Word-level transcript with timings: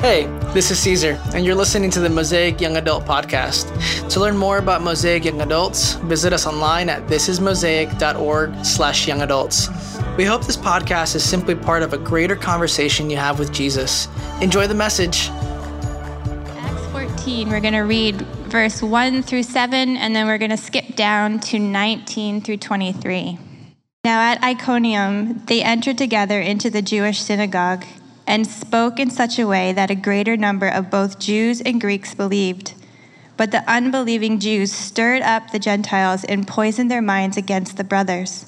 Hey, 0.00 0.24
this 0.54 0.70
is 0.70 0.78
Caesar, 0.78 1.20
and 1.34 1.44
you're 1.44 1.54
listening 1.54 1.90
to 1.90 2.00
the 2.00 2.08
Mosaic 2.08 2.58
Young 2.58 2.78
Adult 2.78 3.04
Podcast. 3.04 4.08
To 4.08 4.18
learn 4.18 4.34
more 4.34 4.56
about 4.56 4.80
Mosaic 4.80 5.26
Young 5.26 5.42
Adults, 5.42 5.96
visit 5.96 6.32
us 6.32 6.46
online 6.46 6.88
at 6.88 7.06
thisismosaic.org 7.06 8.64
slash 8.64 9.06
young 9.06 9.20
adults. 9.20 9.68
We 10.16 10.24
hope 10.24 10.46
this 10.46 10.56
podcast 10.56 11.16
is 11.16 11.22
simply 11.22 11.54
part 11.54 11.82
of 11.82 11.92
a 11.92 11.98
greater 11.98 12.34
conversation 12.34 13.10
you 13.10 13.18
have 13.18 13.38
with 13.38 13.52
Jesus. 13.52 14.08
Enjoy 14.40 14.66
the 14.66 14.74
message. 14.74 15.28
Acts 15.28 16.86
14, 16.92 17.50
we're 17.50 17.60
going 17.60 17.74
to 17.74 17.80
read 17.80 18.22
verse 18.48 18.80
1 18.80 19.22
through 19.22 19.42
7, 19.42 19.98
and 19.98 20.16
then 20.16 20.26
we're 20.26 20.38
going 20.38 20.50
to 20.50 20.56
skip 20.56 20.96
down 20.96 21.40
to 21.40 21.58
19 21.58 22.40
through 22.40 22.56
23. 22.56 23.38
Now 24.02 24.22
at 24.22 24.42
Iconium, 24.42 25.44
they 25.44 25.62
entered 25.62 25.98
together 25.98 26.40
into 26.40 26.70
the 26.70 26.80
Jewish 26.80 27.20
synagogue 27.20 27.84
and 28.30 28.46
spoke 28.46 29.00
in 29.00 29.10
such 29.10 29.40
a 29.40 29.46
way 29.46 29.72
that 29.72 29.90
a 29.90 29.94
greater 29.96 30.36
number 30.36 30.68
of 30.68 30.88
both 30.88 31.18
Jews 31.18 31.60
and 31.60 31.80
Greeks 31.80 32.14
believed. 32.14 32.74
But 33.36 33.50
the 33.50 33.68
unbelieving 33.68 34.38
Jews 34.38 34.70
stirred 34.70 35.20
up 35.22 35.50
the 35.50 35.58
Gentiles 35.58 36.22
and 36.22 36.46
poisoned 36.46 36.88
their 36.88 37.02
minds 37.02 37.36
against 37.36 37.76
the 37.76 37.82
brothers. 37.82 38.46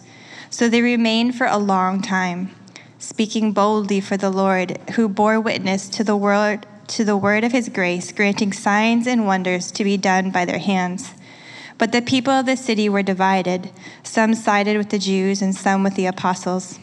So 0.50 0.68
they 0.68 0.82
remained 0.82 1.34
for 1.34 1.48
a 1.48 1.58
long 1.58 2.00
time, 2.00 2.54
speaking 3.00 3.50
boldly 3.50 4.00
for 4.00 4.16
the 4.16 4.30
Lord, 4.30 4.78
who 4.92 5.08
bore 5.08 5.40
witness 5.40 5.88
to 5.88 6.04
the 6.04 6.16
word 6.16 6.64
to 6.86 7.04
the 7.04 7.16
word 7.16 7.42
of 7.42 7.50
his 7.50 7.68
grace, 7.68 8.12
granting 8.12 8.52
signs 8.52 9.08
and 9.08 9.26
wonders 9.26 9.72
to 9.72 9.82
be 9.82 9.96
done 9.96 10.30
by 10.30 10.44
their 10.44 10.60
hands. 10.60 11.12
But 11.78 11.90
the 11.90 12.02
people 12.02 12.32
of 12.32 12.46
the 12.46 12.56
city 12.56 12.88
were 12.88 13.02
divided. 13.02 13.72
Some 14.04 14.34
sided 14.34 14.76
with 14.76 14.90
the 14.90 14.98
Jews 15.00 15.42
and 15.42 15.56
some 15.56 15.82
with 15.82 15.96
the 15.96 16.06
apostles 16.06 16.78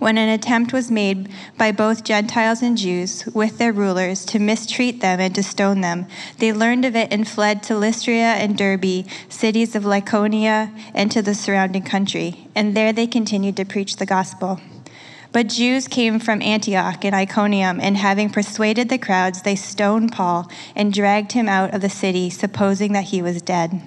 when 0.00 0.18
an 0.18 0.28
attempt 0.28 0.72
was 0.72 0.90
made 0.90 1.28
by 1.56 1.70
both 1.70 2.02
Gentiles 2.02 2.62
and 2.62 2.76
Jews 2.76 3.26
with 3.26 3.58
their 3.58 3.72
rulers 3.72 4.24
to 4.24 4.38
mistreat 4.38 5.00
them 5.00 5.20
and 5.20 5.34
to 5.34 5.42
stone 5.42 5.82
them, 5.82 6.06
they 6.38 6.52
learned 6.52 6.84
of 6.84 6.96
it 6.96 7.12
and 7.12 7.28
fled 7.28 7.62
to 7.64 7.76
Lystra 7.76 8.14
and 8.14 8.58
Derbe, 8.58 9.06
cities 9.28 9.76
of 9.76 9.84
Lycaonia, 9.84 10.76
and 10.94 11.12
to 11.12 11.22
the 11.22 11.34
surrounding 11.34 11.82
country. 11.82 12.48
And 12.54 12.74
there 12.74 12.92
they 12.92 13.06
continued 13.06 13.56
to 13.58 13.64
preach 13.64 13.96
the 13.96 14.06
gospel. 14.06 14.60
But 15.32 15.48
Jews 15.48 15.86
came 15.86 16.18
from 16.18 16.42
Antioch 16.42 17.04
and 17.04 17.14
Iconium, 17.14 17.78
and 17.78 17.96
having 17.96 18.30
persuaded 18.30 18.88
the 18.88 18.98
crowds, 18.98 19.42
they 19.42 19.54
stoned 19.54 20.12
Paul 20.12 20.50
and 20.74 20.92
dragged 20.92 21.32
him 21.32 21.48
out 21.48 21.72
of 21.72 21.82
the 21.82 21.90
city, 21.90 22.30
supposing 22.30 22.92
that 22.94 23.04
he 23.04 23.22
was 23.22 23.42
dead. 23.42 23.80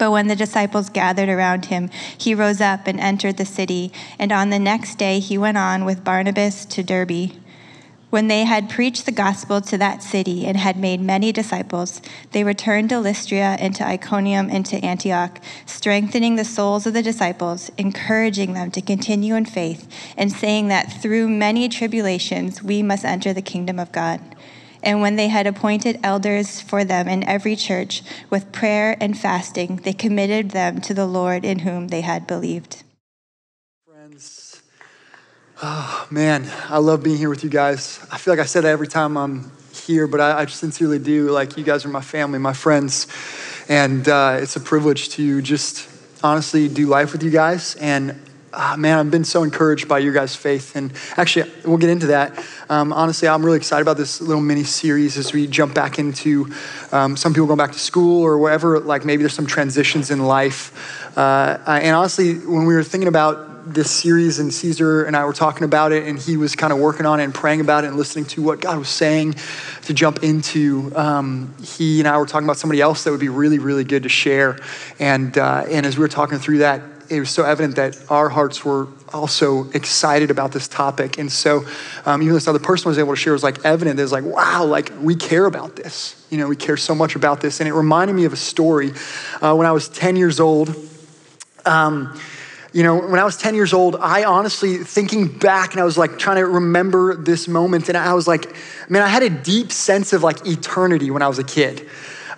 But 0.00 0.12
when 0.12 0.28
the 0.28 0.34
disciples 0.34 0.88
gathered 0.88 1.28
around 1.28 1.66
him, 1.66 1.90
he 2.16 2.34
rose 2.34 2.62
up 2.62 2.86
and 2.86 2.98
entered 2.98 3.36
the 3.36 3.44
city, 3.44 3.92
and 4.18 4.32
on 4.32 4.48
the 4.48 4.58
next 4.58 4.96
day 4.96 5.18
he 5.18 5.36
went 5.36 5.58
on 5.58 5.84
with 5.84 6.02
Barnabas 6.02 6.64
to 6.64 6.82
Derbe. 6.82 7.32
When 8.08 8.28
they 8.28 8.46
had 8.46 8.70
preached 8.70 9.04
the 9.04 9.12
gospel 9.12 9.60
to 9.60 9.76
that 9.76 10.02
city 10.02 10.46
and 10.46 10.56
had 10.56 10.78
made 10.78 11.02
many 11.02 11.32
disciples, 11.32 12.00
they 12.32 12.44
returned 12.44 12.88
to 12.88 12.98
Lystra 12.98 13.58
and 13.60 13.74
to 13.74 13.86
Iconium 13.86 14.48
and 14.50 14.64
to 14.66 14.82
Antioch, 14.82 15.38
strengthening 15.66 16.36
the 16.36 16.46
souls 16.46 16.86
of 16.86 16.94
the 16.94 17.02
disciples, 17.02 17.70
encouraging 17.76 18.54
them 18.54 18.70
to 18.70 18.80
continue 18.80 19.34
in 19.34 19.44
faith, 19.44 19.86
and 20.16 20.32
saying 20.32 20.68
that 20.68 21.02
through 21.02 21.28
many 21.28 21.68
tribulations 21.68 22.62
we 22.62 22.82
must 22.82 23.04
enter 23.04 23.34
the 23.34 23.42
kingdom 23.42 23.78
of 23.78 23.92
God. 23.92 24.18
And 24.82 25.00
when 25.00 25.16
they 25.16 25.28
had 25.28 25.46
appointed 25.46 26.00
elders 26.02 26.60
for 26.60 26.84
them 26.84 27.08
in 27.08 27.24
every 27.24 27.56
church, 27.56 28.02
with 28.30 28.52
prayer 28.52 28.96
and 29.00 29.18
fasting, 29.18 29.76
they 29.76 29.92
committed 29.92 30.50
them 30.50 30.80
to 30.82 30.94
the 30.94 31.06
Lord 31.06 31.44
in 31.44 31.60
whom 31.60 31.88
they 31.88 32.00
had 32.00 32.26
believed. 32.26 32.82
Friends, 33.86 34.62
oh 35.62 36.06
man, 36.10 36.50
I 36.68 36.78
love 36.78 37.02
being 37.02 37.18
here 37.18 37.30
with 37.30 37.44
you 37.44 37.50
guys. 37.50 38.00
I 38.10 38.18
feel 38.18 38.32
like 38.32 38.40
I 38.40 38.46
said 38.46 38.64
that 38.64 38.70
every 38.70 38.88
time 38.88 39.16
I'm 39.16 39.52
here, 39.74 40.06
but 40.06 40.20
I, 40.20 40.40
I 40.40 40.46
sincerely 40.46 40.98
do. 40.98 41.30
Like, 41.30 41.56
you 41.56 41.64
guys 41.64 41.84
are 41.84 41.88
my 41.88 42.00
family, 42.00 42.38
my 42.38 42.52
friends, 42.52 43.06
and 43.68 44.08
uh, 44.08 44.38
it's 44.40 44.56
a 44.56 44.60
privilege 44.60 45.10
to 45.10 45.42
just 45.42 45.88
honestly 46.22 46.68
do 46.68 46.86
life 46.86 47.12
with 47.12 47.22
you 47.22 47.30
guys. 47.30 47.76
And 47.76 48.20
uh, 48.52 48.76
man, 48.76 48.98
I've 48.98 49.10
been 49.10 49.24
so 49.24 49.42
encouraged 49.42 49.88
by 49.88 49.98
your 50.00 50.12
guys' 50.12 50.34
faith. 50.34 50.74
And 50.74 50.92
actually, 51.16 51.50
we'll 51.64 51.78
get 51.78 51.90
into 51.90 52.08
that. 52.08 52.44
Um, 52.68 52.92
honestly, 52.92 53.28
I'm 53.28 53.44
really 53.44 53.58
excited 53.58 53.82
about 53.82 53.96
this 53.96 54.20
little 54.20 54.42
mini 54.42 54.64
series 54.64 55.16
as 55.16 55.32
we 55.32 55.46
jump 55.46 55.74
back 55.74 55.98
into 55.98 56.52
um, 56.92 57.16
some 57.16 57.32
people 57.32 57.46
going 57.46 57.58
back 57.58 57.72
to 57.72 57.78
school 57.78 58.22
or 58.22 58.38
wherever, 58.38 58.80
like 58.80 59.04
maybe 59.04 59.22
there's 59.22 59.34
some 59.34 59.46
transitions 59.46 60.10
in 60.10 60.20
life. 60.20 61.16
Uh, 61.16 61.58
and 61.66 61.94
honestly, 61.94 62.34
when 62.34 62.66
we 62.66 62.74
were 62.74 62.84
thinking 62.84 63.08
about 63.08 63.50
this 63.66 63.90
series 63.90 64.38
and 64.38 64.52
Caesar 64.52 65.04
and 65.04 65.16
I 65.16 65.24
were 65.24 65.32
talking 65.32 65.64
about 65.64 65.92
it 65.92 66.06
and 66.06 66.18
he 66.18 66.36
was 66.36 66.56
kind 66.56 66.72
of 66.72 66.78
working 66.78 67.06
on 67.06 67.20
it 67.20 67.24
and 67.24 67.34
praying 67.34 67.60
about 67.60 67.84
it 67.84 67.88
and 67.88 67.96
listening 67.96 68.24
to 68.26 68.42
what 68.42 68.60
God 68.60 68.78
was 68.78 68.88
saying 68.88 69.34
to 69.82 69.94
jump 69.94 70.22
into. 70.22 70.92
Um, 70.96 71.54
he 71.62 72.00
and 72.00 72.08
I 72.08 72.16
were 72.18 72.26
talking 72.26 72.46
about 72.46 72.56
somebody 72.56 72.80
else 72.80 73.04
that 73.04 73.10
would 73.10 73.20
be 73.20 73.28
really, 73.28 73.58
really 73.58 73.84
good 73.84 74.04
to 74.04 74.08
share. 74.08 74.58
And, 74.98 75.36
uh, 75.36 75.64
and 75.68 75.86
as 75.86 75.96
we 75.96 76.02
were 76.02 76.08
talking 76.08 76.38
through 76.38 76.58
that, 76.58 76.82
it 77.10 77.18
was 77.18 77.30
so 77.30 77.44
evident 77.44 77.76
that 77.76 77.98
our 78.08 78.28
hearts 78.28 78.64
were 78.64 78.86
also 79.12 79.68
excited 79.70 80.30
about 80.30 80.52
this 80.52 80.68
topic. 80.68 81.18
And 81.18 81.30
so, 81.30 81.64
um, 82.06 82.22
even 82.22 82.34
this 82.34 82.46
other 82.46 82.60
person 82.60 82.88
was 82.88 82.98
able 82.98 83.12
to 83.12 83.16
share 83.16 83.32
was 83.32 83.42
like 83.42 83.64
evident. 83.64 83.98
It 83.98 84.02
was 84.02 84.12
like, 84.12 84.24
wow, 84.24 84.64
like 84.64 84.92
we 85.00 85.16
care 85.16 85.46
about 85.46 85.74
this. 85.74 86.24
You 86.30 86.38
know, 86.38 86.46
we 86.46 86.56
care 86.56 86.76
so 86.76 86.94
much 86.94 87.16
about 87.16 87.40
this. 87.40 87.60
And 87.60 87.68
it 87.68 87.72
reminded 87.72 88.14
me 88.14 88.24
of 88.24 88.32
a 88.32 88.36
story 88.36 88.92
uh, 89.42 89.54
when 89.54 89.66
I 89.66 89.72
was 89.72 89.88
10 89.88 90.14
years 90.14 90.38
old. 90.38 90.74
Um, 91.66 92.18
you 92.72 92.84
know, 92.84 93.00
when 93.00 93.18
I 93.18 93.24
was 93.24 93.36
10 93.36 93.56
years 93.56 93.72
old, 93.72 93.96
I 93.96 94.22
honestly, 94.22 94.76
thinking 94.78 95.26
back 95.26 95.72
and 95.72 95.80
I 95.80 95.84
was 95.84 95.98
like 95.98 96.18
trying 96.18 96.36
to 96.36 96.46
remember 96.46 97.16
this 97.16 97.48
moment, 97.48 97.88
and 97.88 97.98
I 97.98 98.14
was 98.14 98.28
like, 98.28 98.54
man, 98.88 99.02
I 99.02 99.08
had 99.08 99.24
a 99.24 99.30
deep 99.30 99.72
sense 99.72 100.12
of 100.12 100.22
like 100.22 100.46
eternity 100.46 101.10
when 101.10 101.22
I 101.22 101.26
was 101.26 101.40
a 101.40 101.44
kid. 101.44 101.88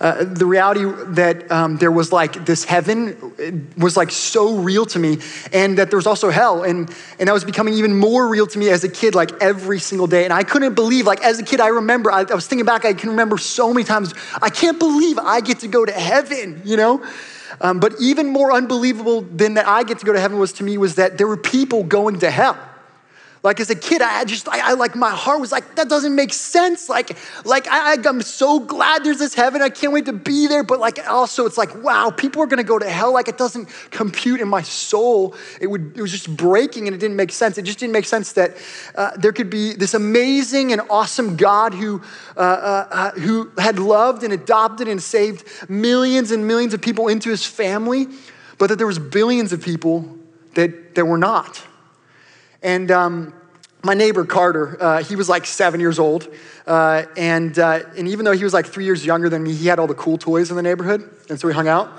Uh, 0.03 0.25
the 0.25 0.45
reality 0.45 0.85
that 1.13 1.49
um, 1.53 1.77
there 1.77 1.93
was 1.93 2.11
like 2.11 2.45
this 2.45 2.65
heaven 2.65 3.73
was 3.79 3.97
like 3.97 4.11
so 4.11 4.57
real 4.57 4.85
to 4.85 4.99
me, 4.99 5.19
and 5.53 5.79
that 5.79 5.91
there 5.91 5.97
was 5.97 6.09
also 6.09 6.29
hell, 6.29 6.65
and 6.65 6.91
and 7.21 7.29
that 7.29 7.33
was 7.33 7.45
becoming 7.45 7.75
even 7.75 7.97
more 7.97 8.27
real 8.27 8.49
to 8.49 8.59
me 8.59 8.69
as 8.69 8.83
a 8.83 8.89
kid, 8.89 9.15
like 9.15 9.31
every 9.41 9.79
single 9.79 10.09
day. 10.09 10.25
And 10.25 10.33
I 10.33 10.43
couldn't 10.43 10.75
believe, 10.75 11.07
like 11.07 11.23
as 11.23 11.39
a 11.39 11.45
kid, 11.45 11.61
I 11.61 11.69
remember, 11.69 12.11
I, 12.11 12.23
I 12.23 12.35
was 12.35 12.49
thinking 12.49 12.67
back, 12.67 12.85
I 12.85 12.95
can 12.95 13.11
remember 13.11 13.39
so 13.39 13.73
many 13.73 13.85
times, 13.85 14.13
I 14.43 14.51
can't 14.51 14.81
believe 14.81 15.21
I 15.21 15.41
get 15.41 15.61
to 15.61 15.69
go 15.69 15.85
to 15.85 15.93
heaven, 15.93 16.63
you 16.65 16.77
know. 16.77 17.07
Um, 17.61 17.79
but 17.79 17.95
even 18.01 18.27
more 18.27 18.51
unbelievable 18.53 19.21
than 19.21 19.55
that 19.55 19.69
I 19.69 19.85
get 19.85 20.01
to 20.01 20.05
go 20.05 20.13
to 20.13 20.19
heaven 20.19 20.41
was 20.41 20.53
to 20.55 20.65
me 20.65 20.79
was 20.79 20.97
that 20.97 21.17
there 21.17 21.29
were 21.29 21.37
people 21.37 21.85
going 21.85 22.19
to 22.21 22.31
hell. 22.31 22.59
Like 23.43 23.59
as 23.59 23.71
a 23.71 23.75
kid, 23.75 24.03
I 24.03 24.25
just, 24.25 24.49
I, 24.49 24.71
I, 24.71 24.73
like 24.75 24.95
my 24.95 25.11
heart 25.11 25.41
was 25.41 25.51
like, 25.51 25.75
that 25.75 25.89
doesn't 25.89 26.15
make 26.15 26.33
sense. 26.33 26.89
Like, 26.89 27.17
like 27.45 27.67
I, 27.69 27.97
I'm 28.09 28.23
so 28.23 28.61
glad 28.61 29.03
there's 29.03 29.19
this 29.19 29.35
heaven. 29.35 29.61
I 29.61 29.69
can't 29.69 29.93
wait 29.93 30.07
to 30.07 30.13
be 30.13 30.47
there. 30.47 30.63
But 30.63 30.79
like 30.79 31.05
also, 31.09 31.45
it's 31.45 31.59
like, 31.59 31.83
wow, 31.83 32.11
people 32.11 32.41
are 32.41 32.47
gonna 32.47 32.63
go 32.63 32.79
to 32.79 32.89
hell. 32.89 33.13
Like 33.13 33.27
it 33.27 33.39
doesn't 33.39 33.69
compute 33.91 34.41
in 34.41 34.47
my 34.47 34.63
soul. 34.63 35.35
It 35.61 35.67
would, 35.67 35.97
it 35.97 36.01
was 36.01 36.13
just 36.13 36.35
breaking, 36.37 36.87
and 36.87 36.95
it 36.95 36.99
didn't 36.99 37.17
make 37.17 37.33
sense. 37.33 37.59
It 37.59 37.63
just 37.63 37.81
didn't 37.81 37.95
make 37.95 38.05
sense 38.05 38.33
that 38.35 38.57
uh, 38.95 39.17
there 39.17 39.33
could 39.33 39.51
be 39.51 39.73
this 39.73 39.95
amazing 39.95 40.71
and 40.73 40.81
awesome 40.89 41.37
God 41.37 41.75
who, 41.75 42.01
uh, 42.37 42.41
uh, 42.41 42.89
uh 42.91 43.11
who 43.13 43.51
had 43.59 43.81
loved 43.81 44.23
and 44.23 44.33
adopted 44.33 44.87
and 44.87 45.03
saved 45.03 45.45
millions 45.69 46.31
and 46.31 46.47
millions 46.47 46.75
of 46.75 46.81
people 46.81 47.09
into 47.09 47.29
His 47.29 47.45
family, 47.45 48.07
but 48.59 48.69
that 48.69 48.77
there 48.77 48.87
was 48.87 49.01
billions 49.01 49.53
of 49.53 49.63
people 49.63 50.17
that 50.55 50.95
that 50.95 51.07
were 51.07 51.19
not. 51.19 51.61
And 52.63 52.91
um, 52.91 53.35
my 53.83 53.95
neighbor 53.95 54.25
Carter, 54.25 54.77
uh, 54.81 55.03
he 55.03 55.17
was 55.17 55.29
like 55.29 55.45
seven 55.45 55.81
years 55.81 55.99
old. 55.99 56.29
Uh, 56.67 57.05
and, 57.17 57.59
uh, 57.59 57.81
and 57.97 58.07
even 58.09 58.25
though 58.25 58.33
he 58.33 58.45
was 58.45 58.55
like 58.55 58.67
three 58.67 58.85
years 58.85 59.05
younger 59.05 59.29
than 59.29 59.43
me, 59.43 59.53
he 59.53 59.67
had 59.67 59.79
all 59.79 59.89
the 59.89 59.95
cool 59.95 60.19
toys 60.19 60.51
in 60.51 60.57
the 60.57 60.63
neighborhood. 60.63 61.09
And 61.29 61.39
so 61.41 61.49
we 61.49 61.55
hung 61.55 61.69
out. 61.69 61.91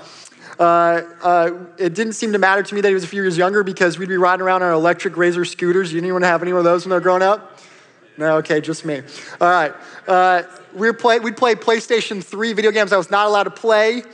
Uh, 0.58 1.02
uh, 1.22 1.50
it 1.78 1.94
didn't 1.94 2.12
seem 2.14 2.32
to 2.32 2.38
matter 2.38 2.62
to 2.62 2.74
me 2.74 2.80
that 2.80 2.88
he 2.88 2.94
was 2.94 3.04
a 3.04 3.08
few 3.08 3.20
years 3.20 3.36
younger 3.36 3.62
because 3.62 3.98
we'd 3.98 4.08
be 4.08 4.16
riding 4.16 4.42
around 4.42 4.62
on 4.62 4.72
electric 4.72 5.16
razor 5.16 5.44
scooters. 5.44 5.92
You 5.92 6.00
didn't 6.00 6.08
even 6.08 6.22
have 6.22 6.42
any 6.42 6.52
of 6.52 6.64
those 6.64 6.84
when 6.84 6.90
they 6.90 6.96
were 6.96 7.00
growing 7.00 7.22
up? 7.22 7.60
No, 8.16 8.36
okay, 8.36 8.60
just 8.60 8.84
me. 8.84 9.02
All 9.40 9.50
right. 9.50 9.74
Uh, 10.06 10.42
we 10.72 10.92
play, 10.92 11.18
we'd 11.18 11.36
play 11.36 11.56
PlayStation 11.56 12.22
3 12.22 12.52
video 12.52 12.70
games 12.70 12.92
I 12.92 12.96
was 12.96 13.10
not 13.10 13.26
allowed 13.26 13.44
to 13.44 13.50
play. 13.50 14.04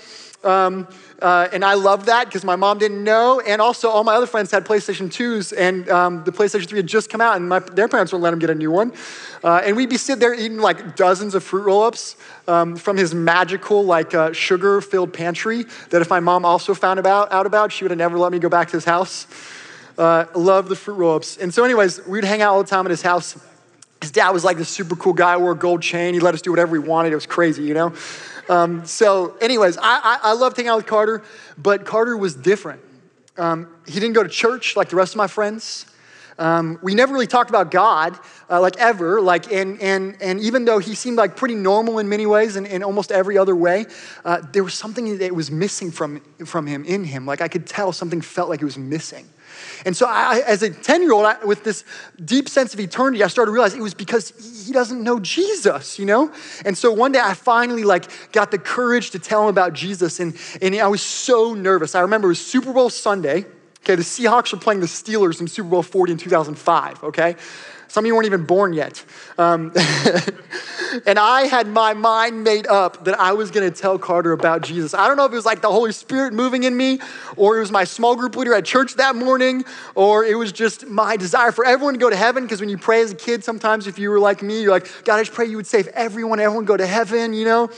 Um, 0.43 0.89
uh, 1.21 1.49
and 1.53 1.65
I 1.65 1.75
loved 1.75 2.07
that 2.07 2.27
because 2.27 2.45
my 2.45 2.57
mom 2.57 2.79
didn't 2.79 3.05
know. 3.05 3.41
And 3.41 3.61
also, 3.61 3.89
all 3.89 4.05
my 4.05 4.15
other 4.15 4.27
friends 4.27 4.51
had 4.51 4.65
PlayStation 4.65 5.09
2s, 5.09 5.53
and 5.57 5.89
um, 5.91 6.25
the 6.25 6.33
PlayStation 6.33 6.69
3 6.69 6.79
had 6.79 6.87
just 6.87 7.11
come 7.11 7.21
out, 7.21 7.37
and 7.37 7.49
my, 7.49 7.59
their 7.59 7.89
parents 7.89 8.13
wouldn't 8.13 8.23
let 8.23 8.31
them 8.31 8.39
get 8.39 8.51
a 8.51 8.55
new 8.55 8.71
one. 8.71 8.93
Uh, 9.45 9.63
and 9.65 9.77
we'd 9.77 9.91
be 9.91 9.97
sitting 9.97 10.21
there 10.21 10.35
eating 10.35 10.59
like 10.59 10.97
dozens 10.97 11.35
of 11.35 11.45
fruit 11.45 11.63
roll 11.63 11.83
ups 11.83 12.17
um, 12.49 12.77
from 12.77 12.97
his 12.97 13.15
magical, 13.15 13.85
like 13.85 14.15
uh, 14.15 14.33
sugar 14.33 14.81
filled 14.81 15.13
pantry 15.13 15.65
that 15.91 16.03
if 16.03 16.11
my 16.11 16.21
mom 16.21 16.45
also 16.45 16.75
found 16.75 16.99
about, 16.99 17.33
out 17.33 17.47
about, 17.47 17.73
she 17.73 17.85
would 17.85 17.91
have 17.91 17.99
never 17.99 18.19
let 18.19 18.33
me 18.33 18.39
go 18.39 18.49
back 18.49 18.69
to 18.69 18.77
his 18.77 18.85
house. 18.85 19.27
Uh, 19.99 20.25
love 20.35 20.69
the 20.69 20.77
fruit 20.77 20.95
roll 20.95 21.17
ups. 21.17 21.37
And 21.37 21.53
so, 21.53 21.65
anyways, 21.65 22.07
we'd 22.07 22.25
hang 22.25 22.41
out 22.41 22.55
all 22.55 22.63
the 22.63 22.69
time 22.69 22.87
at 22.87 22.91
his 22.91 23.03
house. 23.03 23.39
His 24.01 24.11
dad 24.11 24.31
was 24.31 24.45
like 24.45 24.57
this 24.57 24.71
super 24.71 24.97
cool 24.97 25.13
guy, 25.13 25.37
wore 25.37 25.53
a 25.53 25.57
gold 25.57 25.83
chain. 25.83 26.15
He 26.15 26.21
let 26.21 26.33
us 26.33 26.41
do 26.41 26.51
whatever 26.51 26.73
we 26.73 26.79
wanted. 26.79 27.13
It 27.13 27.17
was 27.17 27.27
crazy, 27.27 27.65
you 27.65 27.75
know? 27.75 27.93
Um, 28.49 28.85
so, 28.87 29.37
anyways, 29.41 29.77
I, 29.79 29.83
I, 29.83 30.19
I 30.23 30.33
loved 30.33 30.57
hanging 30.57 30.71
out 30.71 30.77
with 30.77 30.87
Carter, 30.87 31.23
but 31.59 31.85
Carter 31.85 32.17
was 32.17 32.35
different. 32.35 32.81
Um, 33.37 33.69
he 33.87 33.95
didn't 33.95 34.13
go 34.13 34.23
to 34.23 34.29
church 34.29 34.77
like 34.77 34.89
the 34.89 34.97
rest 34.97 35.13
of 35.15 35.17
my 35.17 35.27
friends. 35.27 35.87
Um, 36.39 36.79
we 36.83 36.95
never 36.95 37.13
really 37.13 37.27
talked 37.27 37.51
about 37.51 37.71
God, 37.71 38.19
uh, 38.49 38.61
like 38.61 38.79
ever. 38.79 39.21
Like, 39.21 39.53
and, 39.53 39.81
and, 39.83 40.17
and 40.23 40.41
even 40.41 40.65
though 40.65 40.79
he 40.79 40.95
seemed 40.95 41.19
like 41.19 41.37
pretty 41.37 41.55
normal 41.55 41.99
in 41.99 42.09
many 42.09 42.25
ways 42.25 42.57
and 42.57 42.67
in 42.67 42.83
almost 42.83 43.13
every 43.13 43.37
other 43.37 43.55
way, 43.55 43.85
uh, 44.25 44.41
there 44.53 44.65
was 44.65 44.73
something 44.73 45.19
that 45.19 45.35
was 45.35 45.51
missing 45.51 45.91
from, 45.91 46.21
from 46.47 46.67
him, 46.67 46.85
in 46.87 47.05
him. 47.05 47.27
Like 47.27 47.43
I 47.43 47.49
could 47.49 47.67
tell 47.67 47.93
something 47.93 48.23
felt 48.23 48.49
like 48.49 48.63
it 48.63 48.65
was 48.65 48.79
missing. 48.79 49.29
And 49.85 49.97
so, 49.97 50.07
I, 50.07 50.43
as 50.47 50.63
a 50.63 50.71
10 50.71 51.03
year 51.03 51.13
old, 51.13 51.27
with 51.45 51.65
this 51.65 51.85
deep 52.25 52.49
sense 52.49 52.75
of 52.75 52.81
eternity, 52.81 53.23
I 53.25 53.29
started 53.29 53.51
to 53.51 53.53
realize 53.53 53.75
it 53.75 53.81
was 53.81 53.95
because 53.95 54.33
he 54.67 54.73
doesn't 54.73 55.03
know 55.03 55.21
Jesus, 55.21 55.99
you 55.99 56.07
know? 56.07 56.33
And 56.65 56.77
so 56.77 56.93
one 56.93 57.13
day 57.13 57.21
I 57.23 57.35
finally 57.35 57.85
like 57.85 58.33
got 58.33 58.51
the 58.51 58.59
courage 58.59 59.11
to 59.11 59.19
tell 59.19 59.43
him 59.43 59.49
about 59.49 59.73
Jesus. 59.73 60.21
And, 60.21 60.37
and 60.61 60.75
I 60.77 60.89
was 60.89 61.03
so 61.03 61.55
nervous. 61.55 61.95
I 61.95 62.01
remember 62.01 62.29
it 62.29 62.31
was 62.31 62.47
Super 62.47 62.73
Bowl 62.73 62.91
Sunday. 62.91 63.47
Okay, 63.83 63.95
the 63.95 64.03
Seahawks 64.03 64.53
were 64.53 64.59
playing 64.59 64.81
the 64.81 64.87
Steelers 64.87 65.41
in 65.41 65.49
Super 65.49 65.71
Bowl 65.71 65.83
40 65.83 66.13
in 66.13 66.19
2005, 66.19 67.03
okay? 67.05 67.37
Some 67.91 68.05
of 68.05 68.07
you 68.07 68.15
weren't 68.15 68.27
even 68.27 68.45
born 68.45 68.73
yet. 68.73 69.05
Um, 69.37 69.73
and 71.07 71.19
I 71.19 71.49
had 71.51 71.67
my 71.67 71.93
mind 71.93 72.45
made 72.45 72.69
up 72.69 73.05
that 73.05 73.19
I 73.19 73.33
was 73.33 73.51
gonna 73.51 73.73
tell 73.73 73.99
Carter 73.99 74.31
about 74.31 74.63
Jesus. 74.63 74.95
I 74.95 75.09
don't 75.09 75.17
know 75.17 75.25
if 75.25 75.33
it 75.33 75.35
was 75.35 75.45
like 75.45 75.61
the 75.61 75.73
Holy 75.73 75.91
Spirit 75.91 76.33
moving 76.33 76.63
in 76.63 76.77
me, 76.77 77.01
or 77.35 77.57
it 77.57 77.61
was 77.61 77.73
my 77.73 77.83
small 77.83 78.15
group 78.15 78.37
leader 78.37 78.55
at 78.55 78.65
church 78.65 78.95
that 78.95 79.17
morning, 79.17 79.65
or 79.97 80.25
it 80.25 80.37
was 80.37 80.53
just 80.53 80.87
my 80.87 81.17
desire 81.17 81.51
for 81.51 81.67
everyone 81.67 81.95
to 81.95 81.99
go 81.99 82.09
to 82.09 82.15
heaven. 82.15 82.45
Because 82.45 82.61
when 82.61 82.69
you 82.69 82.79
pray 82.79 83.03
as 83.03 83.11
a 83.11 83.17
kid, 83.17 83.43
sometimes 83.43 83.89
if 83.89 83.99
you 83.99 84.09
were 84.11 84.21
like 84.21 84.41
me, 84.41 84.63
you're 84.63 84.71
like, 84.71 84.89
God, 85.05 85.17
I 85.17 85.23
just 85.23 85.35
pray 85.35 85.47
you 85.47 85.57
would 85.57 85.67
save 85.67 85.89
everyone, 85.89 86.39
everyone 86.39 86.67
go 86.67 86.77
to 86.77 86.87
heaven, 86.87 87.33
you 87.35 87.45
know? 87.45 87.71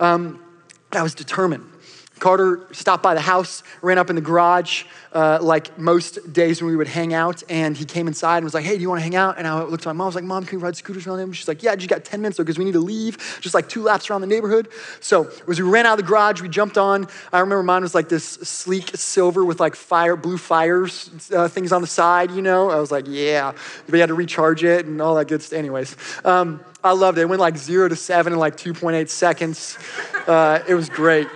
Um, 0.00 0.42
I 0.90 1.02
was 1.04 1.14
determined. 1.14 1.64
Carter 2.18 2.66
stopped 2.72 3.02
by 3.02 3.14
the 3.14 3.20
house, 3.20 3.62
ran 3.82 3.98
up 3.98 4.10
in 4.10 4.16
the 4.16 4.22
garage, 4.22 4.84
uh, 5.12 5.38
like 5.40 5.78
most 5.78 6.32
days 6.32 6.60
when 6.60 6.70
we 6.70 6.76
would 6.76 6.88
hang 6.88 7.14
out, 7.14 7.42
and 7.48 7.76
he 7.76 7.84
came 7.84 8.06
inside 8.08 8.38
and 8.38 8.44
was 8.44 8.54
like, 8.54 8.64
"Hey, 8.64 8.76
do 8.76 8.82
you 8.82 8.88
want 8.88 8.98
to 9.00 9.02
hang 9.02 9.16
out?" 9.16 9.38
And 9.38 9.46
I 9.46 9.62
looked 9.62 9.82
at 9.82 9.86
my 9.86 9.92
mom, 9.92 10.02
I 10.02 10.06
was 10.06 10.14
like, 10.14 10.24
"Mom, 10.24 10.44
can 10.44 10.58
we 10.58 10.64
ride 10.64 10.76
scooters 10.76 11.06
around 11.06 11.18
them?" 11.18 11.32
She's 11.32 11.48
like, 11.48 11.62
"Yeah, 11.62 11.74
just 11.76 11.88
got 11.88 12.04
10 12.04 12.20
minutes 12.20 12.38
because 12.38 12.58
we 12.58 12.64
need 12.64 12.72
to 12.72 12.80
leave, 12.80 13.38
just 13.40 13.54
like 13.54 13.68
two 13.68 13.82
laps 13.82 14.10
around 14.10 14.20
the 14.20 14.26
neighborhood." 14.26 14.68
So 15.00 15.30
as 15.48 15.60
we 15.60 15.68
ran 15.68 15.86
out 15.86 15.98
of 15.98 16.04
the 16.04 16.08
garage, 16.08 16.42
we 16.42 16.48
jumped 16.48 16.76
on. 16.76 17.08
I 17.32 17.40
remember 17.40 17.62
mine 17.62 17.82
was 17.82 17.94
like 17.94 18.08
this 18.08 18.24
sleek 18.24 18.90
silver 18.94 19.44
with 19.44 19.60
like 19.60 19.74
fire, 19.74 20.16
blue 20.16 20.38
fires 20.38 21.10
uh, 21.34 21.48
things 21.48 21.72
on 21.72 21.80
the 21.80 21.86
side. 21.86 22.30
You 22.30 22.42
know, 22.42 22.70
I 22.70 22.80
was 22.80 22.90
like, 22.90 23.06
"Yeah." 23.08 23.52
We 23.88 24.00
had 24.00 24.08
to 24.08 24.14
recharge 24.14 24.64
it 24.64 24.86
and 24.86 25.00
all 25.00 25.14
that 25.14 25.28
good 25.28 25.42
stuff. 25.42 25.58
Anyways. 25.58 25.96
Um, 26.24 26.60
I 26.84 26.92
loved 26.92 27.18
it. 27.18 27.22
It 27.22 27.28
went 27.28 27.40
like 27.40 27.56
zero 27.56 27.88
to 27.88 27.96
seven 27.96 28.32
in 28.32 28.38
like 28.38 28.56
2.8 28.56 29.08
seconds. 29.08 29.76
Uh, 30.28 30.60
it 30.68 30.74
was 30.74 30.88
great. 30.88 31.26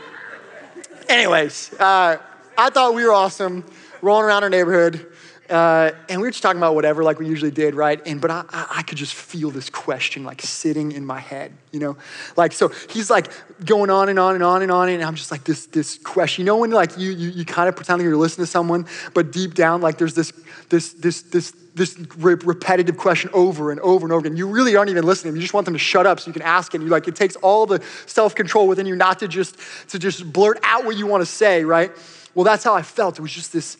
Anyways, 1.13 1.75
uh, 1.75 2.17
I 2.57 2.71
thought 2.71 2.95
we 2.95 3.05
were 3.05 3.13
awesome, 3.13 3.67
rolling 4.01 4.25
around 4.25 4.45
our 4.45 4.49
neighborhood. 4.49 5.12
Uh, 5.51 5.91
and 6.09 6.21
we 6.21 6.27
were 6.27 6.31
just 6.31 6.43
talking 6.43 6.59
about 6.59 6.75
whatever, 6.75 7.03
like 7.03 7.19
we 7.19 7.27
usually 7.27 7.51
did, 7.51 7.75
right? 7.75 8.01
And 8.07 8.21
but 8.21 8.31
I, 8.31 8.45
I 8.51 8.83
could 8.83 8.97
just 8.97 9.13
feel 9.15 9.51
this 9.51 9.69
question 9.69 10.25
like 10.25 10.41
sitting 10.41 10.93
in 10.93 11.05
my 11.05 11.19
head, 11.19 11.53
you 11.73 11.81
know, 11.81 11.97
like 12.37 12.53
so 12.53 12.69
he's 12.89 13.11
like 13.11 13.29
going 13.65 13.91
on 13.91 14.09
and 14.09 14.19
on 14.19 14.35
and 14.35 14.43
on 14.43 14.63
and 14.63 14.71
on, 14.71 14.89
and 14.89 15.03
I'm 15.03 15.17
just 15.17 15.31
like 15.31 15.45
this 15.45 15.67
this 15.67 15.99
question. 15.99 16.43
You 16.43 16.47
know 16.47 16.57
when 16.59 16.71
like 16.71 16.97
you 16.97 17.11
you, 17.11 17.31
you 17.31 17.45
kind 17.45 17.69
of 17.69 17.77
pretend 17.77 17.99
like 17.99 18.05
you're 18.05 18.17
listening 18.17 18.47
to 18.47 18.51
someone, 18.51 18.87
but 19.15 19.33
deep 19.33 19.55
down 19.55 19.81
like 19.81 19.99
there's 19.99 20.15
this 20.15 20.33
this 20.69 20.93
this 20.95 21.23
this 21.23 21.53
this 21.75 21.99
re- 22.17 22.35
repetitive 22.35 22.97
question 22.97 23.29
over 23.33 23.73
and 23.73 23.81
over 23.81 24.07
and 24.07 24.13
over 24.13 24.27
again. 24.27 24.37
You 24.37 24.47
really 24.47 24.77
aren't 24.77 24.91
even 24.91 25.05
listening. 25.05 25.35
You 25.35 25.41
just 25.43 25.55
want 25.55 25.65
them 25.65 25.75
to 25.75 25.79
shut 25.79 26.07
up 26.07 26.21
so 26.21 26.29
you 26.29 26.33
can 26.33 26.43
ask 26.43 26.75
it. 26.75 26.81
You 26.81 26.89
like 26.89 27.09
it 27.09 27.17
takes 27.17 27.37
all 27.37 27.67
the 27.67 27.83
self 28.07 28.35
control 28.35 28.69
within 28.69 28.87
you 28.87 28.95
not 28.95 29.19
to 29.19 29.29
just 29.29 29.59
to 29.89 29.99
just 29.99 30.33
blurt 30.33 30.61
out 30.63 30.85
what 30.85 30.97
you 30.97 31.07
want 31.07 31.23
to 31.23 31.27
say, 31.27 31.65
right? 31.65 31.91
Well, 32.35 32.45
that's 32.45 32.65
how 32.65 32.75
I 32.75 32.83
felt. 32.83 33.19
It 33.19 33.23
was 33.23 33.33
just 33.33 33.53
this 33.53 33.77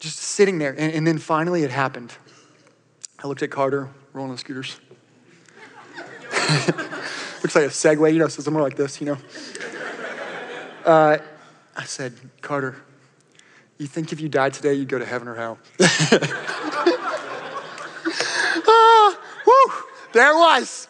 just 0.00 0.18
sitting 0.18 0.58
there. 0.58 0.74
And, 0.76 0.92
and 0.92 1.06
then 1.06 1.18
finally 1.18 1.62
it 1.62 1.70
happened. 1.70 2.12
I 3.22 3.28
looked 3.28 3.42
at 3.42 3.50
Carter 3.50 3.88
rolling 4.12 4.32
the 4.32 4.38
scooters. 4.38 4.80
Looks 7.42 7.54
like 7.54 7.64
a 7.64 7.68
Segway, 7.68 8.12
you 8.12 8.18
know, 8.18 8.28
so 8.28 8.42
somewhere 8.42 8.62
like 8.62 8.76
this, 8.76 9.00
you 9.00 9.06
know. 9.06 9.16
Uh, 10.84 11.18
I 11.76 11.84
said, 11.84 12.14
Carter, 12.40 12.76
you 13.78 13.86
think 13.86 14.12
if 14.12 14.20
you 14.20 14.28
died 14.28 14.54
today, 14.54 14.74
you'd 14.74 14.88
go 14.88 14.98
to 14.98 15.06
heaven 15.06 15.28
or 15.28 15.34
hell? 15.34 15.58
ah, 18.66 19.18
there 20.12 20.32
it 20.32 20.36
was. 20.36 20.88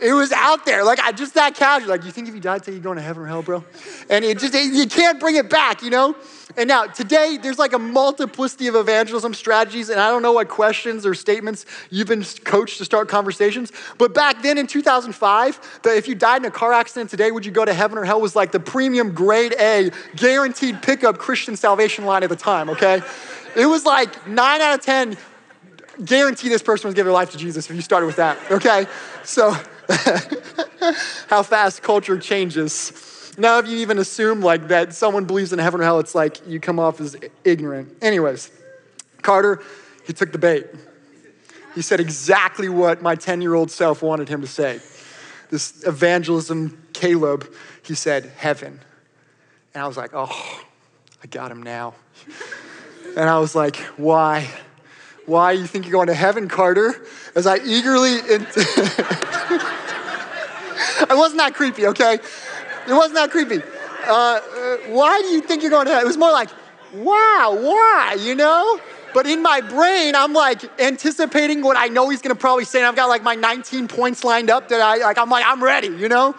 It 0.00 0.12
was 0.12 0.30
out 0.30 0.64
there, 0.64 0.84
like 0.84 1.00
I 1.00 1.10
just 1.12 1.34
that 1.34 1.56
casual. 1.56 1.88
Like, 1.88 2.04
you 2.04 2.12
think 2.12 2.28
if 2.28 2.34
you 2.34 2.40
died 2.40 2.62
today, 2.62 2.76
you'd 2.76 2.84
go 2.84 2.94
to 2.94 3.00
heaven 3.00 3.22
or 3.22 3.26
hell, 3.26 3.42
bro? 3.42 3.64
And 4.08 4.24
it 4.24 4.38
just, 4.38 4.54
it, 4.54 4.72
you 4.72 4.86
can't 4.86 5.18
bring 5.18 5.34
it 5.36 5.50
back, 5.50 5.82
you 5.82 5.90
know? 5.90 6.14
And 6.56 6.66
now, 6.66 6.86
today, 6.86 7.38
there's 7.40 7.58
like 7.58 7.74
a 7.74 7.78
multiplicity 7.78 8.68
of 8.68 8.74
evangelism 8.74 9.34
strategies, 9.34 9.90
and 9.90 10.00
I 10.00 10.08
don't 10.08 10.22
know 10.22 10.32
what 10.32 10.48
questions 10.48 11.04
or 11.04 11.14
statements 11.14 11.66
you've 11.90 12.08
been 12.08 12.24
coached 12.44 12.78
to 12.78 12.84
start 12.84 13.08
conversations. 13.08 13.70
But 13.98 14.14
back 14.14 14.42
then 14.42 14.56
in 14.56 14.66
2005, 14.66 15.80
the, 15.82 15.96
if 15.96 16.08
you 16.08 16.14
died 16.14 16.42
in 16.42 16.46
a 16.46 16.50
car 16.50 16.72
accident 16.72 17.10
today, 17.10 17.30
would 17.30 17.44
you 17.44 17.52
go 17.52 17.64
to 17.64 17.74
heaven 17.74 17.98
or 17.98 18.04
hell 18.04 18.20
was 18.20 18.34
like 18.34 18.50
the 18.52 18.60
premium 18.60 19.12
grade 19.12 19.54
A, 19.60 19.90
guaranteed 20.16 20.80
pickup 20.80 21.18
Christian 21.18 21.54
salvation 21.54 22.06
line 22.06 22.22
at 22.22 22.30
the 22.30 22.36
time, 22.36 22.70
okay? 22.70 23.02
It 23.54 23.66
was 23.66 23.84
like 23.84 24.26
nine 24.26 24.60
out 24.60 24.78
of 24.78 24.84
10 24.84 25.18
guarantee 26.04 26.48
this 26.48 26.62
person 26.62 26.86
was 26.86 26.94
give 26.94 27.04
their 27.04 27.12
life 27.12 27.32
to 27.32 27.38
Jesus 27.38 27.68
if 27.68 27.74
you 27.74 27.82
started 27.82 28.06
with 28.06 28.16
that, 28.16 28.38
okay? 28.50 28.86
So, 29.24 29.50
how 31.28 31.42
fast 31.42 31.82
culture 31.82 32.18
changes. 32.18 33.17
Now, 33.38 33.60
if 33.60 33.68
you 33.68 33.78
even 33.78 33.98
assume 33.98 34.40
like 34.40 34.68
that 34.68 34.92
someone 34.92 35.24
believes 35.24 35.52
in 35.52 35.60
heaven 35.60 35.80
or 35.80 35.84
hell, 35.84 36.00
it's 36.00 36.14
like 36.14 36.44
you 36.46 36.58
come 36.58 36.80
off 36.80 37.00
as 37.00 37.16
ignorant. 37.44 37.96
Anyways, 38.02 38.50
Carter, 39.22 39.62
he 40.04 40.12
took 40.12 40.32
the 40.32 40.38
bait. 40.38 40.66
He 41.76 41.82
said 41.82 42.00
exactly 42.00 42.68
what 42.68 43.00
my 43.00 43.14
10 43.14 43.40
year 43.40 43.54
old 43.54 43.70
self 43.70 44.02
wanted 44.02 44.28
him 44.28 44.40
to 44.40 44.48
say. 44.48 44.80
This 45.50 45.86
evangelism, 45.86 46.82
Caleb, 46.92 47.48
he 47.84 47.94
said, 47.94 48.32
heaven. 48.36 48.80
And 49.72 49.82
I 49.84 49.86
was 49.86 49.96
like, 49.96 50.10
oh, 50.14 50.60
I 51.22 51.28
got 51.28 51.52
him 51.52 51.62
now. 51.62 51.94
And 53.16 53.30
I 53.30 53.38
was 53.38 53.54
like, 53.54 53.76
why? 53.96 54.48
Why 55.26 55.52
you 55.52 55.66
think 55.66 55.84
you're 55.84 55.92
going 55.92 56.08
to 56.08 56.14
heaven, 56.14 56.48
Carter? 56.48 56.94
As 57.36 57.46
I 57.46 57.58
eagerly. 57.58 58.16
I 61.10 61.14
wasn't 61.14 61.38
that 61.38 61.54
creepy, 61.54 61.86
okay? 61.86 62.18
It 62.88 62.94
wasn't 62.94 63.14
that 63.14 63.30
creepy. 63.30 63.62
Uh, 64.06 64.10
uh, 64.10 64.76
why 64.88 65.20
do 65.20 65.28
you 65.28 65.40
think 65.42 65.62
you're 65.62 65.70
going 65.70 65.86
to 65.86 65.92
hell? 65.92 66.00
It 66.00 66.06
was 66.06 66.16
more 66.16 66.32
like, 66.32 66.48
wow, 66.94 67.56
why, 67.60 68.16
you 68.18 68.34
know? 68.34 68.80
But 69.14 69.26
in 69.26 69.42
my 69.42 69.60
brain, 69.60 70.14
I'm 70.14 70.32
like 70.32 70.80
anticipating 70.80 71.62
what 71.62 71.76
I 71.76 71.88
know 71.88 72.08
he's 72.08 72.22
gonna 72.22 72.34
probably 72.34 72.64
say. 72.64 72.80
And 72.80 72.86
I've 72.86 72.96
got 72.96 73.08
like 73.08 73.22
my 73.22 73.34
19 73.34 73.88
points 73.88 74.22
lined 74.22 74.50
up 74.50 74.68
that 74.68 74.80
I 74.80 74.96
like, 74.96 75.18
I'm 75.18 75.30
like, 75.30 75.44
I'm 75.46 75.62
ready, 75.62 75.88
you 75.88 76.08
know? 76.08 76.36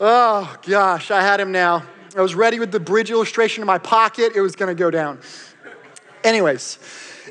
Oh 0.00 0.56
gosh, 0.66 1.10
I 1.10 1.20
had 1.20 1.38
him 1.38 1.52
now. 1.52 1.84
I 2.16 2.20
was 2.20 2.34
ready 2.34 2.58
with 2.58 2.72
the 2.72 2.80
bridge 2.80 3.10
illustration 3.10 3.62
in 3.62 3.66
my 3.66 3.78
pocket. 3.78 4.32
It 4.34 4.40
was 4.40 4.56
gonna 4.56 4.74
go 4.74 4.90
down. 4.90 5.20
Anyways, 6.24 6.78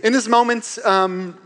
in 0.03 0.13
this 0.13 0.27
moment, 0.27 0.77
um, 0.85 1.37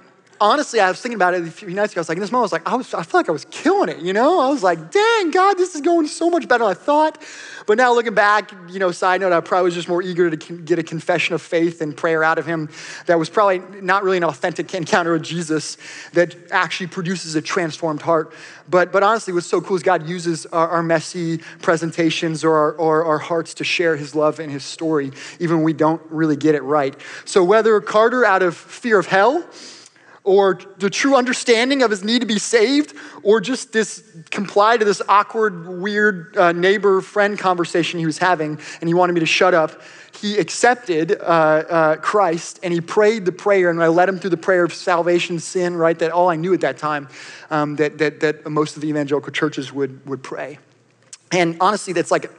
honestly, 0.46 0.80
I 0.80 0.90
was 0.90 1.02
thinking 1.02 1.16
about 1.16 1.34
it 1.34 1.44
a 1.44 1.52
few 1.52 1.70
nights 1.70 1.94
ago. 1.94 2.00
I 2.00 2.02
was 2.02 2.10
like, 2.10 2.18
in 2.18 2.22
this 2.22 2.32
moment, 2.32 2.44
I 2.44 2.46
was 2.46 2.52
like, 2.52 2.68
I, 2.68 2.76
was, 2.76 2.94
I 2.94 3.04
feel 3.04 3.20
like 3.20 3.30
I 3.30 3.32
was 3.32 3.46
killing 3.52 3.90
it, 3.90 4.00
you 4.00 4.14
know? 4.14 4.40
I 4.40 4.50
was 4.50 4.64
like, 4.64 4.92
dang, 4.92 5.32
God, 5.32 5.58
this 5.58 5.76
is 5.76 5.82
going 5.82 6.08
so 6.08 6.30
much 6.30 6.48
better 6.48 6.64
than 6.64 6.72
I 6.72 6.74
thought. 6.74 7.22
But 7.66 7.78
now 7.78 7.94
looking 7.94 8.14
back, 8.14 8.52
you 8.70 8.78
know, 8.80 8.92
side 8.92 9.22
note, 9.22 9.34
I 9.34 9.40
probably 9.40 9.66
was 9.66 9.74
just 9.74 9.88
more 9.88 10.02
eager 10.04 10.30
to 10.30 10.38
get 10.58 10.78
a 10.78 10.84
confession 10.84 11.34
of 11.34 11.42
faith 11.42 11.82
and 11.82 11.96
prayer 11.96 12.24
out 12.24 12.38
of 12.38 12.46
him 12.46 12.70
that 13.08 13.18
was 13.18 13.30
probably 13.30 13.60
not 13.82 14.04
really 14.04 14.18
an 14.18 14.24
authentic 14.24 14.74
encounter 14.74 15.14
with 15.14 15.24
Jesus 15.24 15.78
that 16.14 16.36
actually 16.52 16.88
produces 16.88 17.36
a 17.36 17.42
transformed 17.42 18.02
heart. 18.02 18.34
But, 18.70 18.92
but 18.92 19.04
honestly, 19.04 19.34
what's 19.34 19.48
so 19.48 19.62
cool 19.62 19.78
is 19.78 19.84
God 19.84 20.08
uses 20.08 20.46
our, 20.48 20.68
our 20.68 20.84
messy 20.84 21.40
presentations 21.62 22.44
or 22.44 22.56
our, 22.56 22.72
or 22.74 23.06
our 23.06 23.20
hearts 23.20 23.56
to 23.56 23.64
share 23.64 23.96
his 23.96 24.14
love 24.14 24.40
and 24.40 24.52
his 24.52 24.64
story, 24.64 25.12
even 25.40 25.58
when 25.58 25.66
we 25.66 25.74
don't 25.74 26.02
really 26.10 26.36
get 26.36 26.56
it 26.56 26.64
right. 26.64 26.96
So 27.26 27.44
whether 27.44 27.80
Carter, 27.82 28.26
out 28.26 28.44
of 28.44 28.56
fear 28.56 29.00
of 29.00 29.08
hell, 29.08 29.44
or 30.26 30.60
the 30.80 30.90
true 30.90 31.16
understanding 31.16 31.84
of 31.84 31.92
his 31.92 32.04
need 32.04 32.20
to 32.20 32.26
be 32.26 32.40
saved, 32.40 32.96
or 33.24 33.40
just 33.40 33.72
this 33.72 34.04
comply 34.32 34.76
to 34.76 34.84
this 34.84 35.02
awkward, 35.08 35.68
weird 35.68 36.36
uh, 36.36 36.52
neighbor 36.52 37.00
friend 37.00 37.38
conversation 37.38 38.00
he 38.00 38.06
was 38.06 38.18
having, 38.18 38.60
and 38.82 38.90
he 38.90 38.94
wanted 38.94 39.14
me 39.14 39.20
to 39.20 39.26
shut 39.26 39.54
up. 39.54 39.82
He 40.20 40.38
accepted 40.38 41.12
uh, 41.12 41.24
uh, 41.24 41.96
Christ 41.98 42.60
and 42.64 42.74
he 42.74 42.82
prayed 42.82 43.26
the 43.26 43.32
prayer, 43.32 43.70
and 43.70 43.82
I 43.82 43.88
led 43.88 44.10
him 44.10 44.18
through 44.18 44.32
the 44.32 44.38
prayer 44.38 44.64
of 44.64 44.74
salvation, 44.74 45.40
sin, 45.40 45.76
right? 45.76 45.98
That 46.00 46.12
all 46.12 46.30
I 46.30 46.36
knew 46.36 46.54
at 46.54 46.62
that 46.62 46.78
time 46.78 47.08
um, 47.52 47.76
that, 47.76 47.98
that, 48.00 48.22
that 48.22 48.50
most 48.50 48.76
of 48.76 48.82
the 48.82 48.90
evangelical 48.90 49.32
churches 49.32 49.72
would, 49.72 50.06
would 50.08 50.24
pray. 50.24 50.58
And 51.32 51.58
honestly, 51.60 51.94
that's 51.94 52.12
like 52.12 52.32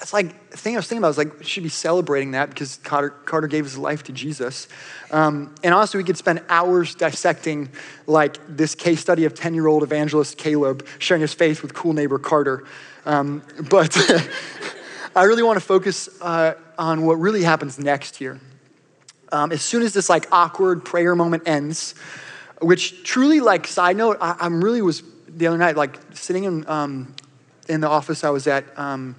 it's 0.00 0.12
like 0.12 0.50
the 0.50 0.56
thing 0.56 0.74
I 0.74 0.78
was 0.78 0.86
thinking 0.86 0.98
about 0.98 1.08
was 1.08 1.18
like 1.18 1.38
we 1.38 1.44
should 1.44 1.62
be 1.62 1.68
celebrating 1.68 2.32
that 2.32 2.48
because 2.48 2.76
Carter, 2.82 3.10
Carter 3.10 3.46
gave 3.46 3.64
his 3.64 3.76
life 3.76 4.02
to 4.04 4.12
Jesus. 4.12 4.68
Um, 5.10 5.54
and 5.62 5.74
honestly, 5.74 5.98
we 5.98 6.04
could 6.04 6.16
spend 6.16 6.42
hours 6.48 6.94
dissecting 6.94 7.68
like 8.06 8.38
this 8.48 8.74
case 8.74 9.00
study 9.00 9.24
of 9.24 9.34
10 9.34 9.54
year 9.54 9.66
old 9.66 9.82
evangelist 9.82 10.38
Caleb 10.38 10.86
sharing 10.98 11.20
his 11.20 11.34
faith 11.34 11.62
with 11.62 11.74
cool 11.74 11.92
neighbor 11.92 12.18
Carter. 12.18 12.64
Um, 13.04 13.42
but 13.68 13.96
I 15.16 15.24
really 15.24 15.42
want 15.42 15.58
to 15.58 15.64
focus 15.64 16.08
uh, 16.22 16.54
on 16.78 17.04
what 17.04 17.14
really 17.14 17.42
happens 17.42 17.78
next 17.78 18.16
here. 18.16 18.40
um, 19.32 19.52
as 19.52 19.62
soon 19.62 19.82
as 19.82 19.92
this 19.92 20.08
like 20.08 20.26
awkward 20.32 20.84
prayer 20.84 21.14
moment 21.14 21.44
ends, 21.46 21.94
which 22.60 23.04
truly, 23.04 23.40
like, 23.40 23.66
side 23.66 23.96
note, 23.96 24.18
I, 24.20 24.36
am 24.40 24.62
really 24.62 24.82
was 24.82 25.02
the 25.28 25.46
other 25.46 25.58
night, 25.58 25.76
like, 25.76 25.96
sitting 26.12 26.44
in, 26.44 26.68
um, 26.68 27.14
in 27.68 27.80
the 27.80 27.88
office 27.88 28.24
I 28.24 28.30
was 28.30 28.46
at 28.46 28.64
um, 28.78 29.16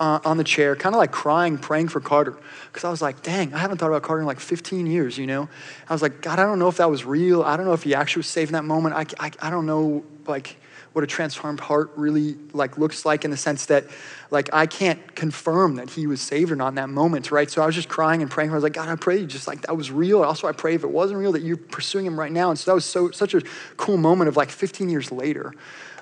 uh, 0.00 0.18
on 0.24 0.38
the 0.38 0.44
chair, 0.44 0.74
kind 0.74 0.94
of 0.94 0.98
like 0.98 1.12
crying, 1.12 1.58
praying 1.58 1.88
for 1.88 2.00
Carter. 2.00 2.36
Because 2.66 2.84
I 2.84 2.90
was 2.90 3.02
like, 3.02 3.22
dang, 3.22 3.52
I 3.52 3.58
haven't 3.58 3.78
thought 3.78 3.88
about 3.88 4.02
Carter 4.02 4.22
in 4.22 4.26
like 4.26 4.40
15 4.40 4.86
years, 4.86 5.18
you 5.18 5.26
know? 5.26 5.48
I 5.88 5.92
was 5.92 6.00
like, 6.00 6.22
God, 6.22 6.38
I 6.38 6.44
don't 6.44 6.58
know 6.58 6.68
if 6.68 6.78
that 6.78 6.90
was 6.90 7.04
real. 7.04 7.42
I 7.42 7.56
don't 7.56 7.66
know 7.66 7.74
if 7.74 7.82
he 7.82 7.94
actually 7.94 8.20
was 8.20 8.26
saved 8.26 8.48
in 8.48 8.54
that 8.54 8.64
moment. 8.64 8.94
I, 8.94 9.04
I, 9.26 9.30
I 9.40 9.50
don't 9.50 9.66
know, 9.66 10.02
like, 10.26 10.56
what 10.92 11.04
a 11.04 11.06
transformed 11.06 11.60
heart 11.60 11.92
really 11.94 12.36
like 12.52 12.76
looks 12.76 13.04
like 13.04 13.24
in 13.24 13.30
the 13.30 13.36
sense 13.36 13.66
that 13.66 13.84
like 14.30 14.50
I 14.52 14.66
can't 14.66 15.14
confirm 15.14 15.76
that 15.76 15.90
he 15.90 16.08
was 16.08 16.20
saved 16.20 16.50
or 16.50 16.56
not 16.56 16.68
in 16.68 16.74
that 16.76 16.88
moment, 16.88 17.30
right? 17.30 17.48
So 17.48 17.62
I 17.62 17.66
was 17.66 17.76
just 17.76 17.88
crying 17.88 18.22
and 18.22 18.30
praying. 18.30 18.50
I 18.50 18.54
was 18.54 18.64
like, 18.64 18.72
God, 18.72 18.88
I 18.88 18.96
pray 18.96 19.24
just 19.24 19.46
like 19.46 19.62
that 19.62 19.76
was 19.76 19.92
real. 19.92 20.22
Also, 20.24 20.48
I 20.48 20.52
pray 20.52 20.74
if 20.74 20.82
it 20.82 20.90
wasn't 20.90 21.20
real 21.20 21.32
that 21.32 21.42
you're 21.42 21.56
pursuing 21.56 22.06
him 22.06 22.18
right 22.18 22.32
now. 22.32 22.50
And 22.50 22.58
so 22.58 22.72
that 22.72 22.74
was 22.74 22.84
so 22.84 23.12
such 23.12 23.34
a 23.34 23.42
cool 23.76 23.98
moment 23.98 24.28
of 24.28 24.36
like 24.36 24.50
15 24.50 24.88
years 24.88 25.12
later. 25.12 25.54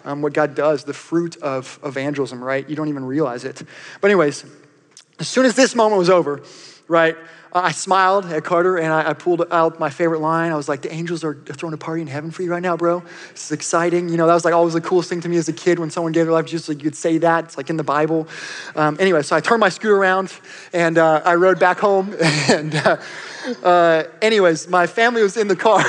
Um, 0.05 0.23
what 0.23 0.33
God 0.33 0.55
does, 0.55 0.85
the 0.85 0.95
fruit 0.95 1.37
of 1.39 1.79
evangelism, 1.85 2.43
right? 2.43 2.69
You 2.69 2.77
don't 2.77 2.89
even 2.89 3.05
realize 3.05 3.45
it. 3.45 3.63
But, 4.01 4.11
anyways, 4.11 4.45
as 5.19 5.29
soon 5.29 5.47
as 5.47 5.55
this 5.55 5.75
moment 5.75 5.99
was 5.99 6.11
over, 6.11 6.43
right, 6.87 7.17
I 7.53 7.73
smiled 7.73 8.27
at 8.27 8.45
Carter 8.45 8.77
and 8.77 8.93
I, 8.93 9.11
I, 9.11 9.13
pulled 9.15 9.43
out 9.51 9.81
my 9.81 9.89
favorite 9.89 10.21
line. 10.21 10.53
I 10.53 10.57
was 10.57 10.69
like, 10.69 10.83
the 10.83 10.93
angels 10.93 11.25
are 11.25 11.35
throwing 11.35 11.73
a 11.73 11.79
party 11.79 12.03
in 12.03 12.09
heaven 12.09 12.31
for 12.31 12.43
you 12.43 12.51
right 12.51 12.63
now, 12.63 12.77
bro. 12.77 13.01
This 13.31 13.47
is 13.47 13.53
exciting. 13.53 14.11
You 14.11 14.19
know, 14.19 14.27
that 14.27 14.35
was 14.35 14.45
like 14.45 14.53
always 14.53 14.75
the 14.75 14.83
coolest 14.83 15.09
thing 15.09 15.23
to 15.23 15.29
me 15.29 15.39
as 15.39 15.49
a 15.49 15.53
kid 15.53 15.79
when 15.79 15.91
someone 15.91 16.13
gave 16.13 16.27
their 16.27 16.35
life 16.35 16.45
to 16.47 16.51
Jesus. 16.51 16.69
Like, 16.69 16.79
you 16.79 16.85
could 16.85 16.95
say 16.95 17.19
that. 17.19 17.45
It's 17.45 17.57
like 17.57 17.71
in 17.71 17.79
the 17.79 17.85
Bible. 17.85 18.29
Um, 18.77 18.97
anyway, 19.01 19.23
so 19.23 19.35
I 19.35 19.41
turned 19.41 19.61
my 19.61 19.71
scooter 19.71 19.97
around 19.97 20.33
and 20.73 20.99
uh, 20.99 21.23
I 21.25 21.37
rode 21.37 21.59
back 21.59 21.79
home. 21.79 22.15
and, 22.49 22.75
uh, 22.75 22.97
uh, 23.63 24.05
anyways, 24.21 24.69
my 24.69 24.87
family 24.87 25.23
was 25.23 25.37
in 25.37 25.49
the 25.49 25.57
car. 25.57 25.83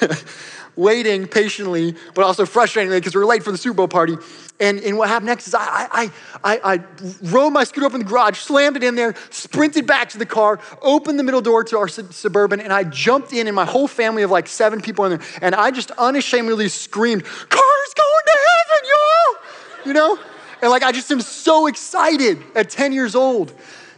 waiting 0.76 1.26
patiently, 1.26 1.94
but 2.14 2.24
also 2.24 2.44
frustratingly 2.44 2.96
because 2.96 3.14
we 3.14 3.20
are 3.20 3.26
late 3.26 3.42
for 3.42 3.52
the 3.52 3.58
Super 3.58 3.76
Bowl 3.76 3.88
party. 3.88 4.16
And, 4.60 4.78
and 4.80 4.96
what 4.96 5.08
happened 5.08 5.26
next 5.26 5.48
is 5.48 5.54
I, 5.54 5.88
I, 5.90 6.12
I, 6.44 6.74
I 6.74 6.84
rode 7.22 7.50
my 7.50 7.64
scooter 7.64 7.86
up 7.86 7.94
in 7.94 8.00
the 8.00 8.06
garage, 8.06 8.38
slammed 8.38 8.76
it 8.76 8.84
in 8.84 8.94
there, 8.94 9.14
sprinted 9.30 9.86
back 9.86 10.10
to 10.10 10.18
the 10.18 10.26
car, 10.26 10.60
opened 10.80 11.18
the 11.18 11.24
middle 11.24 11.40
door 11.40 11.64
to 11.64 11.78
our 11.78 11.88
suburban, 11.88 12.60
and 12.60 12.72
I 12.72 12.84
jumped 12.84 13.32
in, 13.32 13.48
and 13.48 13.56
my 13.56 13.64
whole 13.64 13.88
family 13.88 14.22
of 14.22 14.30
like 14.30 14.46
seven 14.46 14.80
people 14.80 15.04
in 15.06 15.18
there, 15.18 15.26
and 15.42 15.54
I 15.54 15.70
just 15.72 15.90
unashamedly 15.92 16.68
screamed, 16.68 17.24
Car's 17.24 17.94
going 17.96 18.24
to 18.26 18.38
heaven, 18.48 18.88
y'all! 18.88 19.86
You 19.86 19.92
know? 19.92 20.18
And 20.62 20.70
like 20.70 20.82
I 20.82 20.92
just 20.92 21.10
am 21.10 21.20
so 21.20 21.66
excited 21.66 22.42
at 22.54 22.70
10 22.70 22.92
years 22.92 23.14
old, 23.14 23.52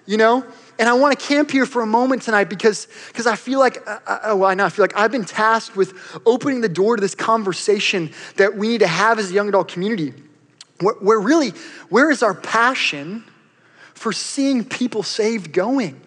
you 0.07 0.17
know? 0.17 0.45
And 0.79 0.89
I 0.89 0.93
want 0.93 1.19
to 1.19 1.27
camp 1.27 1.51
here 1.51 1.65
for 1.65 1.81
a 1.81 1.87
moment 1.87 2.23
tonight 2.23 2.51
because, 2.51 2.87
because 3.09 3.27
I 3.27 3.37
feel 3.37 3.59
like, 3.59 3.87
uh, 3.89 3.99
uh, 4.07 4.37
well, 4.37 4.45
I 4.45 4.55
know, 4.55 4.67
I 4.67 4.69
feel 4.69 4.83
like 4.83 4.97
I've 4.97 5.11
been 5.11 5.25
tasked 5.25 5.75
with 5.75 5.95
opening 6.27 6.61
the 6.61 6.69
door 6.69 6.97
to 6.97 7.01
this 7.01 7.15
conversation 7.15 8.13
that 8.37 8.57
we 8.57 8.69
need 8.69 8.81
to 8.81 8.87
have 8.87 9.19
as 9.19 9.31
a 9.31 9.35
young 9.35 9.49
adult 9.49 9.69
community. 9.69 10.13
Where, 10.81 10.95
where 10.97 11.19
really, 11.19 11.51
where 11.89 12.11
is 12.11 12.23
our 12.23 12.35
passion 12.35 13.25
for 13.95 14.13
seeing 14.13 14.65
people 14.65 15.03
saved 15.03 15.53
going? 15.53 15.99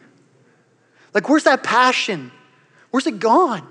Like, 1.13 1.27
where's 1.27 1.45
that 1.45 1.63
passion? 1.63 2.31
Where's 2.91 3.07
it 3.07 3.19
gone? 3.19 3.67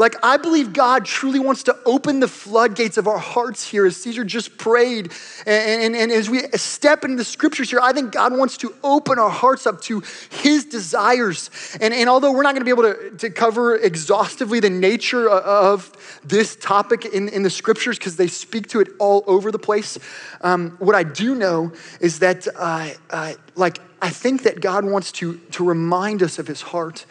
Like, 0.00 0.16
I 0.22 0.38
believe 0.38 0.72
God 0.72 1.04
truly 1.04 1.38
wants 1.38 1.64
to 1.64 1.76
open 1.84 2.20
the 2.20 2.26
floodgates 2.26 2.96
of 2.96 3.06
our 3.06 3.18
hearts 3.18 3.68
here, 3.68 3.84
as 3.84 3.98
Caesar 3.98 4.24
just 4.24 4.56
prayed. 4.56 5.12
And, 5.44 5.82
and, 5.82 5.94
and, 5.94 6.10
as 6.10 6.30
we 6.30 6.40
step 6.54 7.04
into 7.04 7.18
the 7.18 7.24
scriptures 7.24 7.68
here, 7.68 7.80
I 7.82 7.92
think 7.92 8.10
God 8.10 8.34
wants 8.34 8.56
to 8.58 8.74
open 8.82 9.18
our 9.18 9.28
hearts 9.28 9.66
up 9.66 9.82
to 9.82 10.02
his 10.30 10.64
desires. 10.64 11.50
And, 11.82 11.92
and 11.92 12.08
although 12.08 12.32
we're 12.32 12.44
not 12.44 12.54
going 12.54 12.64
to 12.64 12.64
be 12.64 12.70
able 12.70 12.94
to, 12.94 13.10
to 13.18 13.28
cover 13.28 13.76
exhaustively 13.76 14.58
the 14.58 14.70
nature 14.70 15.28
of 15.28 15.92
this 16.24 16.56
topic 16.56 17.04
in, 17.04 17.28
in 17.28 17.42
the 17.42 17.50
scriptures, 17.50 17.98
because 17.98 18.16
they 18.16 18.28
speak 18.28 18.68
to 18.68 18.80
it 18.80 18.88
all 18.98 19.22
over 19.26 19.52
the 19.52 19.58
place, 19.58 19.98
um, 20.40 20.76
what 20.78 20.94
I 20.94 21.02
do 21.02 21.34
know 21.34 21.72
is 22.00 22.20
that, 22.20 22.48
uh, 22.56 22.88
uh, 23.10 23.34
like, 23.54 23.80
I 24.00 24.08
think 24.08 24.44
that 24.44 24.62
God 24.62 24.86
wants 24.86 25.12
to, 25.12 25.36
to 25.50 25.62
remind 25.62 26.22
us 26.22 26.38
of 26.38 26.46
his 26.46 26.62
heart. 26.62 27.04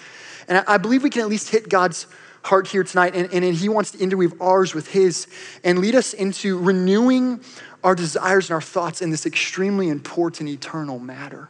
And 0.48 0.58
I, 0.58 0.64
I 0.74 0.78
believe 0.80 1.04
we 1.04 1.12
can 1.12 1.22
at 1.22 1.28
least 1.28 1.50
hit 1.50 1.70
God's 1.70 2.08
heart 2.44 2.68
here 2.68 2.84
tonight, 2.84 3.16
and, 3.16 3.32
and 3.34 3.56
He 3.56 3.70
wants 3.70 3.92
to 3.92 4.00
interweave 4.00 4.40
ours 4.42 4.74
with 4.74 4.88
His 4.88 5.28
and 5.64 5.80
lead 5.80 5.96
us 5.96 6.14
into 6.14 6.58
renewing 6.58 7.42
our 7.84 7.96
desires 7.96 8.50
and 8.50 8.56
our 8.56 8.62
thoughts 8.62 9.02
in 9.02 9.10
this 9.10 9.26
extremely 9.26 9.90
important 9.90 10.50
eternal 10.50 11.00
matter. 11.00 11.50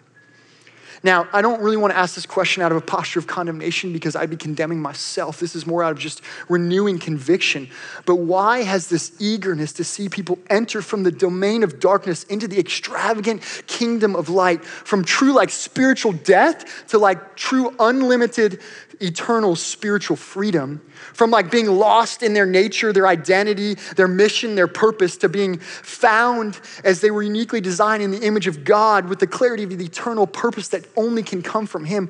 Now, 1.02 1.28
I 1.32 1.42
don't 1.42 1.62
really 1.62 1.78
want 1.78 1.94
to 1.94 1.98
ask 1.98 2.16
this 2.16 2.26
question 2.26 2.62
out 2.62 2.72
of 2.72 2.78
a 2.78 2.82
posture 2.82 3.20
of 3.20 3.28
condemnation 3.28 3.94
because 3.94 4.16
I'd 4.16 4.30
be 4.30 4.36
condemning 4.36 4.82
myself. 4.82 5.40
This 5.40 5.56
is 5.56 5.66
more 5.66 5.82
out 5.82 5.94
of 5.94 5.98
just 5.98 6.22
renewing 6.50 7.00
conviction. 7.00 7.70
But 8.06 8.16
why 8.16 8.64
has 8.64 8.90
this 8.90 9.14
eagerness 9.20 9.72
to 9.74 9.86
see 9.86 10.10
people 10.10 10.40
enter 10.50 10.82
from 10.82 11.04
the 11.04 11.12
domain 11.12 11.64
of 11.64 11.80
darkness 11.80 12.26
into 12.26 12.50
the 12.50 12.60
extravagant 12.60 13.44
kingdom 13.68 14.16
of 14.16 14.28
light, 14.28 14.66
from 14.66 15.06
true 15.06 15.34
like 15.34 15.52
spiritual 15.52 16.12
death 16.12 16.88
to 16.90 16.98
like 16.98 17.38
true 17.38 17.74
unlimited 17.80 18.60
eternal 19.02 19.56
spiritual 19.56 20.18
freedom 20.18 20.82
from 21.14 21.32
like 21.32 21.50
being 21.50 21.68
lost 21.68 22.22
in 22.22 22.34
their 22.34 22.46
nature, 22.46 22.92
their 22.92 23.08
identity, 23.08 23.76
their 23.96 24.08
mission, 24.08 24.56
their 24.56 24.68
purpose 24.68 25.18
to 25.18 25.30
being 25.30 25.58
found 25.60 26.60
as 26.84 27.02
they 27.02 27.12
were 27.12 27.24
uniquely 27.24 27.62
designed 27.62 28.04
in 28.04 28.12
the 28.12 28.22
image 28.26 28.48
of 28.48 28.64
God 28.64 29.08
with 29.08 29.20
the 29.20 29.28
clarity 29.28 29.64
of 29.64 29.78
the 29.78 29.86
eternal 29.86 30.28
purpose 30.28 30.70
that 30.70 30.86
only 30.98 31.24
can 31.24 31.42
come 31.42 31.66
from 31.66 31.86
Him. 31.86 32.10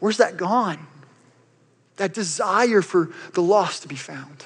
Where's 0.00 0.16
that 0.16 0.36
gone? 0.36 0.86
That 1.96 2.12
desire 2.12 2.82
for 2.82 3.10
the 3.34 3.42
lost 3.42 3.82
to 3.82 3.88
be 3.88 3.96
found. 3.96 4.44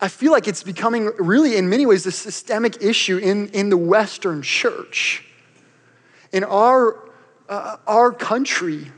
I 0.00 0.08
feel 0.08 0.32
like 0.32 0.46
it's 0.46 0.62
becoming 0.62 1.10
really, 1.18 1.56
in 1.56 1.68
many 1.68 1.86
ways, 1.86 2.04
a 2.06 2.12
systemic 2.12 2.82
issue 2.82 3.16
in, 3.18 3.48
in 3.48 3.70
the 3.70 3.78
Western 3.78 4.42
church. 4.42 5.24
In 6.32 6.44
our, 6.44 6.98
uh, 7.48 7.76
our 7.86 8.12
country, 8.12 8.90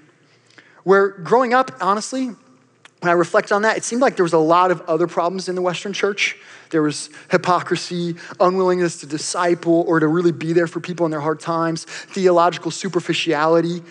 where 0.88 1.09
growing 1.09 1.52
up, 1.52 1.71
honestly, 1.83 2.28
when 2.28 3.11
I 3.11 3.12
reflect 3.12 3.52
on 3.52 3.61
that, 3.61 3.76
it 3.76 3.85
seemed 3.85 4.00
like 4.00 4.16
there 4.16 4.23
was 4.23 4.33
a 4.33 4.38
lot 4.38 4.71
of 4.71 4.80
other 4.88 5.07
problems 5.07 5.50
in 5.50 5.54
the 5.54 5.61
Western 5.61 5.92
church. 5.92 6.35
There 6.71 6.80
was 6.80 7.11
hypocrisy, 7.30 8.16
unwillingness 8.40 9.00
to 9.00 9.07
disciple 9.07 9.85
or 9.87 10.00
to 10.00 10.09
really 10.09 10.33
be 10.33 10.54
there 10.54 10.66
for 10.66 10.80
people 10.80 11.04
in 11.04 11.11
their 11.11 11.21
hard 11.21 11.40
times, 11.40 11.85
theological 11.85 12.71
superficiality. 12.71 13.83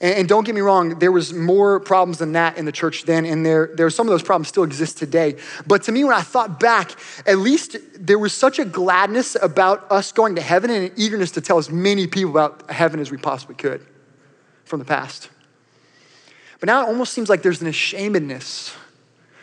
And, 0.00 0.28
don't 0.28 0.42
get 0.42 0.56
me 0.56 0.60
wrong, 0.60 0.98
there 0.98 1.12
was 1.12 1.32
more 1.32 1.78
problems 1.78 2.18
than 2.18 2.32
that 2.32 2.58
in 2.58 2.64
the 2.64 2.72
church 2.72 3.04
then, 3.04 3.26
and 3.26 3.46
there, 3.46 3.70
there 3.76 3.88
some 3.88 4.08
of 4.08 4.10
those 4.10 4.22
problems 4.24 4.48
still 4.48 4.64
exist 4.64 4.98
today. 4.98 5.36
But 5.68 5.84
to 5.84 5.92
me, 5.92 6.02
when 6.02 6.14
I 6.14 6.22
thought 6.22 6.58
back, 6.58 6.96
at 7.26 7.38
least 7.38 7.76
there 7.96 8.18
was 8.18 8.32
such 8.32 8.58
a 8.58 8.64
gladness 8.64 9.36
about 9.40 9.88
us 9.88 10.10
going 10.10 10.34
to 10.34 10.42
heaven 10.42 10.68
and 10.70 10.86
an 10.86 10.92
eagerness 10.96 11.30
to 11.32 11.40
tell 11.40 11.58
as 11.58 11.70
many 11.70 12.08
people 12.08 12.32
about 12.32 12.68
heaven 12.72 12.98
as 12.98 13.12
we 13.12 13.18
possibly 13.18 13.54
could 13.54 13.86
from 14.64 14.80
the 14.80 14.84
past. 14.84 15.28
But 16.60 16.66
now 16.66 16.82
it 16.82 16.88
almost 16.88 17.12
seems 17.14 17.28
like 17.28 17.42
there's 17.42 17.62
an 17.62 17.68
ashamedness 17.68 18.76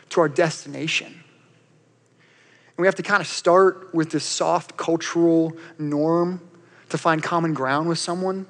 to 0.10 0.22
our 0.22 0.30
destination. 0.30 1.08
And 1.08 2.78
we 2.78 2.88
have 2.88 2.96
to 2.96 3.04
kind 3.04 3.22
of 3.22 3.28
start 3.28 3.94
with 3.94 4.12
this 4.12 4.24
soft 4.24 4.78
cultural 4.78 5.58
norm 5.80 6.48
to 6.90 6.98
find 6.98 7.22
common 7.24 7.54
ground 7.54 7.90
with 7.90 7.98
someone. 7.98 8.46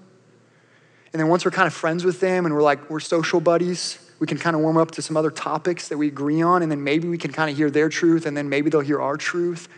And 1.13 1.19
then 1.19 1.29
once 1.29 1.45
we're 1.45 1.51
kind 1.51 1.65
of 1.65 1.73
friends 1.73 2.03
with 2.03 2.19
them 2.19 2.45
and 2.45 2.53
we're 2.53 2.61
like, 2.61 2.89
we're 2.89 2.99
social 2.99 3.39
buddies, 3.39 3.99
we 4.19 4.27
can 4.27 4.37
kind 4.37 4.55
of 4.55 4.61
warm 4.61 4.77
up 4.77 4.91
to 4.91 5.01
some 5.01 5.15
other 5.15 5.31
topics 5.31 5.87
that 5.87 5.97
we 5.97 6.07
agree 6.07 6.41
on, 6.41 6.61
and 6.61 6.71
then 6.71 6.83
maybe 6.83 7.07
we 7.07 7.17
can 7.17 7.31
kind 7.31 7.49
of 7.49 7.55
hear 7.55 7.69
their 7.69 7.87
truth, 7.87 8.25
and 8.25 8.35
then 8.35 8.49
maybe 8.49 8.69
they'll 8.69 8.81
hear 8.81 9.01
our 9.01 9.15
truth. 9.15 9.69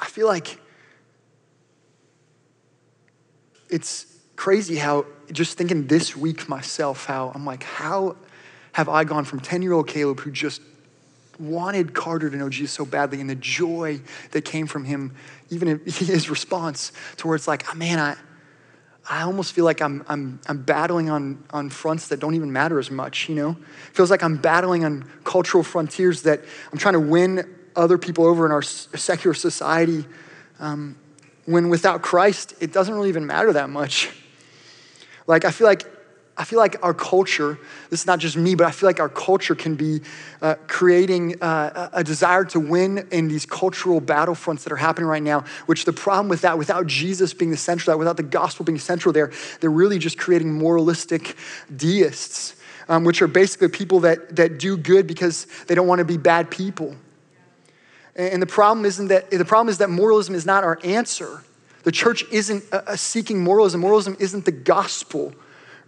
I 0.00 0.06
feel 0.06 0.26
like 0.26 0.58
it's 3.74 4.06
crazy 4.36 4.76
how 4.76 5.04
just 5.32 5.58
thinking 5.58 5.88
this 5.88 6.16
week 6.16 6.48
myself, 6.48 7.06
how 7.06 7.32
I'm 7.34 7.44
like, 7.44 7.64
how 7.64 8.14
have 8.72 8.88
I 8.88 9.02
gone 9.02 9.24
from 9.24 9.40
10 9.40 9.62
year 9.62 9.72
old 9.72 9.88
Caleb 9.88 10.20
who 10.20 10.30
just 10.30 10.62
wanted 11.40 11.92
Carter 11.92 12.30
to 12.30 12.36
know 12.36 12.48
Jesus 12.48 12.72
so 12.72 12.84
badly 12.84 13.20
and 13.20 13.28
the 13.28 13.34
joy 13.34 14.00
that 14.30 14.44
came 14.44 14.68
from 14.68 14.84
him, 14.84 15.12
even 15.50 15.80
his 15.84 16.30
response, 16.30 16.92
to 17.16 17.26
where 17.26 17.34
it's 17.34 17.48
like, 17.48 17.64
oh, 17.68 17.74
man, 17.74 17.98
I, 17.98 18.16
I 19.10 19.22
almost 19.22 19.52
feel 19.52 19.64
like 19.64 19.82
I'm, 19.82 20.04
I'm, 20.08 20.38
I'm 20.46 20.62
battling 20.62 21.10
on, 21.10 21.42
on 21.50 21.68
fronts 21.68 22.06
that 22.08 22.20
don't 22.20 22.36
even 22.36 22.52
matter 22.52 22.78
as 22.78 22.92
much, 22.92 23.28
you 23.28 23.34
know? 23.34 23.56
Feels 23.92 24.08
like 24.08 24.22
I'm 24.22 24.36
battling 24.36 24.84
on 24.84 25.10
cultural 25.24 25.64
frontiers 25.64 26.22
that 26.22 26.44
I'm 26.70 26.78
trying 26.78 26.94
to 26.94 27.00
win 27.00 27.52
other 27.74 27.98
people 27.98 28.24
over 28.24 28.46
in 28.46 28.52
our 28.52 28.62
secular 28.62 29.34
society. 29.34 30.04
Um, 30.60 30.96
when 31.46 31.68
without 31.68 32.02
Christ, 32.02 32.54
it 32.60 32.72
doesn't 32.72 32.94
really 32.94 33.08
even 33.08 33.26
matter 33.26 33.52
that 33.52 33.70
much. 33.70 34.10
Like, 35.26 35.44
I 35.44 35.50
feel 35.50 35.66
like 35.66 35.84
I 36.36 36.42
feel 36.42 36.58
like 36.58 36.76
our 36.82 36.94
culture, 36.94 37.58
this 37.90 38.00
is 38.00 38.06
not 38.06 38.18
just 38.18 38.36
me, 38.36 38.56
but 38.56 38.66
I 38.66 38.72
feel 38.72 38.88
like 38.88 38.98
our 38.98 39.08
culture 39.08 39.54
can 39.54 39.76
be 39.76 40.00
uh, 40.42 40.56
creating 40.66 41.40
uh, 41.40 41.90
a 41.92 42.02
desire 42.02 42.44
to 42.46 42.58
win 42.58 43.06
in 43.12 43.28
these 43.28 43.46
cultural 43.46 44.00
battlefronts 44.00 44.64
that 44.64 44.72
are 44.72 44.76
happening 44.76 45.06
right 45.06 45.22
now, 45.22 45.44
which 45.66 45.84
the 45.84 45.92
problem 45.92 46.28
with 46.28 46.40
that, 46.40 46.58
without 46.58 46.88
Jesus 46.88 47.32
being 47.32 47.52
the 47.52 47.56
central, 47.56 47.94
that 47.94 47.98
without 47.98 48.16
the 48.16 48.24
gospel 48.24 48.64
being 48.64 48.80
central 48.80 49.12
there, 49.12 49.30
they're 49.60 49.70
really 49.70 49.98
just 49.98 50.18
creating 50.18 50.52
moralistic 50.52 51.36
deists, 51.76 52.56
um, 52.88 53.04
which 53.04 53.22
are 53.22 53.28
basically 53.28 53.68
people 53.68 54.00
that, 54.00 54.34
that 54.34 54.58
do 54.58 54.76
good 54.76 55.06
because 55.06 55.46
they 55.68 55.76
don't 55.76 55.86
want 55.86 56.00
to 56.00 56.04
be 56.04 56.16
bad 56.16 56.50
people. 56.50 56.96
And 58.16 58.40
the 58.40 58.46
problem 58.46 58.84
isn't 58.84 59.08
that, 59.08 59.30
the 59.30 59.44
problem 59.44 59.68
is 59.68 59.78
that 59.78 59.90
moralism 59.90 60.34
is 60.34 60.46
not 60.46 60.62
our 60.64 60.78
answer. 60.84 61.42
The 61.82 61.92
church 61.92 62.24
isn't 62.30 62.64
uh, 62.72 62.96
seeking 62.96 63.42
moralism. 63.42 63.80
Moralism 63.80 64.16
isn't 64.20 64.44
the 64.44 64.52
gospel 64.52 65.34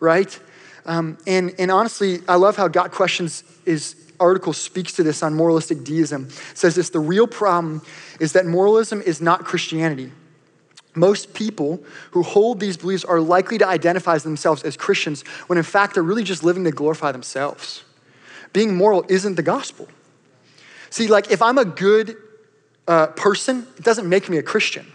right? 0.01 0.39
Um, 0.85 1.19
and, 1.27 1.55
and 1.59 1.71
honestly, 1.71 2.21
I 2.29 2.37
love 2.37 2.57
how 2.57 2.69
GotQuestions 2.69 3.45
is 3.65 3.97
article 4.19 4.55
speaks 4.55 4.95
to 4.95 5.03
this 5.03 5.23
on 5.23 5.35
moralistic 5.35 5.85
deism. 5.85 6.27
It 6.27 6.59
says 6.59 6.75
this 6.75 6.91
the 6.91 7.01
real 7.01 7.27
problem 7.27 7.83
is 8.19 8.33
that 8.33 8.47
moralism 8.47 9.03
is 9.03 9.21
not 9.21 9.45
Christianity. 9.45 10.11
Most 10.95 11.35
people 11.35 11.85
who 12.13 12.23
hold 12.23 12.59
these 12.59 12.79
beliefs 12.79 13.05
are 13.05 13.21
likely 13.21 13.59
to 13.59 13.69
identify 13.69 14.17
themselves 14.17 14.63
as 14.63 14.75
Christians 14.75 15.21
when 15.49 15.59
in 15.59 15.65
fact 15.65 15.95
they're 15.95 16.03
really 16.03 16.25
just 16.25 16.43
living 16.43 16.65
to 16.65 16.71
glorify 16.71 17.13
themselves. 17.13 17.85
Being 18.55 18.75
moral 18.75 19.05
isn't 19.09 19.35
the 19.35 19.43
gospel. 19.43 19.89
See, 20.91 21.09
like 21.09 21.31
if 21.31 21.43
I'm 21.43 21.59
a 21.59 21.65
good 21.65 22.17
uh, 22.87 23.09
person, 23.09 23.67
it 23.77 23.85
doesn't 23.85 24.09
make 24.09 24.29
me 24.29 24.39
a 24.39 24.43
Christian. 24.43 24.87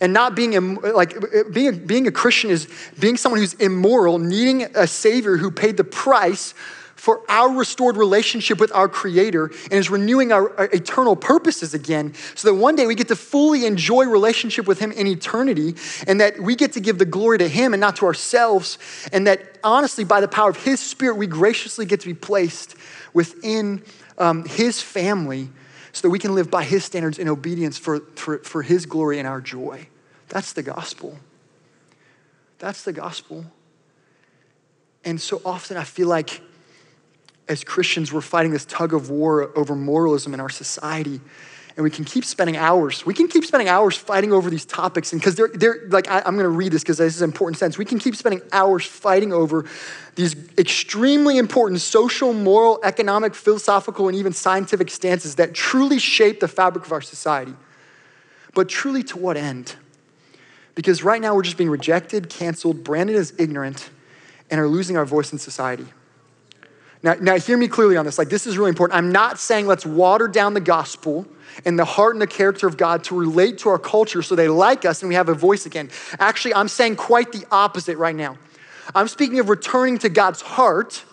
And 0.00 0.12
not 0.12 0.34
being 0.34 0.76
like 0.76 1.14
being 1.52 1.68
a, 1.68 1.72
being 1.72 2.06
a 2.06 2.12
Christian 2.12 2.50
is 2.50 2.66
being 2.98 3.16
someone 3.16 3.40
who's 3.40 3.54
immoral, 3.54 4.18
needing 4.18 4.62
a 4.74 4.86
savior 4.86 5.36
who 5.36 5.50
paid 5.50 5.76
the 5.76 5.84
price 5.84 6.54
for 7.02 7.20
our 7.28 7.50
restored 7.50 7.96
relationship 7.96 8.60
with 8.60 8.70
our 8.72 8.88
creator 8.88 9.46
and 9.64 9.72
is 9.72 9.90
renewing 9.90 10.30
our, 10.30 10.56
our, 10.56 10.66
eternal 10.66 11.16
purposes 11.16 11.74
again 11.74 12.14
so 12.36 12.46
that 12.46 12.54
one 12.54 12.76
day 12.76 12.86
we 12.86 12.94
get 12.94 13.08
to 13.08 13.16
fully 13.16 13.66
enjoy 13.66 14.04
relationship 14.04 14.68
with 14.68 14.78
him 14.78 14.92
in 14.92 15.08
eternity 15.08 15.74
and 16.06 16.20
that 16.20 16.38
we 16.38 16.54
get 16.54 16.74
to 16.74 16.80
give 16.80 16.98
the 16.98 17.04
glory 17.04 17.38
to 17.38 17.48
him 17.48 17.74
and 17.74 17.80
not 17.80 17.96
to 17.96 18.06
ourselves 18.06 18.78
and 19.12 19.26
that 19.26 19.58
honestly 19.64 20.04
by 20.04 20.20
the 20.20 20.28
power 20.28 20.48
of 20.50 20.56
his 20.62 20.78
spirit 20.78 21.16
we 21.16 21.26
graciously 21.26 21.84
get 21.84 21.98
to 21.98 22.06
be 22.06 22.14
placed 22.14 22.76
within 23.12 23.82
um, 24.22 24.44
his 24.44 24.80
family 24.80 25.50
so 25.92 26.02
that 26.02 26.10
we 26.10 26.18
can 26.18 26.34
live 26.34 26.50
by 26.50 26.62
his 26.62 26.84
standards 26.84 27.18
in 27.18 27.28
obedience 27.28 27.76
for, 27.76 28.00
for, 28.14 28.38
for 28.38 28.62
his 28.62 28.86
glory 28.86 29.18
and 29.18 29.26
our 29.26 29.40
joy. 29.40 29.88
That's 30.28 30.52
the 30.52 30.62
gospel. 30.62 31.18
That's 32.58 32.84
the 32.84 32.92
gospel. 32.92 33.44
And 35.04 35.20
so 35.20 35.42
often 35.44 35.76
I 35.76 35.84
feel 35.84 36.08
like 36.08 36.40
as 37.48 37.64
Christians, 37.64 38.12
we're 38.12 38.20
fighting 38.20 38.52
this 38.52 38.64
tug 38.64 38.94
of 38.94 39.10
war 39.10 39.50
over 39.58 39.74
moralism 39.74 40.32
in 40.32 40.40
our 40.40 40.48
society 40.48 41.20
and 41.76 41.84
we 41.84 41.90
can 41.90 42.04
keep 42.04 42.24
spending 42.24 42.56
hours. 42.56 43.06
We 43.06 43.14
can 43.14 43.28
keep 43.28 43.44
spending 43.44 43.68
hours 43.68 43.96
fighting 43.96 44.32
over 44.32 44.50
these 44.50 44.64
topics, 44.64 45.12
and 45.12 45.20
because 45.20 45.36
they're, 45.36 45.48
they're 45.48 45.80
like, 45.88 46.08
I, 46.08 46.18
am 46.18 46.34
going 46.34 46.44
to 46.44 46.48
read 46.48 46.72
this 46.72 46.82
because 46.82 46.98
this 46.98 47.16
is 47.16 47.22
important 47.22 47.58
sense. 47.58 47.78
We 47.78 47.84
can 47.84 47.98
keep 47.98 48.14
spending 48.14 48.42
hours 48.52 48.84
fighting 48.84 49.32
over 49.32 49.64
these 50.14 50.36
extremely 50.58 51.38
important 51.38 51.80
social, 51.80 52.34
moral, 52.34 52.78
economic, 52.84 53.34
philosophical, 53.34 54.08
and 54.08 54.16
even 54.16 54.32
scientific 54.32 54.90
stances 54.90 55.36
that 55.36 55.54
truly 55.54 55.98
shape 55.98 56.40
the 56.40 56.48
fabric 56.48 56.84
of 56.84 56.92
our 56.92 57.00
society. 57.00 57.54
But 58.54 58.68
truly, 58.68 59.02
to 59.04 59.18
what 59.18 59.38
end? 59.38 59.76
Because 60.74 61.02
right 61.02 61.20
now 61.20 61.34
we're 61.34 61.42
just 61.42 61.56
being 61.56 61.70
rejected, 61.70 62.28
canceled, 62.28 62.84
branded 62.84 63.16
as 63.16 63.32
ignorant, 63.38 63.90
and 64.50 64.60
are 64.60 64.68
losing 64.68 64.96
our 64.98 65.06
voice 65.06 65.32
in 65.32 65.38
society. 65.38 65.86
Now, 67.02 67.14
now, 67.20 67.36
hear 67.36 67.56
me 67.56 67.66
clearly 67.66 67.96
on 67.96 68.04
this. 68.04 68.16
Like, 68.16 68.28
this 68.28 68.46
is 68.46 68.56
really 68.56 68.68
important. 68.68 68.96
I'm 68.96 69.10
not 69.10 69.38
saying 69.38 69.66
let's 69.66 69.84
water 69.84 70.28
down 70.28 70.54
the 70.54 70.60
gospel 70.60 71.26
and 71.64 71.76
the 71.76 71.84
heart 71.84 72.14
and 72.14 72.22
the 72.22 72.28
character 72.28 72.68
of 72.68 72.76
God 72.76 73.02
to 73.04 73.18
relate 73.18 73.58
to 73.58 73.70
our 73.70 73.78
culture 73.78 74.22
so 74.22 74.36
they 74.36 74.48
like 74.48 74.84
us 74.84 75.02
and 75.02 75.08
we 75.08 75.16
have 75.16 75.28
a 75.28 75.34
voice 75.34 75.66
again. 75.66 75.90
Actually, 76.20 76.54
I'm 76.54 76.68
saying 76.68 76.96
quite 76.96 77.32
the 77.32 77.44
opposite 77.50 77.98
right 77.98 78.14
now. 78.14 78.38
I'm 78.94 79.08
speaking 79.08 79.40
of 79.40 79.48
returning 79.48 79.98
to 79.98 80.08
God's 80.08 80.42
heart 80.42 81.04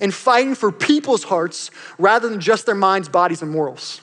and 0.00 0.12
fighting 0.12 0.54
for 0.54 0.70
people's 0.70 1.24
hearts 1.24 1.70
rather 1.98 2.28
than 2.28 2.40
just 2.40 2.66
their 2.66 2.74
minds, 2.74 3.08
bodies, 3.08 3.42
and 3.42 3.50
morals. 3.50 4.00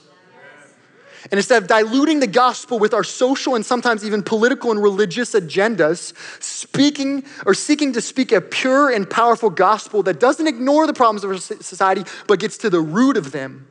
And 1.26 1.34
instead 1.34 1.62
of 1.62 1.68
diluting 1.68 2.22
the 2.22 2.28
gospel 2.28 2.80
with 2.80 2.94
our 2.94 3.04
social 3.04 3.56
and 3.56 3.66
sometimes 3.66 4.06
even 4.06 4.24
political 4.24 4.72
and 4.72 4.82
religious 4.82 5.34
agendas, 5.34 6.14
speaking 6.42 7.26
or 7.46 7.54
seeking 7.54 7.94
to 7.94 8.02
speak 8.02 8.32
a 8.32 8.40
pure 8.40 8.90
and 8.90 9.10
powerful 9.10 9.50
gospel 9.50 10.02
that 10.04 10.20
doesn't 10.20 10.48
ignore 10.48 10.88
the 10.88 10.94
problems 10.94 11.24
of 11.24 11.32
our 11.32 11.38
society, 11.38 12.04
but 12.28 12.40
gets 12.40 12.58
to 12.60 12.70
the 12.70 12.80
root 12.80 13.18
of 13.18 13.32
them 13.32 13.68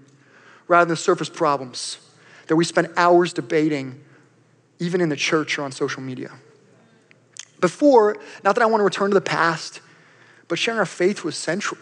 rather 0.67 0.85
than 0.85 0.91
the 0.91 0.97
surface 0.97 1.31
problems 1.31 1.99
that 2.49 2.57
we 2.57 2.65
spend 2.65 2.89
hours 2.97 3.33
debating, 3.33 4.01
even 4.79 5.01
in 5.01 5.09
the 5.09 5.17
church 5.17 5.59
or 5.59 5.63
on 5.63 5.73
social 5.73 6.03
media. 6.03 6.31
Before, 7.61 8.17
not 8.45 8.55
that 8.55 8.63
I 8.63 8.67
want 8.67 8.81
to 8.81 8.85
return 8.85 9.11
to 9.11 9.15
the 9.15 9.21
past, 9.21 9.81
but 10.49 10.59
sharing 10.59 10.79
our 10.79 10.87
faith 10.87 11.25
was 11.25 11.37
central. 11.37 11.81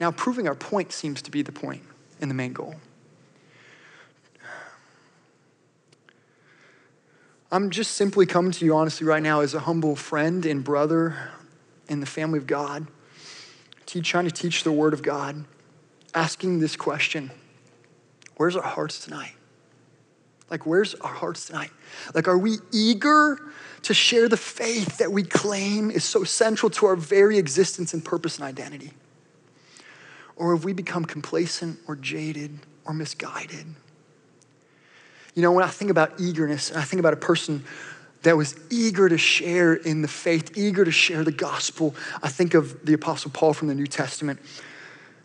Now, 0.00 0.10
proving 0.10 0.48
our 0.48 0.54
point 0.54 0.92
seems 0.92 1.22
to 1.22 1.30
be 1.30 1.42
the 1.42 1.52
point 1.52 1.82
and 2.20 2.30
the 2.30 2.34
main 2.34 2.52
goal. 2.52 2.74
I'm 7.52 7.70
just 7.70 7.92
simply 7.92 8.26
coming 8.26 8.52
to 8.52 8.64
you 8.64 8.76
honestly 8.76 9.06
right 9.06 9.22
now 9.22 9.40
as 9.40 9.54
a 9.54 9.60
humble 9.60 9.96
friend 9.96 10.46
and 10.46 10.62
brother 10.62 11.16
in 11.88 11.98
the 11.98 12.06
family 12.06 12.38
of 12.38 12.46
God, 12.46 12.86
trying 13.86 14.26
to 14.26 14.30
teach 14.30 14.62
the 14.62 14.70
Word 14.70 14.94
of 14.94 15.02
God, 15.02 15.44
asking 16.14 16.60
this 16.60 16.76
question 16.76 17.32
Where's 18.36 18.54
our 18.54 18.62
hearts 18.62 19.04
tonight? 19.04 19.32
Like, 20.48 20.64
where's 20.64 20.94
our 20.94 21.12
hearts 21.12 21.46
tonight? 21.46 21.70
Like, 22.14 22.28
are 22.28 22.38
we 22.38 22.58
eager 22.72 23.40
to 23.82 23.94
share 23.94 24.28
the 24.28 24.36
faith 24.36 24.98
that 24.98 25.10
we 25.10 25.24
claim 25.24 25.90
is 25.90 26.04
so 26.04 26.22
central 26.22 26.70
to 26.70 26.86
our 26.86 26.96
very 26.96 27.36
existence 27.36 27.94
and 27.94 28.04
purpose 28.04 28.38
and 28.38 28.46
identity? 28.46 28.92
Or 30.36 30.54
have 30.54 30.64
we 30.64 30.72
become 30.72 31.04
complacent 31.04 31.80
or 31.88 31.96
jaded 31.96 32.60
or 32.84 32.94
misguided? 32.94 33.66
You 35.34 35.42
know, 35.42 35.52
when 35.52 35.64
I 35.64 35.68
think 35.68 35.90
about 35.90 36.20
eagerness, 36.20 36.70
and 36.70 36.78
I 36.78 36.84
think 36.84 37.00
about 37.00 37.12
a 37.12 37.16
person 37.18 37.64
that 38.22 38.36
was 38.36 38.54
eager 38.70 39.08
to 39.08 39.16
share 39.16 39.74
in 39.74 40.02
the 40.02 40.08
faith, 40.08 40.56
eager 40.56 40.84
to 40.84 40.90
share 40.90 41.24
the 41.24 41.32
gospel, 41.32 41.94
I 42.22 42.28
think 42.28 42.54
of 42.54 42.84
the 42.84 42.92
Apostle 42.92 43.30
Paul 43.30 43.54
from 43.54 43.68
the 43.68 43.74
New 43.74 43.86
Testament 43.86 44.40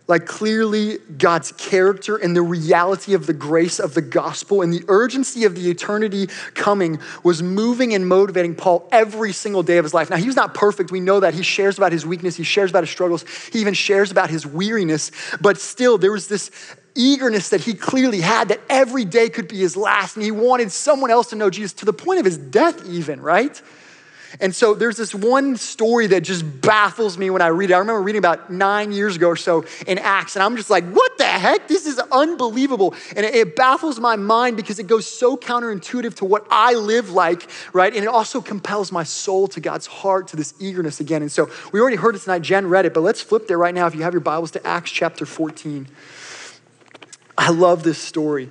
like 0.08 0.26
clearly 0.26 0.98
God's 1.18 1.52
character 1.54 2.16
and 2.16 2.36
the 2.36 2.42
reality 2.42 3.14
of 3.14 3.26
the 3.26 3.34
grace 3.34 3.80
of 3.80 3.94
the 3.94 4.02
gospel 4.02 4.62
and 4.62 4.72
the 4.72 4.84
urgency 4.88 5.46
of 5.46 5.56
the 5.56 5.70
eternity 5.70 6.28
coming 6.54 7.00
was 7.24 7.42
moving 7.42 7.94
and 7.94 8.08
motivating 8.08 8.56
Paul 8.56 8.88
every 8.92 9.34
single 9.34 9.64
day 9.64 9.78
of 9.78 9.86
his 9.86 9.94
life. 9.94 10.10
Now, 10.10 10.18
he 10.18 10.28
was 10.28 10.36
not 10.36 10.54
perfect. 10.54 10.92
We 10.92 11.00
know 11.00 11.20
that. 11.22 11.34
He 11.34 11.42
shares 11.44 11.78
about 11.78 11.92
his 11.92 12.06
weakness, 12.06 12.36
he 12.36 12.44
shares 12.44 12.70
about 12.70 12.84
his 12.84 12.92
struggles, 12.92 13.26
he 13.52 13.60
even 13.60 13.74
shares 13.74 14.12
about 14.12 14.30
his 14.30 14.46
weariness, 14.46 15.12
but 15.42 15.60
still, 15.60 15.98
there 15.98 16.12
was 16.12 16.28
this 16.28 16.52
eagerness 16.96 17.50
that 17.50 17.62
he 17.62 17.74
clearly 17.74 18.22
had 18.22 18.48
that 18.50 18.62
every 18.70 19.06
day 19.06 19.30
could 19.30 19.48
be 19.48 19.58
his 19.58 19.76
last, 19.76 20.16
and 20.16 20.24
he 20.24 20.32
wanted 20.32 20.72
someone 20.72 21.12
else 21.12 21.28
to 21.32 21.36
know 21.36 21.50
Jesus 21.50 21.74
to 21.74 21.86
the 21.86 21.94
point 21.94 22.20
of 22.20 22.26
his 22.26 22.38
death, 22.38 22.88
even, 22.88 23.22
right? 23.22 23.62
And 24.40 24.54
so 24.54 24.74
there's 24.74 24.98
this 24.98 25.16
one 25.16 25.56
story 25.58 26.08
that 26.08 26.22
just 26.22 26.62
baffles 26.62 27.18
me 27.18 27.30
when 27.30 27.42
I 27.42 27.48
read 27.48 27.72
it. 27.72 27.74
I 27.74 27.80
remember 27.80 28.02
reading 28.02 28.20
about 28.20 28.52
nine 28.52 28.92
years 28.92 29.16
ago 29.16 29.30
or 29.30 29.36
so 29.36 29.66
in 29.88 29.98
Acts, 29.98 30.36
and 30.36 30.44
I'm 30.44 30.58
just 30.58 30.70
like, 30.70 30.86
what 30.90 31.18
the 31.18 31.26
heck? 31.26 31.68
This 31.68 31.86
is 31.86 32.00
unbelievable. 32.12 32.94
And 33.16 33.26
it, 33.26 33.56
baffles 33.56 34.00
my 34.00 34.16
mind 34.16 34.58
because 34.58 34.80
it 34.80 34.88
goes 34.88 35.06
so 35.06 35.38
counterintuitive 35.38 36.16
to 36.16 36.26
what 36.26 36.46
I 36.52 36.74
live 36.74 37.12
like, 37.12 37.50
right? 37.74 37.94
And 37.94 38.04
it 38.04 38.08
also 38.08 38.42
compels 38.42 38.92
my 38.92 39.04
soul 39.04 39.48
to 39.50 39.62
God's 39.62 39.88
heart, 39.88 40.28
to 40.30 40.36
this 40.36 40.54
eagerness 40.60 41.00
again. 41.00 41.22
And 41.22 41.32
so 41.32 41.50
we 41.72 41.80
already 41.80 41.96
heard 41.96 42.16
it 42.16 42.20
tonight. 42.20 42.42
Jen 42.42 42.68
read 42.68 42.86
it, 42.86 42.94
but 42.94 43.02
let's 43.02 43.22
flip 43.22 43.48
there 43.48 43.58
right 43.58 43.74
now 43.74 43.88
if 43.88 43.96
you 43.96 44.04
have 44.04 44.14
your 44.14 44.22
Bibles 44.22 44.52
to 44.52 44.68
Acts 44.68 44.92
chapter 44.92 45.26
14. 45.26 45.88
I 47.38 47.50
love 47.50 47.84
this 47.84 47.98
story. 47.98 48.50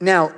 Now, 0.00 0.32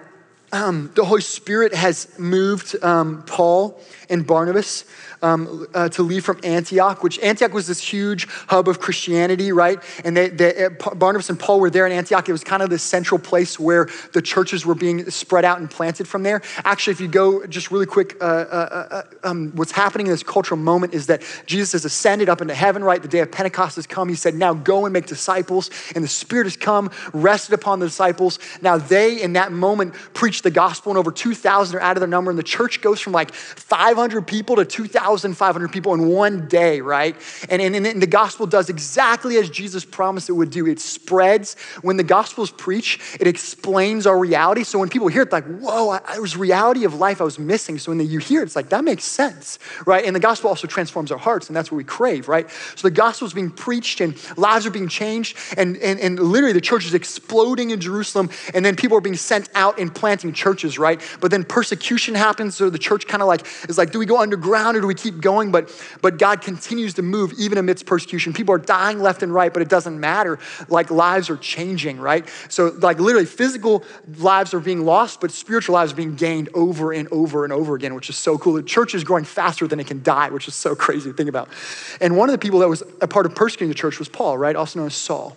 um, 0.52 0.90
the 0.94 1.04
Holy 1.04 1.20
Spirit 1.20 1.74
has 1.74 2.18
moved 2.18 2.82
um, 2.85 3.22
Paul 3.24 3.80
and 4.09 4.26
Barnabas 4.26 4.85
um, 5.22 5.66
uh, 5.74 5.88
to 5.90 6.02
leave 6.02 6.24
from 6.24 6.40
Antioch, 6.44 7.02
which 7.02 7.18
Antioch 7.20 7.52
was 7.52 7.66
this 7.66 7.81
huge 7.81 8.26
hub 8.48 8.68
of 8.68 8.81
Christianity, 8.81 9.52
right? 9.52 9.83
And 10.05 10.16
they, 10.16 10.29
they, 10.29 10.66
uh, 10.66 10.70
Barnabas 10.94 11.31
and 11.31 11.38
Paul 11.38 11.61
were 11.61 11.70
there 11.70 11.87
in 11.87 11.92
Antioch. 11.92 12.29
It 12.29 12.33
was 12.33 12.44
kind 12.44 12.62
of 12.62 12.70
the 12.70 12.79
central 12.79 13.18
place 13.18 13.59
where 13.59 13.88
the 14.12 14.22
churches 14.22 14.66
were 14.66 14.74
being 14.74 15.11
spread 15.11 15.44
out 15.44 15.59
and 15.59 15.70
planted 15.70 16.09
from 16.09 16.22
there. 16.22 16.42
Actually, 16.64 16.92
if 16.92 17.00
you 17.00 17.09
go 17.09 17.46
just 17.46 17.70
really 17.70 17.87
quick, 17.87 18.16
uh, 18.20 18.24
uh, 18.24 18.88
uh 18.90 19.02
um, 19.24 19.52
what's 19.55 19.72
happening 19.72 20.07
in 20.07 20.12
this 20.12 20.22
cultural 20.22 20.59
moment 20.59 20.94
is 20.94 21.07
that 21.07 21.22
Jesus 21.46 21.72
has 21.72 21.85
ascended 21.85 22.29
up 22.29 22.40
into 22.40 22.55
heaven, 22.55 22.83
right? 22.85 23.00
The 23.00 23.09
day 23.09 23.20
of 23.20 23.33
Pentecost 23.33 23.76
has 23.76 23.87
come. 23.87 24.09
He 24.09 24.14
said, 24.14 24.35
Now 24.35 24.55
go 24.55 24.87
and 24.87 24.92
make 24.92 25.07
disciples. 25.07 25.70
And 25.94 26.02
the 26.02 26.09
Spirit 26.09 26.44
has 26.44 26.57
come, 26.57 26.90
rested 27.12 27.55
upon 27.55 27.81
the 27.81 27.87
disciples. 27.87 28.38
Now 28.62 28.79
they, 28.79 29.20
in 29.22 29.35
that 29.35 29.52
moment, 29.52 29.94
preach 30.14 30.42
the 30.42 30.50
gospel, 30.50 30.92
and 30.92 30.98
over 30.98 31.11
2,000 31.11 31.76
are 31.76 31.81
out 31.81 31.96
of 31.96 32.00
their 32.00 32.09
number. 32.09 32.31
And 32.31 32.38
the 32.38 32.44
church 32.44 32.81
goes 32.81 33.00
from 33.00 33.12
like 33.12 33.33
500 33.35 34.26
people 34.26 34.57
to 34.57 34.64
2,500 35.07 35.71
people 35.71 35.95
in 35.95 36.09
one 36.09 36.49
day, 36.49 36.81
right? 36.81 37.16
And, 37.49 37.62
and, 37.62 37.87
and 37.87 38.03
the 38.03 38.07
gospel 38.07 38.47
does 38.47 38.69
exactly 38.69 39.37
as 39.37 39.49
Jesus 39.49 39.85
promised 39.85 40.29
it 40.29 40.33
would 40.33 40.51
do. 40.51 40.66
It 40.66 40.81
spreads. 40.81 41.57
When 41.83 41.97
the 41.97 42.03
gospel 42.03 42.42
is 42.42 42.51
preached, 42.51 43.01
it 43.21 43.27
explains 43.27 44.07
our 44.07 44.19
reality. 44.19 44.64
So 44.64 44.79
when 44.79 44.88
people 44.88 45.09
hear 45.09 45.23
it, 45.23 45.31
like, 45.31 45.45
whoa, 45.45 45.90
I, 45.90 46.19
was 46.19 46.37
reality 46.37 46.85
of 46.85 46.95
life 46.95 47.21
I 47.21 47.25
was 47.25 47.38
missing. 47.38 47.79
So 47.79 47.92
when 47.92 48.01
you 48.01 48.19
hear 48.19 48.40
it, 48.40 48.47
it's 48.47 48.57
like, 48.57 48.71
that 48.71 48.83
makes 48.83 49.05
sense, 49.05 49.61
right? 49.87 50.05
And 50.05 50.14
the 50.14 50.21
gospel 50.21 50.49
also 50.49 50.66
transforms 50.66 51.12
our 51.12 51.19
hearts, 51.19 51.49
and 51.49 51.57
that's 51.57 51.71
what 51.71 51.77
we 51.77 51.85
crave, 51.85 52.29
right? 52.29 52.51
So 52.75 52.88
the 52.88 52.95
gospel 52.95 53.27
is 53.27 53.35
being 53.35 53.51
preached, 53.51 54.01
and 54.01 54.16
lives 54.37 54.66
are 54.66 54.71
being 54.71 54.88
changed, 54.88 55.37
and, 55.57 55.77
and, 55.77 56.01
and 56.01 56.19
literally 56.19 56.53
the 56.53 56.61
church 56.61 56.85
is 56.85 56.95
exploding 56.95 57.71
in 57.71 57.81
Jerusalem, 57.81 58.31
and 58.55 58.64
then 58.64 58.75
people 58.75 58.99
are 58.99 59.01
being 59.01 59.16
sent 59.16 59.49
out 59.55 59.79
and 59.79 59.95
planting 59.95 60.33
churches, 60.33 60.79
right? 60.79 61.01
But 61.21 61.31
then 61.31 61.45
persecution 61.45 62.16
happens, 62.16 62.57
so 62.57 62.71
the 62.71 62.79
church 62.79 63.07
kind 63.07 63.23
of 63.23 63.29
like 63.29 63.47
is 63.69 63.79
like, 63.79 63.92
do 63.92 63.99
we 63.99 64.07
go 64.07 64.21
underground 64.21 64.77
or 64.77 64.81
do 64.81 64.87
we 64.87 64.95
keep 64.96 65.20
going? 65.20 65.50
But 65.50 65.70
but 66.02 66.18
God 66.18 66.40
continues 66.40 66.94
to 66.94 67.02
move 67.02 67.32
even 67.38 67.59
amidst 67.59 67.87
persecution. 67.87 68.32
People 68.32 68.54
are 68.54 68.59
dying 68.59 69.00
left 69.00 69.22
and 69.22 69.32
right, 69.32 69.52
but 69.52 69.62
it 69.62 69.68
doesn't 69.68 69.98
matter. 69.98 70.38
Like 70.68 70.90
lives 70.90 71.30
are 71.30 71.37
changing, 71.37 72.00
right? 72.00 72.28
So 72.48 72.68
like 72.78 72.98
literally 72.98 73.26
physical 73.26 73.85
lives 74.18 74.54
are 74.54 74.61
being 74.61 74.85
lost, 74.85 75.20
but 75.20 75.30
spiritual 75.30 75.74
lives 75.74 75.92
are 75.92 75.96
being 75.96 76.16
gained 76.16 76.48
over 76.54 76.92
and 76.92 77.09
over 77.12 77.44
and 77.44 77.52
over 77.52 77.74
again, 77.74 77.94
which 77.94 78.09
is 78.09 78.16
so 78.16 78.38
cool. 78.38 78.54
The 78.54 78.62
church 78.62 78.94
is 78.94 79.04
growing 79.04 79.24
faster 79.24 79.66
than 79.66 79.80
it 79.80 79.87
can 79.87 80.02
die, 80.02 80.30
which 80.30 80.48
is 80.48 80.54
so 80.54 80.74
crazy 80.87 81.11
to 81.11 81.16
think 81.16 81.28
about. 81.28 81.48
And 82.00 82.16
one 82.16 82.28
of 82.28 82.32
the 82.32 82.38
people 82.38 82.61
that 82.61 82.68
was 82.68 82.82
a 83.00 83.09
part 83.09 83.26
of 83.26 83.35
persecuting 83.35 83.68
the 83.68 83.74
church 83.74 83.98
was 83.98 84.09
Paul, 84.09 84.38
right? 84.38 84.56
Also 84.56 84.78
known 84.78 84.87
as 84.87 84.94
Saul. 84.94 85.37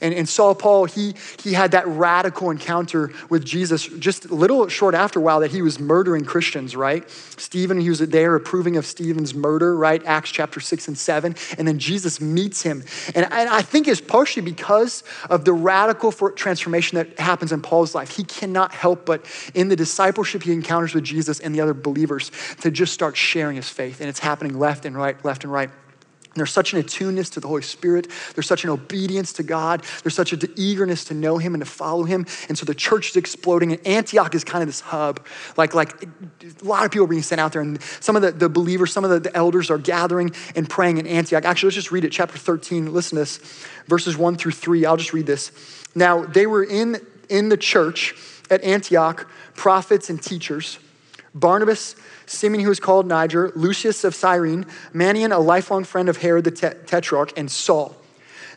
And, 0.00 0.14
and 0.14 0.28
Saul 0.28 0.54
Paul, 0.54 0.86
he, 0.86 1.14
he 1.42 1.52
had 1.52 1.72
that 1.72 1.86
radical 1.86 2.50
encounter 2.50 3.12
with 3.28 3.44
Jesus 3.44 3.86
just 3.86 4.26
a 4.26 4.34
little 4.34 4.68
short 4.68 4.94
after 4.94 5.18
a 5.18 5.22
while 5.22 5.40
that 5.40 5.50
he 5.50 5.62
was 5.62 5.78
murdering 5.78 6.24
Christians, 6.24 6.74
right? 6.76 7.08
Stephen, 7.10 7.80
he 7.80 7.88
was 7.88 7.98
there 8.00 8.34
approving 8.34 8.76
of 8.76 8.86
Stephen's 8.86 9.34
murder, 9.34 9.76
right? 9.76 10.04
Acts 10.04 10.30
chapter 10.30 10.60
6 10.60 10.88
and 10.88 10.98
7. 10.98 11.34
And 11.58 11.68
then 11.68 11.78
Jesus 11.78 12.20
meets 12.20 12.62
him. 12.62 12.84
And, 13.14 13.26
and 13.30 13.48
I 13.48 13.62
think 13.62 13.88
it's 13.88 14.00
partially 14.00 14.42
because 14.42 15.02
of 15.28 15.44
the 15.44 15.52
radical 15.52 16.12
transformation 16.12 16.96
that 16.96 17.18
happens 17.18 17.52
in 17.52 17.62
Paul's 17.62 17.94
life. 17.94 18.16
He 18.16 18.24
cannot 18.24 18.72
help 18.72 19.06
but 19.06 19.24
in 19.54 19.68
the 19.68 19.76
discipleship 19.76 20.42
he 20.42 20.52
encounters 20.52 20.94
with 20.94 21.04
Jesus 21.04 21.40
and 21.40 21.54
the 21.54 21.60
other 21.60 21.74
believers 21.74 22.30
to 22.60 22.70
just 22.70 22.92
start 22.92 23.16
sharing 23.16 23.56
his 23.56 23.68
faith. 23.68 24.00
And 24.00 24.08
it's 24.08 24.18
happening 24.18 24.58
left 24.58 24.84
and 24.84 24.96
right, 24.96 25.22
left 25.24 25.44
and 25.44 25.52
right. 25.52 25.70
There's 26.36 26.52
such 26.52 26.72
an 26.72 26.80
attuneness 26.80 27.28
to 27.30 27.40
the 27.40 27.48
Holy 27.48 27.62
Spirit. 27.62 28.06
There's 28.34 28.46
such 28.46 28.62
an 28.62 28.70
obedience 28.70 29.32
to 29.34 29.42
God. 29.42 29.84
There's 30.02 30.14
such 30.14 30.32
an 30.32 30.40
eagerness 30.56 31.04
to 31.06 31.14
know 31.14 31.38
Him 31.38 31.54
and 31.54 31.64
to 31.64 31.68
follow 31.68 32.04
Him. 32.04 32.24
And 32.48 32.56
so 32.56 32.64
the 32.64 32.74
church 32.74 33.10
is 33.10 33.16
exploding. 33.16 33.72
And 33.72 33.86
Antioch 33.86 34.34
is 34.34 34.44
kind 34.44 34.62
of 34.62 34.68
this 34.68 34.80
hub. 34.80 35.26
Like, 35.56 35.74
like 35.74 36.04
a 36.04 36.64
lot 36.64 36.84
of 36.84 36.92
people 36.92 37.06
are 37.06 37.08
being 37.08 37.22
sent 37.22 37.40
out 37.40 37.52
there. 37.52 37.62
And 37.62 37.82
some 38.00 38.14
of 38.14 38.22
the, 38.22 38.30
the 38.30 38.48
believers, 38.48 38.92
some 38.92 39.04
of 39.04 39.10
the, 39.10 39.18
the 39.18 39.36
elders 39.36 39.70
are 39.70 39.78
gathering 39.78 40.32
and 40.54 40.70
praying 40.70 40.98
in 40.98 41.06
Antioch. 41.08 41.44
Actually, 41.44 41.68
let's 41.68 41.76
just 41.76 41.90
read 41.90 42.04
it. 42.04 42.12
Chapter 42.12 42.38
13. 42.38 42.92
Listen 42.92 43.16
to 43.16 43.22
this. 43.22 43.38
Verses 43.88 44.16
1 44.16 44.36
through 44.36 44.52
3. 44.52 44.86
I'll 44.86 44.96
just 44.96 45.12
read 45.12 45.26
this. 45.26 45.50
Now, 45.96 46.24
they 46.24 46.46
were 46.46 46.62
in, 46.62 47.04
in 47.28 47.48
the 47.48 47.56
church 47.56 48.14
at 48.50 48.62
Antioch, 48.62 49.28
prophets 49.54 50.10
and 50.10 50.22
teachers. 50.22 50.78
Barnabas 51.34 51.94
Simeon, 52.26 52.62
who 52.62 52.68
was 52.68 52.80
called 52.80 53.06
Niger, 53.06 53.52
Lucius 53.54 54.04
of 54.04 54.14
Cyrene, 54.14 54.66
Manaen, 54.92 55.34
a 55.34 55.38
lifelong 55.38 55.84
friend 55.84 56.08
of 56.08 56.18
Herod 56.18 56.44
the 56.44 56.50
Tetrarch, 56.52 57.32
and 57.36 57.50
Saul 57.50 57.99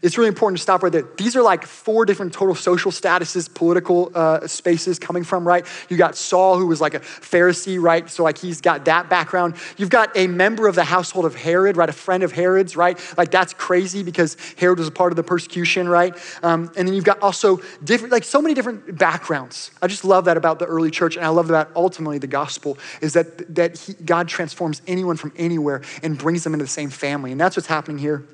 it's 0.03 0.17
really 0.17 0.27
important 0.27 0.57
to 0.57 0.61
stop 0.61 0.83
right 0.83 0.91
there. 0.91 1.05
These 1.17 1.37
are 1.37 1.41
like 1.41 1.65
four 1.65 2.05
different 2.05 2.33
total 2.33 2.55
social 2.55 2.91
statuses, 2.91 3.51
political 3.51 4.11
uh, 4.13 4.45
spaces 4.47 4.99
coming 4.99 5.23
from, 5.23 5.47
right? 5.47 5.65
You 5.87 5.95
got 5.95 6.17
Saul, 6.17 6.59
who 6.59 6.67
was 6.67 6.81
like 6.81 6.93
a 6.93 6.99
Pharisee, 6.99 7.81
right? 7.81 8.09
So, 8.09 8.21
like, 8.21 8.37
he's 8.37 8.59
got 8.59 8.83
that 8.85 9.09
background. 9.09 9.55
You've 9.77 9.89
got 9.89 10.15
a 10.17 10.27
member 10.27 10.67
of 10.67 10.75
the 10.75 10.83
household 10.83 11.23
of 11.25 11.35
Herod, 11.35 11.77
right? 11.77 11.87
A 11.87 11.93
friend 11.93 12.21
of 12.21 12.33
Herod's, 12.33 12.75
right? 12.75 12.99
Like, 13.17 13.31
that's 13.31 13.53
crazy 13.53 14.03
because 14.03 14.35
Herod 14.57 14.77
was 14.77 14.89
a 14.89 14.91
part 14.91 15.13
of 15.13 15.15
the 15.15 15.23
persecution, 15.23 15.87
right? 15.87 16.13
Um, 16.43 16.69
and 16.75 16.85
then 16.85 16.93
you've 16.93 17.05
got 17.05 17.21
also 17.21 17.61
different, 17.81 18.11
like, 18.11 18.25
so 18.25 18.41
many 18.41 18.53
different 18.53 18.97
backgrounds. 18.97 19.71
I 19.81 19.87
just 19.87 20.03
love 20.03 20.25
that 20.25 20.35
about 20.35 20.59
the 20.59 20.65
early 20.65 20.91
church, 20.91 21.15
and 21.15 21.25
I 21.25 21.29
love 21.29 21.47
that 21.47 21.69
ultimately 21.77 22.17
the 22.17 22.27
gospel 22.27 22.77
is 22.99 23.13
that, 23.13 23.55
that 23.55 23.77
he, 23.77 23.93
God 23.93 24.27
transforms 24.27 24.81
anyone 24.85 25.15
from 25.15 25.31
anywhere 25.37 25.81
and 26.03 26.17
brings 26.17 26.43
them 26.43 26.53
into 26.53 26.65
the 26.65 26.69
same 26.69 26.89
family. 26.89 27.31
And 27.31 27.39
that's 27.39 27.55
what's 27.55 27.67
happening 27.67 27.99
here. 27.99 28.25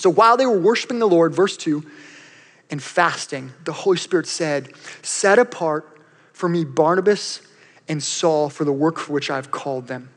So 0.00 0.10
while 0.10 0.36
they 0.36 0.46
were 0.46 0.58
worshiping 0.58 0.98
the 0.98 1.08
Lord, 1.08 1.34
verse 1.34 1.56
2, 1.56 1.84
and 2.70 2.82
fasting, 2.82 3.52
the 3.64 3.72
Holy 3.72 3.96
Spirit 3.96 4.26
said, 4.26 4.72
Set 5.02 5.38
apart 5.38 6.00
for 6.32 6.48
me 6.48 6.64
Barnabas 6.64 7.42
and 7.88 8.02
Saul 8.02 8.48
for 8.48 8.64
the 8.64 8.72
work 8.72 8.98
for 8.98 9.12
which 9.12 9.30
I've 9.30 9.50
called 9.50 9.88
them. 9.88 10.08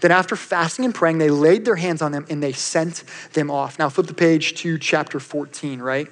Then, 0.00 0.10
after 0.10 0.34
fasting 0.34 0.84
and 0.84 0.92
praying, 0.92 1.18
they 1.18 1.30
laid 1.30 1.64
their 1.64 1.76
hands 1.76 2.02
on 2.02 2.10
them 2.10 2.26
and 2.28 2.42
they 2.42 2.52
sent 2.52 3.04
them 3.34 3.52
off. 3.52 3.78
Now, 3.78 3.88
flip 3.88 4.08
the 4.08 4.14
page 4.14 4.54
to 4.54 4.76
chapter 4.76 5.20
14, 5.20 5.80
right? 5.80 6.08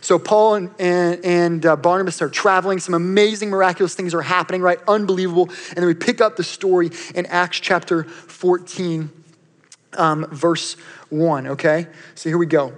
So, 0.00 0.18
Paul 0.18 0.54
and, 0.54 0.70
and, 0.78 1.24
and 1.24 1.66
uh, 1.66 1.76
Barnabas 1.76 2.22
are 2.22 2.30
traveling. 2.30 2.78
Some 2.78 2.94
amazing, 2.94 3.50
miraculous 3.50 3.94
things 3.94 4.14
are 4.14 4.22
happening, 4.22 4.62
right? 4.62 4.78
Unbelievable. 4.88 5.50
And 5.68 5.76
then 5.76 5.86
we 5.86 5.94
pick 5.94 6.22
up 6.22 6.36
the 6.36 6.44
story 6.44 6.90
in 7.14 7.26
Acts 7.26 7.60
chapter 7.60 8.04
14, 8.04 9.10
um, 9.98 10.26
verse 10.30 10.76
1, 11.10 11.46
okay? 11.48 11.86
So 12.14 12.28
here 12.28 12.38
we 12.38 12.46
go. 12.46 12.72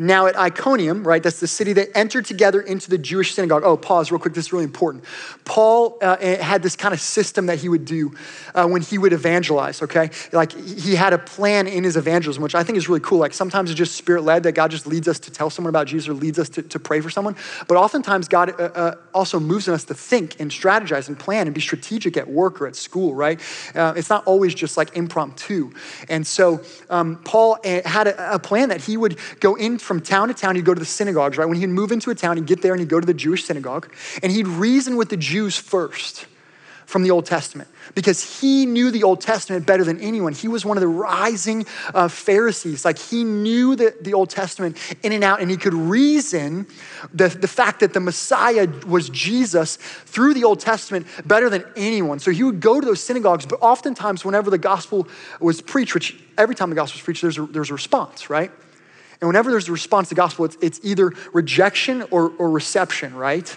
Now 0.00 0.26
at 0.26 0.36
Iconium, 0.36 1.06
right, 1.06 1.22
that's 1.22 1.40
the 1.40 1.46
city, 1.46 1.72
they 1.72 1.86
entered 1.88 2.24
together 2.24 2.60
into 2.60 2.88
the 2.88 2.98
Jewish 2.98 3.34
synagogue. 3.34 3.62
Oh, 3.64 3.76
pause 3.76 4.10
real 4.10 4.18
quick, 4.18 4.34
this 4.34 4.46
is 4.46 4.52
really 4.52 4.64
important. 4.64 5.04
Paul 5.44 5.98
uh, 6.00 6.16
eh, 6.20 6.42
had 6.42 6.62
this 6.62 6.76
kind 6.76 6.94
of 6.94 7.00
system 7.00 7.46
that 7.46 7.58
he 7.58 7.68
would 7.68 7.84
do 7.84 8.14
uh, 8.54 8.66
when 8.66 8.82
he 8.82 8.98
would 8.98 9.12
evangelize, 9.12 9.82
okay? 9.82 10.10
Like 10.32 10.52
he 10.52 10.94
had 10.94 11.12
a 11.12 11.18
plan 11.18 11.66
in 11.66 11.84
his 11.84 11.96
evangelism, 11.96 12.42
which 12.42 12.54
I 12.54 12.62
think 12.62 12.78
is 12.78 12.88
really 12.88 13.00
cool. 13.00 13.18
Like 13.18 13.34
sometimes 13.34 13.70
it's 13.70 13.78
just 13.78 13.96
spirit 13.96 14.22
led 14.22 14.44
that 14.44 14.52
God 14.52 14.70
just 14.70 14.86
leads 14.86 15.08
us 15.08 15.18
to 15.20 15.30
tell 15.30 15.50
someone 15.50 15.70
about 15.70 15.86
Jesus 15.86 16.08
or 16.08 16.14
leads 16.14 16.38
us 16.38 16.48
to, 16.50 16.62
to 16.62 16.78
pray 16.78 17.00
for 17.00 17.10
someone. 17.10 17.36
But 17.68 17.76
oftentimes 17.76 18.28
God 18.28 18.58
uh, 18.58 18.64
uh 18.74 18.94
also 19.12 19.38
moves 19.38 19.68
in 19.68 19.74
us 19.74 19.84
to 19.84 19.94
think 19.94 20.40
and 20.40 20.50
strategize 20.50 21.08
and 21.08 21.18
plan 21.18 21.46
and 21.46 21.54
be 21.54 21.60
strategic 21.60 22.16
at 22.16 22.28
work 22.28 22.60
or 22.60 22.66
at 22.66 22.76
school, 22.76 23.14
right? 23.14 23.40
Uh, 23.74 23.92
it's 23.96 24.08
not 24.08 24.26
always 24.26 24.54
just 24.54 24.76
like 24.76 24.96
impromptu. 24.96 25.70
And 26.08 26.26
so 26.26 26.62
um, 26.88 27.16
Paul 27.24 27.58
eh, 27.64 27.86
had 27.86 28.06
a, 28.06 28.34
a 28.36 28.38
plan 28.38 28.70
that 28.70 28.80
he 28.80 28.96
would 28.96 29.18
go 29.40 29.54
into 29.54 29.81
from 29.82 30.00
town 30.00 30.28
to 30.28 30.34
town. 30.34 30.56
He'd 30.56 30.64
go 30.64 30.74
to 30.74 30.80
the 30.80 30.86
synagogues, 30.86 31.36
right? 31.36 31.46
When 31.46 31.58
he'd 31.58 31.68
move 31.68 31.92
into 31.92 32.10
a 32.10 32.14
town, 32.14 32.36
he'd 32.36 32.46
get 32.46 32.62
there 32.62 32.72
and 32.72 32.80
he'd 32.80 32.88
go 32.88 33.00
to 33.00 33.06
the 33.06 33.14
Jewish 33.14 33.44
synagogue 33.44 33.92
and 34.22 34.32
he'd 34.32 34.46
reason 34.46 34.96
with 34.96 35.08
the 35.08 35.16
Jews 35.16 35.56
first 35.56 36.26
from 36.92 37.02
the 37.02 37.10
Old 37.10 37.24
Testament 37.24 37.70
because 37.94 38.40
he 38.40 38.66
knew 38.66 38.90
the 38.90 39.02
Old 39.02 39.22
Testament 39.22 39.66
better 39.66 39.82
than 39.82 39.98
anyone. 40.00 40.34
He 40.34 40.46
was 40.46 40.64
one 40.64 40.76
of 40.76 40.82
the 40.82 40.88
rising 40.88 41.64
uh, 41.94 42.08
Pharisees. 42.08 42.84
Like 42.84 42.98
he 42.98 43.24
knew 43.24 43.74
the, 43.74 43.94
the 44.02 44.12
Old 44.12 44.28
Testament 44.28 44.76
in 45.02 45.12
and 45.12 45.24
out, 45.24 45.40
and 45.40 45.50
he 45.50 45.56
could 45.56 45.72
reason 45.72 46.66
the, 47.14 47.28
the 47.28 47.48
fact 47.48 47.80
that 47.80 47.94
the 47.94 48.00
Messiah 48.00 48.68
was 48.86 49.08
Jesus 49.08 49.76
through 49.76 50.34
the 50.34 50.44
Old 50.44 50.60
Testament 50.60 51.06
better 51.24 51.48
than 51.48 51.64
anyone. 51.76 52.18
So 52.18 52.30
he 52.30 52.42
would 52.42 52.60
go 52.60 52.78
to 52.78 52.86
those 52.86 53.02
synagogues, 53.02 53.46
but 53.46 53.58
oftentimes, 53.62 54.22
whenever 54.22 54.50
the 54.50 54.58
gospel 54.58 55.08
was 55.40 55.62
preached, 55.62 55.94
which 55.94 56.22
every 56.36 56.54
time 56.54 56.68
the 56.68 56.76
gospel 56.76 56.98
was 56.98 57.04
preached, 57.04 57.22
there's 57.22 57.38
a, 57.38 57.46
there's 57.46 57.70
a 57.70 57.74
response, 57.74 58.28
right? 58.28 58.50
And 59.22 59.28
whenever 59.28 59.52
there's 59.52 59.68
a 59.68 59.72
response 59.72 60.08
to 60.08 60.16
the 60.16 60.20
gospel, 60.20 60.44
it's, 60.44 60.56
it's 60.60 60.80
either 60.82 61.12
rejection 61.32 62.02
or, 62.10 62.32
or 62.38 62.50
reception, 62.50 63.14
right? 63.14 63.56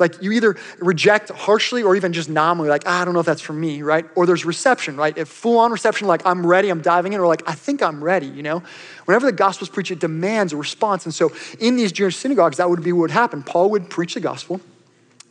Like 0.00 0.20
you 0.20 0.32
either 0.32 0.56
reject 0.80 1.30
harshly 1.30 1.84
or 1.84 1.94
even 1.94 2.12
just 2.12 2.28
nominally, 2.28 2.68
like, 2.68 2.82
ah, 2.86 3.02
I 3.02 3.04
don't 3.04 3.14
know 3.14 3.20
if 3.20 3.26
that's 3.26 3.40
for 3.40 3.52
me, 3.52 3.82
right? 3.82 4.04
Or 4.16 4.26
there's 4.26 4.44
reception, 4.44 4.96
right? 4.96 5.16
If 5.16 5.28
full 5.28 5.60
on 5.60 5.70
reception, 5.70 6.08
like, 6.08 6.26
I'm 6.26 6.44
ready, 6.44 6.70
I'm 6.70 6.82
diving 6.82 7.12
in, 7.12 7.20
or 7.20 7.28
like, 7.28 7.48
I 7.48 7.52
think 7.52 7.84
I'm 7.84 8.02
ready, 8.02 8.26
you 8.26 8.42
know? 8.42 8.64
Whenever 9.04 9.26
the 9.26 9.32
gospel 9.32 9.66
is 9.66 9.68
preached, 9.68 9.92
it 9.92 10.00
demands 10.00 10.52
a 10.52 10.56
response. 10.56 11.04
And 11.04 11.14
so 11.14 11.30
in 11.60 11.76
these 11.76 11.92
Jewish 11.92 12.16
synagogues, 12.16 12.56
that 12.56 12.68
would 12.68 12.82
be 12.82 12.90
what 12.90 13.02
would 13.02 13.10
happen. 13.12 13.44
Paul 13.44 13.70
would 13.70 13.88
preach 13.88 14.14
the 14.14 14.20
gospel 14.20 14.60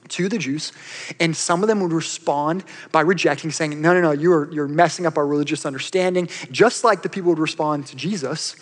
to 0.07 0.29
the 0.29 0.37
Jews, 0.37 0.71
and 1.19 1.35
some 1.35 1.63
of 1.63 1.67
them 1.67 1.81
would 1.81 1.91
respond 1.91 2.63
by 2.93 3.01
rejecting, 3.01 3.51
saying, 3.51 3.81
No, 3.81 3.93
no, 3.93 3.99
no, 3.99 4.11
you're, 4.13 4.49
you're 4.53 4.69
messing 4.69 5.05
up 5.05 5.17
our 5.17 5.27
religious 5.27 5.65
understanding, 5.65 6.29
just 6.49 6.85
like 6.85 7.01
the 7.01 7.09
people 7.09 7.29
would 7.31 7.39
respond 7.39 7.87
to 7.87 7.97
Jesus 7.97 8.55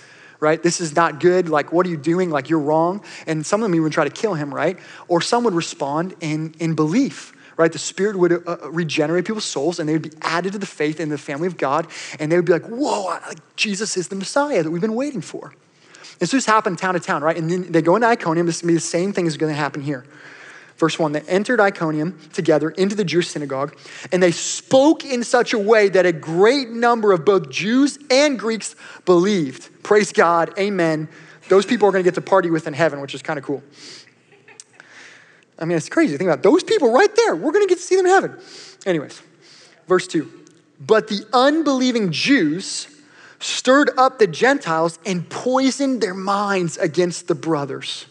right? 0.43 0.61
This 0.61 0.81
is 0.81 0.95
not 0.95 1.21
good. 1.21 1.47
Like, 1.47 1.71
what 1.71 1.87
are 1.87 1.89
you 1.89 1.97
doing? 1.97 2.29
Like, 2.29 2.49
you're 2.49 2.59
wrong. 2.59 3.01
And 3.25 3.45
some 3.45 3.61
of 3.61 3.65
them 3.65 3.75
even 3.75 3.89
try 3.89 4.03
to 4.03 4.09
kill 4.09 4.33
him, 4.33 4.53
right? 4.53 4.77
Or 5.07 5.21
some 5.21 5.45
would 5.45 5.53
respond 5.53 6.15
in, 6.19 6.53
in 6.59 6.75
belief, 6.75 7.33
right? 7.55 7.71
The 7.71 7.79
Spirit 7.79 8.17
would 8.17 8.33
uh, 8.33 8.39
uh, 8.45 8.69
regenerate 8.69 9.25
people's 9.25 9.45
souls 9.45 9.79
and 9.79 9.87
they 9.87 9.93
would 9.93 10.01
be 10.01 10.11
added 10.21 10.51
to 10.51 10.59
the 10.59 10.65
faith 10.65 10.99
in 10.99 11.07
the 11.07 11.17
family 11.17 11.47
of 11.47 11.57
God. 11.57 11.87
And 12.19 12.29
they 12.29 12.35
would 12.35 12.45
be 12.45 12.51
like, 12.51 12.65
whoa, 12.65 13.17
Jesus 13.55 13.95
is 13.95 14.09
the 14.09 14.15
Messiah 14.15 14.61
that 14.61 14.69
we've 14.69 14.81
been 14.81 14.95
waiting 14.95 15.21
for. 15.21 15.53
And 16.19 16.29
so 16.29 16.37
this 16.37 16.45
happened 16.45 16.77
town 16.77 16.93
to 16.93 16.99
town, 16.99 17.23
right? 17.23 17.37
And 17.37 17.49
then 17.49 17.71
they 17.71 17.81
go 17.81 17.95
into 17.95 18.07
Iconium. 18.07 18.45
This 18.45 18.57
is 18.57 18.61
going 18.61 18.67
to 18.67 18.73
be 18.73 18.77
the 18.77 18.81
same 18.81 19.13
thing 19.13 19.25
is 19.25 19.37
going 19.37 19.51
to 19.51 19.57
happen 19.57 19.81
here. 19.81 20.05
Verse 20.77 20.99
1 20.99 21.13
They 21.13 21.21
entered 21.21 21.59
Iconium 21.59 22.19
together 22.33 22.69
into 22.69 22.95
the 22.95 23.05
Jewish 23.05 23.29
synagogue, 23.29 23.77
and 24.11 24.21
they 24.21 24.31
spoke 24.31 25.05
in 25.05 25.23
such 25.23 25.53
a 25.53 25.59
way 25.59 25.89
that 25.89 26.05
a 26.05 26.11
great 26.11 26.69
number 26.69 27.11
of 27.11 27.23
both 27.23 27.49
Jews 27.49 27.97
and 28.09 28.37
Greeks 28.37 28.75
believed. 29.05 29.69
Praise 29.83 30.11
God. 30.11 30.57
Amen. 30.57 31.09
Those 31.49 31.65
people 31.65 31.87
are 31.87 31.91
going 31.91 32.03
to 32.03 32.07
get 32.07 32.15
to 32.15 32.21
party 32.21 32.49
with 32.49 32.67
in 32.67 32.73
heaven, 32.73 33.01
which 33.01 33.13
is 33.13 33.21
kind 33.21 33.37
of 33.37 33.45
cool. 33.45 33.61
I 35.59 35.65
mean, 35.65 35.77
it's 35.77 35.89
crazy. 35.89 36.17
Think 36.17 36.29
about 36.29 36.39
it. 36.39 36.43
those 36.43 36.63
people 36.63 36.91
right 36.91 37.13
there. 37.15 37.35
We're 37.35 37.51
going 37.51 37.65
to 37.65 37.69
get 37.69 37.77
to 37.77 37.83
see 37.83 37.95
them 37.95 38.05
in 38.05 38.11
heaven. 38.11 38.37
Anyways, 38.85 39.21
verse 39.87 40.07
2. 40.07 40.31
But 40.79 41.07
the 41.07 41.25
unbelieving 41.31 42.11
Jews 42.11 42.87
stirred 43.39 43.91
up 43.97 44.19
the 44.19 44.27
Gentiles 44.27 44.99
and 45.05 45.29
poisoned 45.29 46.01
their 46.01 46.13
minds 46.13 46.77
against 46.77 47.27
the 47.27 47.35
brothers. 47.35 48.05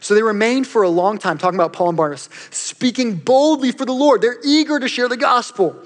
So 0.00 0.14
they 0.14 0.22
remained 0.22 0.66
for 0.66 0.82
a 0.82 0.88
long 0.88 1.18
time, 1.18 1.38
talking 1.38 1.58
about 1.58 1.72
Paul 1.72 1.88
and 1.88 1.96
Barnabas, 1.96 2.28
speaking 2.50 3.16
boldly 3.16 3.72
for 3.72 3.84
the 3.84 3.92
Lord. 3.92 4.20
They're 4.20 4.38
eager 4.44 4.78
to 4.78 4.88
share 4.88 5.08
the 5.08 5.16
gospel, 5.16 5.76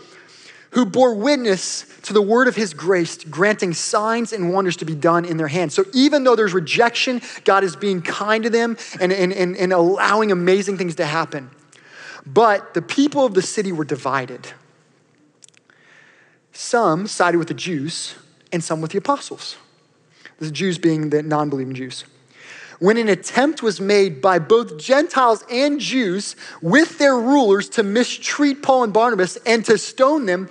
who 0.72 0.86
bore 0.86 1.14
witness 1.14 1.84
to 2.02 2.12
the 2.12 2.22
word 2.22 2.48
of 2.48 2.56
his 2.56 2.74
grace, 2.74 3.16
granting 3.24 3.74
signs 3.74 4.32
and 4.32 4.52
wonders 4.52 4.76
to 4.76 4.84
be 4.84 4.94
done 4.94 5.24
in 5.24 5.36
their 5.36 5.48
hands. 5.48 5.74
So 5.74 5.84
even 5.92 6.24
though 6.24 6.34
there's 6.34 6.54
rejection, 6.54 7.20
God 7.44 7.62
is 7.62 7.76
being 7.76 8.02
kind 8.02 8.44
to 8.44 8.50
them 8.50 8.76
and, 9.00 9.12
and, 9.12 9.32
and, 9.32 9.56
and 9.56 9.72
allowing 9.72 10.32
amazing 10.32 10.78
things 10.78 10.94
to 10.96 11.06
happen. 11.06 11.50
But 12.24 12.74
the 12.74 12.82
people 12.82 13.26
of 13.26 13.34
the 13.34 13.42
city 13.42 13.70
were 13.70 13.84
divided. 13.84 14.48
Some 16.52 17.06
sided 17.06 17.38
with 17.38 17.48
the 17.48 17.54
Jews 17.54 18.14
and 18.50 18.64
some 18.64 18.80
with 18.80 18.92
the 18.92 18.98
apostles. 18.98 19.56
The 20.38 20.50
Jews 20.50 20.78
being 20.78 21.10
the 21.10 21.22
non 21.22 21.50
believing 21.50 21.74
Jews 21.74 22.04
when 22.82 22.96
an 22.96 23.08
attempt 23.08 23.62
was 23.62 23.80
made 23.80 24.20
by 24.20 24.40
both 24.40 24.76
Gentiles 24.76 25.44
and 25.48 25.78
Jews 25.78 26.34
with 26.60 26.98
their 26.98 27.16
rulers 27.16 27.68
to 27.68 27.84
mistreat 27.84 28.60
Paul 28.60 28.82
and 28.82 28.92
Barnabas 28.92 29.36
and 29.46 29.64
to 29.66 29.78
stone 29.78 30.26
them, 30.26 30.50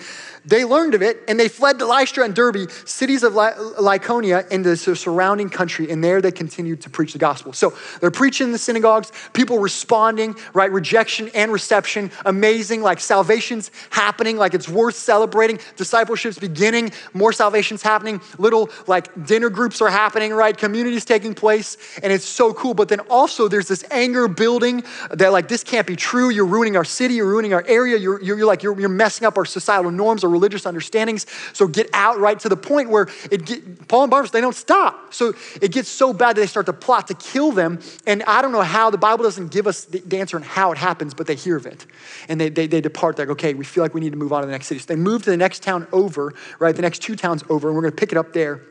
they 0.51 0.65
learned 0.65 0.93
of 0.93 1.01
it 1.01 1.23
and 1.29 1.39
they 1.39 1.47
fled 1.47 1.79
to 1.79 1.85
Lystra 1.85 2.25
and 2.25 2.35
Derbe, 2.35 2.69
cities 2.85 3.23
of 3.23 3.33
Lycaonia 3.33 4.45
and 4.51 4.65
the 4.65 4.75
surrounding 4.75 5.49
country, 5.49 5.89
and 5.89 6.03
there 6.03 6.21
they 6.21 6.31
continued 6.31 6.81
to 6.81 6.89
preach 6.89 7.13
the 7.13 7.19
gospel. 7.19 7.53
So 7.53 7.73
they're 8.01 8.11
preaching 8.11 8.47
in 8.47 8.51
the 8.51 8.57
synagogues, 8.57 9.13
people 9.31 9.59
responding, 9.59 10.35
right? 10.53 10.69
Rejection 10.69 11.31
and 11.33 11.53
reception, 11.53 12.11
amazing, 12.25 12.81
like 12.81 12.99
salvation's 12.99 13.71
happening, 13.91 14.35
like 14.35 14.53
it's 14.53 14.67
worth 14.67 14.95
celebrating. 14.95 15.57
Discipleship's 15.77 16.37
beginning, 16.37 16.91
more 17.13 17.31
salvation's 17.31 17.81
happening, 17.81 18.19
little 18.37 18.69
like 18.87 19.25
dinner 19.25 19.49
groups 19.49 19.81
are 19.81 19.89
happening, 19.89 20.33
right? 20.33 20.57
Communities 20.57 21.05
taking 21.05 21.33
place, 21.33 21.77
and 22.03 22.11
it's 22.11 22.25
so 22.25 22.53
cool. 22.53 22.73
But 22.73 22.89
then 22.89 22.99
also 23.09 23.47
there's 23.47 23.69
this 23.69 23.85
anger 23.89 24.27
building 24.27 24.83
that 25.11 25.31
like 25.31 25.47
this 25.47 25.63
can't 25.63 25.87
be 25.87 25.95
true. 25.95 26.29
You're 26.29 26.45
ruining 26.45 26.75
our 26.75 26.83
city, 26.83 27.13
you're 27.13 27.27
ruining 27.29 27.53
our 27.53 27.63
area, 27.67 27.95
you're, 27.95 28.21
you're, 28.21 28.37
you're 28.37 28.47
like 28.47 28.63
you're, 28.63 28.77
you're 28.77 28.89
messing 28.89 29.25
up 29.25 29.37
our 29.37 29.45
societal 29.45 29.91
norms, 29.91 30.25
religious 30.41 30.65
understandings. 30.65 31.27
So 31.53 31.67
get 31.67 31.87
out 31.93 32.19
right 32.19 32.39
to 32.39 32.49
the 32.49 32.57
point 32.57 32.89
where 32.89 33.07
it 33.29 33.45
get, 33.45 33.87
Paul 33.87 34.03
and 34.03 34.11
Barnabas, 34.11 34.31
they 34.31 34.41
don't 34.41 34.55
stop. 34.55 35.13
So 35.13 35.33
it 35.61 35.71
gets 35.71 35.87
so 35.87 36.13
bad 36.13 36.35
that 36.35 36.41
they 36.41 36.47
start 36.47 36.65
to 36.65 36.73
plot 36.73 37.07
to 37.09 37.13
kill 37.13 37.51
them. 37.51 37.79
And 38.07 38.23
I 38.23 38.41
don't 38.41 38.51
know 38.51 38.63
how, 38.63 38.89
the 38.89 38.97
Bible 38.97 39.23
doesn't 39.23 39.51
give 39.51 39.67
us 39.67 39.85
the 39.85 40.19
answer 40.19 40.37
on 40.37 40.43
how 40.43 40.71
it 40.71 40.79
happens, 40.79 41.13
but 41.13 41.27
they 41.27 41.35
hear 41.35 41.57
of 41.57 41.67
it. 41.67 41.85
And 42.27 42.41
they, 42.41 42.49
they, 42.49 42.65
they 42.65 42.81
depart. 42.81 43.17
They're 43.17 43.27
like, 43.27 43.33
okay, 43.33 43.53
we 43.53 43.63
feel 43.63 43.83
like 43.83 43.93
we 43.93 44.01
need 44.01 44.13
to 44.13 44.17
move 44.17 44.33
on 44.33 44.41
to 44.41 44.47
the 44.47 44.51
next 44.51 44.67
city. 44.67 44.79
So 44.79 44.87
they 44.87 44.95
move 44.95 45.23
to 45.23 45.29
the 45.29 45.37
next 45.37 45.61
town 45.61 45.87
over, 45.91 46.33
right? 46.57 46.75
The 46.75 46.81
next 46.81 47.03
two 47.03 47.15
towns 47.15 47.43
over. 47.47 47.67
And 47.67 47.75
we're 47.75 47.83
going 47.83 47.93
to 47.93 47.97
pick 47.97 48.11
it 48.11 48.17
up 48.17 48.33
there 48.33 48.63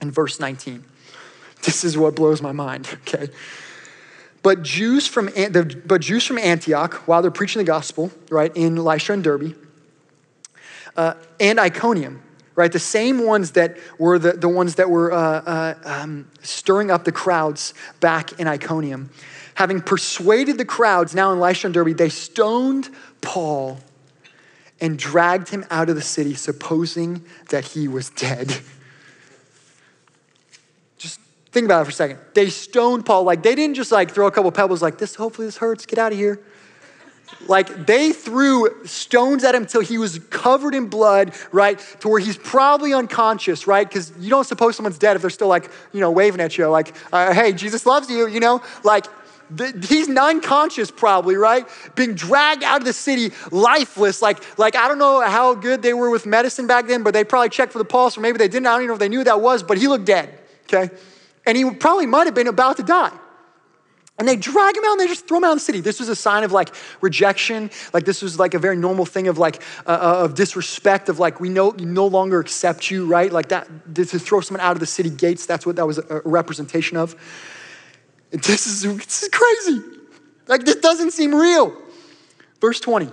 in 0.00 0.10
verse 0.10 0.40
19. 0.40 0.82
This 1.62 1.84
is 1.84 1.98
what 1.98 2.16
blows 2.16 2.40
my 2.40 2.52
mind, 2.52 2.88
okay? 3.06 3.28
But 4.42 4.62
Jews 4.62 5.06
from, 5.06 5.30
but 5.86 6.00
Jews 6.00 6.26
from 6.26 6.38
Antioch, 6.38 6.94
while 7.06 7.22
they're 7.22 7.30
preaching 7.30 7.60
the 7.60 7.64
gospel, 7.64 8.10
right, 8.28 8.50
in 8.56 8.74
Lystra 8.76 9.14
and 9.14 9.22
Derbe, 9.22 9.54
uh, 10.96 11.14
and 11.40 11.58
Iconium, 11.58 12.22
right? 12.54 12.70
The 12.70 12.78
same 12.78 13.24
ones 13.24 13.52
that 13.52 13.78
were 13.98 14.18
the, 14.18 14.32
the 14.32 14.48
ones 14.48 14.74
that 14.76 14.90
were 14.90 15.12
uh, 15.12 15.18
uh, 15.18 15.74
um, 15.84 16.30
stirring 16.42 16.90
up 16.90 17.04
the 17.04 17.12
crowds 17.12 17.74
back 18.00 18.38
in 18.38 18.46
Iconium. 18.46 19.10
Having 19.54 19.82
persuaded 19.82 20.58
the 20.58 20.64
crowds 20.64 21.14
now 21.14 21.32
in 21.32 21.38
Lystra 21.38 21.68
and 21.68 21.74
Derbe, 21.74 21.96
they 21.96 22.08
stoned 22.08 22.88
Paul 23.20 23.78
and 24.80 24.98
dragged 24.98 25.48
him 25.50 25.64
out 25.70 25.88
of 25.88 25.94
the 25.94 26.02
city, 26.02 26.34
supposing 26.34 27.24
that 27.50 27.64
he 27.64 27.86
was 27.86 28.10
dead. 28.10 28.48
Just 30.98 31.20
think 31.52 31.66
about 31.66 31.82
it 31.82 31.84
for 31.84 31.90
a 31.90 31.94
second. 31.94 32.18
They 32.34 32.50
stoned 32.50 33.06
Paul. 33.06 33.22
Like, 33.24 33.42
they 33.42 33.54
didn't 33.54 33.76
just 33.76 33.92
like 33.92 34.10
throw 34.10 34.26
a 34.26 34.30
couple 34.30 34.50
pebbles, 34.50 34.82
like, 34.82 34.98
this, 34.98 35.14
hopefully 35.14 35.46
this 35.46 35.58
hurts, 35.58 35.86
get 35.86 35.98
out 35.98 36.12
of 36.12 36.18
here. 36.18 36.40
Like 37.48 37.86
they 37.86 38.12
threw 38.12 38.84
stones 38.86 39.44
at 39.44 39.54
him 39.54 39.66
till 39.66 39.80
he 39.80 39.98
was 39.98 40.18
covered 40.30 40.74
in 40.74 40.88
blood, 40.88 41.34
right? 41.50 41.78
To 42.00 42.08
where 42.08 42.20
he's 42.20 42.36
probably 42.36 42.92
unconscious, 42.92 43.66
right? 43.66 43.88
Because 43.88 44.12
you 44.18 44.30
don't 44.30 44.44
suppose 44.44 44.76
someone's 44.76 44.98
dead 44.98 45.16
if 45.16 45.22
they're 45.22 45.30
still 45.30 45.48
like, 45.48 45.70
you 45.92 46.00
know, 46.00 46.10
waving 46.10 46.40
at 46.40 46.56
you, 46.56 46.66
like, 46.68 46.94
uh, 47.12 47.32
hey, 47.34 47.52
Jesus 47.52 47.86
loves 47.86 48.08
you, 48.10 48.26
you 48.26 48.40
know? 48.40 48.62
Like, 48.84 49.06
he's 49.88 50.08
unconscious 50.08 50.90
probably 50.90 51.36
right 51.36 51.68
being 51.94 52.14
dragged 52.14 52.62
out 52.62 52.80
of 52.80 52.86
the 52.86 52.92
city 52.92 53.32
lifeless 53.50 54.22
like 54.22 54.42
like 54.58 54.74
i 54.76 54.88
don't 54.88 54.98
know 54.98 55.20
how 55.20 55.54
good 55.54 55.82
they 55.82 55.92
were 55.92 56.10
with 56.10 56.24
medicine 56.26 56.66
back 56.66 56.86
then 56.86 57.02
but 57.02 57.12
they 57.12 57.24
probably 57.24 57.48
checked 57.48 57.72
for 57.72 57.78
the 57.78 57.84
pulse 57.84 58.16
or 58.16 58.20
maybe 58.20 58.38
they 58.38 58.48
didn't 58.48 58.66
i 58.66 58.70
don't 58.70 58.80
even 58.80 58.88
know 58.88 58.94
if 58.94 58.98
they 58.98 59.08
knew 59.08 59.22
that 59.24 59.40
was 59.40 59.62
but 59.62 59.76
he 59.76 59.88
looked 59.88 60.04
dead 60.04 60.38
okay 60.64 60.90
and 61.44 61.56
he 61.56 61.70
probably 61.74 62.06
might 62.06 62.26
have 62.26 62.34
been 62.34 62.46
about 62.46 62.76
to 62.76 62.82
die 62.82 63.12
and 64.18 64.28
they 64.28 64.36
drag 64.36 64.76
him 64.76 64.84
out 64.84 64.92
and 64.92 65.00
they 65.00 65.06
just 65.06 65.26
throw 65.26 65.38
him 65.38 65.44
out 65.44 65.52
of 65.52 65.56
the 65.56 65.64
city. 65.64 65.80
This 65.80 65.98
was 65.98 66.08
a 66.08 66.16
sign 66.16 66.44
of 66.44 66.52
like 66.52 66.74
rejection. 67.00 67.70
Like 67.92 68.04
this 68.04 68.22
was 68.22 68.38
like 68.38 68.54
a 68.54 68.58
very 68.58 68.76
normal 68.76 69.06
thing 69.06 69.26
of 69.28 69.38
like 69.38 69.62
uh, 69.86 69.90
uh 69.90 70.24
of 70.24 70.34
disrespect. 70.34 71.08
Of 71.08 71.18
like 71.18 71.40
we 71.40 71.48
no 71.48 71.70
no 71.70 72.06
longer 72.06 72.38
accept 72.38 72.90
you, 72.90 73.06
right? 73.06 73.32
Like 73.32 73.48
that 73.48 73.68
to 73.94 74.04
throw 74.04 74.40
someone 74.40 74.60
out 74.60 74.72
of 74.72 74.80
the 74.80 74.86
city 74.86 75.10
gates. 75.10 75.46
That's 75.46 75.64
what 75.64 75.76
that 75.76 75.86
was 75.86 75.98
a 75.98 76.20
representation 76.24 76.96
of. 76.96 77.16
This 78.30 78.66
is 78.66 78.82
this 78.82 79.22
is 79.22 79.28
crazy. 79.30 79.82
Like 80.46 80.64
this 80.64 80.76
doesn't 80.76 81.12
seem 81.12 81.34
real. 81.34 81.76
Verse 82.60 82.80
twenty. 82.80 83.10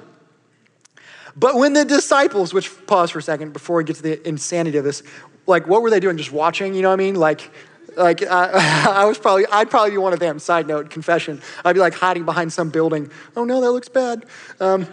But 1.35 1.55
when 1.55 1.73
the 1.73 1.85
disciples, 1.85 2.53
which 2.53 2.69
pause 2.87 3.11
for 3.11 3.19
a 3.19 3.21
second 3.21 3.53
before 3.53 3.77
we 3.77 3.85
get 3.85 3.95
to 3.95 4.03
the 4.03 4.27
insanity 4.27 4.77
of 4.77 4.83
this, 4.83 5.03
like 5.47 5.65
what 5.67 5.81
were 5.81 5.89
they 5.89 6.01
doing? 6.01 6.17
Just 6.17 6.33
watching, 6.33 6.73
you 6.73 6.81
know 6.81 6.89
what 6.89 6.95
I 6.95 7.03
mean? 7.03 7.15
Like 7.15 7.51
like 7.99 8.23
I, 8.23 8.85
I, 9.01 9.05
was 9.05 9.17
probably, 9.17 9.45
I'd 9.51 9.69
probably 9.69 9.91
be 9.91 9.97
one 9.97 10.13
of 10.13 10.19
them. 10.19 10.39
Side 10.39 10.67
note, 10.67 10.89
confession. 10.89 11.41
I'd 11.63 11.73
be 11.73 11.79
like 11.79 11.93
hiding 11.93 12.25
behind 12.25 12.51
some 12.51 12.69
building. 12.69 13.11
Oh 13.35 13.43
no, 13.43 13.61
that 13.61 13.71
looks 13.71 13.89
bad. 13.89 14.25
Um, 14.59 14.87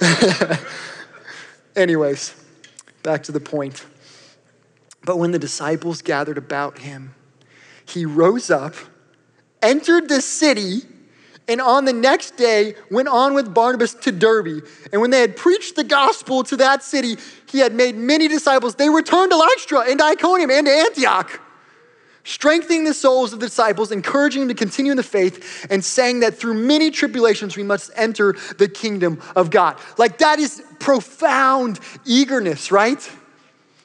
anyways, 1.76 2.34
back 3.02 3.22
to 3.24 3.32
the 3.32 3.40
point. 3.40 3.84
But 5.04 5.16
when 5.16 5.32
the 5.32 5.38
disciples 5.38 6.02
gathered 6.02 6.36
about 6.36 6.78
him, 6.78 7.14
he 7.86 8.04
rose 8.04 8.50
up, 8.50 8.74
entered 9.62 10.08
the 10.08 10.20
city, 10.20 10.82
and 11.48 11.60
on 11.60 11.86
the 11.86 11.92
next 11.92 12.36
day 12.36 12.74
went 12.90 13.08
on 13.08 13.32
with 13.32 13.52
Barnabas 13.54 13.94
to 13.94 14.12
Derbe. 14.12 14.62
And 14.92 15.00
when 15.00 15.10
they 15.10 15.22
had 15.22 15.36
preached 15.36 15.74
the 15.74 15.84
gospel 15.84 16.44
to 16.44 16.56
that 16.58 16.82
city, 16.82 17.16
he 17.50 17.58
had 17.58 17.72
made 17.72 17.96
many 17.96 18.28
disciples. 18.28 18.74
They 18.74 18.90
returned 18.90 19.32
to 19.32 19.38
Lystra 19.38 19.90
and 19.90 20.00
Iconium 20.00 20.50
and 20.50 20.66
to 20.66 20.72
Antioch 20.72 21.40
strengthening 22.24 22.84
the 22.84 22.94
souls 22.94 23.32
of 23.32 23.40
the 23.40 23.46
disciples, 23.46 23.92
encouraging 23.92 24.40
them 24.40 24.48
to 24.48 24.54
continue 24.54 24.92
in 24.92 24.96
the 24.96 25.02
faith, 25.02 25.66
and 25.70 25.84
saying 25.84 26.20
that 26.20 26.38
through 26.38 26.54
many 26.54 26.90
tribulations 26.90 27.56
we 27.56 27.62
must 27.62 27.90
enter 27.96 28.36
the 28.58 28.68
kingdom 28.68 29.20
of 29.34 29.50
God. 29.50 29.78
Like 29.98 30.18
that 30.18 30.38
is 30.38 30.62
profound 30.78 31.80
eagerness, 32.04 32.70
right? 32.70 33.10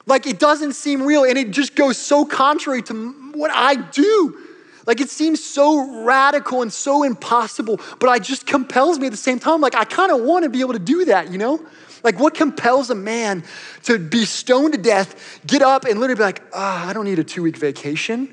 Like 0.06 0.26
it 0.26 0.38
doesn't 0.38 0.74
seem 0.74 1.02
real 1.02 1.24
and 1.24 1.36
it 1.36 1.50
just 1.50 1.74
goes 1.74 1.98
so 1.98 2.24
contrary 2.24 2.82
to 2.82 3.12
what 3.32 3.50
I 3.52 3.74
do. 3.74 4.38
Like 4.86 5.00
it 5.00 5.10
seems 5.10 5.44
so 5.44 6.04
radical 6.04 6.62
and 6.62 6.72
so 6.72 7.02
impossible, 7.02 7.80
but 7.98 8.08
I 8.08 8.20
just 8.20 8.46
compels 8.46 9.00
me 9.00 9.06
at 9.06 9.10
the 9.10 9.18
same 9.18 9.40
time. 9.40 9.60
Like 9.60 9.74
I 9.74 9.84
kind 9.84 10.12
of 10.12 10.20
want 10.20 10.44
to 10.44 10.48
be 10.48 10.60
able 10.60 10.74
to 10.74 10.78
do 10.78 11.06
that, 11.06 11.32
you 11.32 11.38
know? 11.38 11.60
Like, 12.06 12.20
what 12.20 12.34
compels 12.34 12.88
a 12.90 12.94
man 12.94 13.42
to 13.82 13.98
be 13.98 14.24
stoned 14.24 14.74
to 14.74 14.78
death, 14.78 15.40
get 15.44 15.60
up, 15.60 15.86
and 15.86 15.98
literally 15.98 16.14
be 16.14 16.22
like, 16.22 16.40
ah, 16.54 16.84
oh, 16.84 16.88
I 16.88 16.92
don't 16.92 17.04
need 17.04 17.18
a 17.18 17.24
two 17.24 17.42
week 17.42 17.56
vacation. 17.56 18.32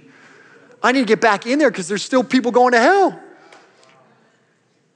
I 0.84 0.92
need 0.92 1.00
to 1.00 1.06
get 1.06 1.20
back 1.20 1.48
in 1.48 1.58
there 1.58 1.72
because 1.72 1.88
there's 1.88 2.04
still 2.04 2.24
people 2.24 2.52
going 2.52 2.74
to 2.74 2.80
hell. 2.80 3.20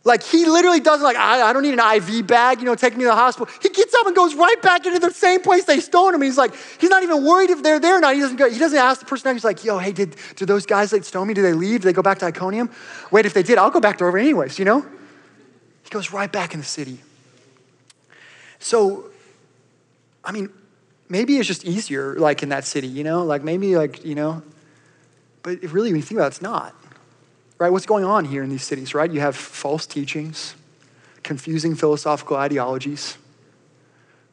Like 0.04 0.22
he 0.22 0.46
literally 0.46 0.80
doesn't 0.80 1.04
like, 1.04 1.18
I, 1.18 1.42
I, 1.42 1.54
don't 1.54 1.63
need 1.63 1.74
an 1.74 1.80
IV 1.80 2.28
bag, 2.28 2.60
you 2.60 2.66
know, 2.66 2.76
take 2.76 2.96
me 2.96 3.04
to 3.04 3.10
the 3.10 3.16
hospital. 3.16 3.52
He 3.63 3.70
gets 3.70 3.96
up 3.96 4.06
and 4.06 4.16
goes 4.16 4.36
right 4.36 4.62
back 4.62 4.86
into 4.86 5.00
the 5.00 5.12
same 5.12 5.42
place 5.42 5.66
they 5.66 5.80
stoned 5.80 6.13
him. 6.13 6.22
He's 6.22 6.38
like, 6.38 6.54
he's 6.80 6.92
not 6.92 7.02
even 7.02 7.26
worried 7.26 7.50
if 7.50 7.63
they're 7.63 7.80
there 7.80 7.98
or 7.98 8.00
not. 8.00 8.13
He 8.13 8.22
doesn't 8.22 8.38
go, 8.38 8.48
he 8.48 8.60
doesn't 8.60 8.78
ask 8.78 9.00
the 9.00 9.08
person. 9.08 9.34
He's 9.34 9.44
like, 9.44 9.66
yo, 9.66 9.80
hey, 9.80 9.92
did, 9.92 10.16
did 10.36 10.48
those 10.48 10.68
guys 10.68 10.92
that 10.92 11.04
stoned 11.04 11.28
me, 11.28 11.34
did 11.34 11.44
they 11.44 11.54
leave? 11.54 11.82
Did 11.82 11.88
they 11.88 11.94
go 11.94 12.04
back 12.04 12.20
to 12.20 12.26
Iconium? 12.26 12.70
Wait, 13.10 13.26
if 13.26 13.34
they 13.34 13.44
did, 13.44 13.58
I'll 13.58 13.72
go 13.72 13.80
back 13.80 13.98
to 13.98 14.06
over 14.06 14.20
anyways, 14.20 14.60
you 14.60 14.66
know? 14.66 14.86
He 15.84 15.90
goes 15.90 16.13
right 16.13 16.32
back 16.32 16.54
in 16.54 16.60
the 16.60 16.66
city. 16.66 17.00
So, 18.60 19.06
I 20.24 20.32
mean, 20.32 20.50
maybe 21.10 21.38
it's 21.38 21.48
just 21.48 21.65
easier, 21.65 22.15
like 22.15 22.43
in 22.43 22.50
that 22.50 22.65
city, 22.65 22.88
you 22.88 23.04
know? 23.04 23.24
Like 23.24 23.43
maybe, 23.43 23.76
like, 23.78 24.04
you 24.04 24.15
know, 24.15 24.41
but 25.43 25.62
really, 25.63 25.91
when 25.91 25.98
you 25.98 26.02
think 26.02 26.20
about 26.20 26.26
it, 26.26 26.36
it's 26.36 26.41
not. 26.41 26.76
Right? 27.60 27.72
What's 27.72 27.86
going 27.86 28.04
on 28.04 28.26
here 28.26 28.43
in 28.43 28.50
these 28.50 28.63
cities, 28.63 28.93
right? 28.93 29.10
You 29.12 29.20
have 29.22 29.36
false 29.36 29.86
teachings, 29.86 30.56
confusing 31.24 31.74
philosophical 31.76 32.38
ideologies, 32.38 33.17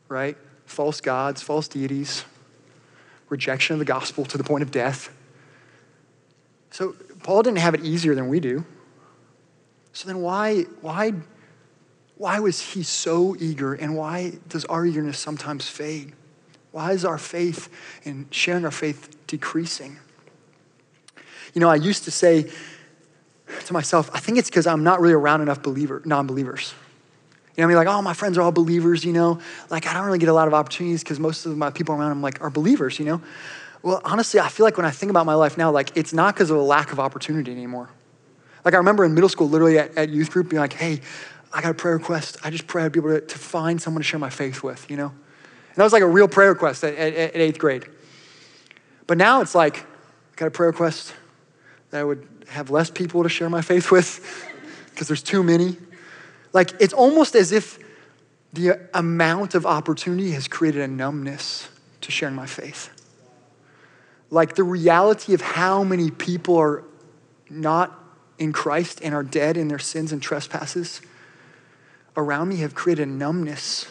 right? 0.09 0.37
False 0.67 1.01
gods, 1.01 1.41
false 1.41 1.69
deities, 1.69 2.25
rejection 3.29 3.75
of 3.75 3.79
the 3.79 3.85
gospel 3.85 4.25
to 4.27 4.37
the 4.37 4.45
point 4.45 4.63
of 4.63 4.71
death. 4.71 5.11
So 6.71 6.97
Paul 7.23 7.43
didn't 7.43 7.59
have 7.59 7.75
it 7.75 7.85
easier 7.85 8.15
than 8.15 8.29
we 8.29 8.41
do. 8.41 8.65
So 9.93 10.09
then 10.09 10.21
why, 10.21 10.63
why, 10.81 11.13
why 12.16 12.38
was 12.40 12.61
he 12.61 12.83
so 12.83 13.37
eager 13.38 13.74
and 13.74 13.96
why 13.96 14.35
does 14.48 14.64
our 14.66 14.87
eagerness 14.87 15.18
sometimes 15.18 15.68
fade? 15.68 16.12
Why 16.70 16.92
is 16.92 17.05
our 17.05 17.18
faith 17.18 17.68
and 18.05 18.27
sharing 18.31 18.64
our 18.64 18.70
faith 18.70 19.16
decreasing? 19.27 19.98
You 21.55 21.61
know, 21.61 21.68
I 21.68 21.77
used 21.77 22.05
to 22.05 22.11
say 22.11 22.50
to 23.66 23.72
myself, 23.72 24.11
I 24.12 24.18
think 24.18 24.38
it's 24.38 24.50
because 24.50 24.66
I'm 24.66 24.83
not 24.83 25.00
really 25.00 25.14
around 25.14 25.40
enough 25.40 25.62
believer, 25.62 26.03
non-believers. 26.05 26.74
You 27.57 27.62
know, 27.62 27.64
I 27.64 27.68
mean, 27.68 27.77
like, 27.77 27.87
oh, 27.87 28.03
my 28.03 28.14
friends 28.14 28.37
are 28.37 28.42
all 28.42 28.50
believers, 28.50 29.05
you 29.05 29.12
know. 29.12 29.38
Like, 29.70 29.87
I 29.87 29.94
don't 29.94 30.05
really 30.05 30.18
get 30.18 30.29
a 30.29 30.33
lot 30.33 30.48
of 30.48 30.55
opportunities 30.55 31.05
because 31.05 31.20
most 31.20 31.46
of 31.46 31.57
my 31.57 31.70
people 31.70 31.94
around 31.94 32.09
them, 32.09 32.22
like, 32.22 32.40
are 32.40 32.50
believers, 32.50 32.98
you 32.98 33.05
know. 33.05 33.22
Well, 33.83 34.00
honestly, 34.05 34.40
I 34.40 34.48
feel 34.48 34.64
like 34.64 34.77
when 34.77 34.87
I 34.87 34.90
think 34.90 35.11
about 35.11 35.27
my 35.27 35.35
life 35.35 35.57
now, 35.57 35.70
like, 35.70 35.96
it's 35.96 36.12
not 36.12 36.35
because 36.35 36.50
of 36.50 36.57
a 36.57 36.62
lack 36.62 36.90
of 36.90 36.98
opportunity 36.98 37.53
anymore. 37.53 37.90
Like, 38.64 38.74
I 38.74 38.79
remember 38.79 39.05
in 39.05 39.14
middle 39.14 39.29
school, 39.29 39.48
literally 39.48 39.79
at, 39.79 39.96
at 39.96 40.09
youth 40.09 40.31
group, 40.31 40.48
being 40.48 40.61
like, 40.61 40.72
hey, 40.72 41.00
I 41.55 41.62
got 41.62 41.71
a 41.71 41.75
prayer 41.75 41.97
request. 41.97 42.37
I 42.43 42.51
just 42.51 42.67
pray 42.67 42.85
I'd 42.85 42.90
be 42.90 42.99
able 42.99 43.11
to, 43.11 43.21
to 43.21 43.38
find 43.38 43.81
someone 43.81 44.03
to 44.03 44.05
share 44.07 44.19
my 44.19 44.29
faith 44.29 44.64
with, 44.64 44.90
you 44.90 44.97
know. 44.97 45.07
And 45.07 45.77
that 45.77 45.85
was 45.85 45.93
like 45.93 46.03
a 46.03 46.07
real 46.07 46.27
prayer 46.27 46.51
request 46.51 46.83
at, 46.83 46.95
at, 46.97 47.14
at 47.14 47.37
eighth 47.37 47.59
grade. 47.59 47.87
But 49.07 49.19
now 49.19 49.40
it's 49.40 49.55
like, 49.55 49.79
I 49.79 50.37
got 50.37 50.47
a 50.47 50.51
prayer 50.51 50.71
request 50.71 51.14
that 51.90 52.01
I 52.01 52.05
would 52.05 52.27
have 52.49 52.71
less 52.71 52.90
people 52.90 53.23
to 53.23 53.29
share 53.29 53.49
my 53.49 53.62
faith 53.62 53.93
with 53.93 54.51
because 54.90 55.07
there's 55.07 55.23
too 55.23 55.45
many. 55.45 55.77
Like, 56.53 56.73
it's 56.81 56.93
almost 56.93 57.37
as 57.37 57.53
if 57.53 57.79
the 58.53 58.81
amount 58.93 59.55
of 59.55 59.64
opportunity 59.64 60.33
has 60.33 60.49
created 60.49 60.83
a 60.83 60.88
numbness 60.88 61.69
to 62.01 62.11
sharing 62.11 62.35
my 62.35 62.47
faith. 62.47 62.90
Like, 64.29 64.57
the 64.57 64.64
reality 64.64 65.35
of 65.35 65.40
how 65.40 65.85
many 65.85 66.11
people 66.11 66.57
are 66.57 66.83
not 67.49 67.97
in 68.38 68.53
Christ 68.53 69.01
and 69.05 69.14
are 69.14 69.23
dead 69.23 69.57
in 69.57 69.69
their 69.69 69.79
sins 69.79 70.11
and 70.11 70.21
trespasses 70.21 71.01
around 72.16 72.48
me 72.48 72.57
have 72.57 72.74
created 72.74 73.09
a 73.09 73.11
numbness 73.11 73.87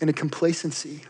and 0.00 0.10
a 0.10 0.12
complacency. 0.12 1.02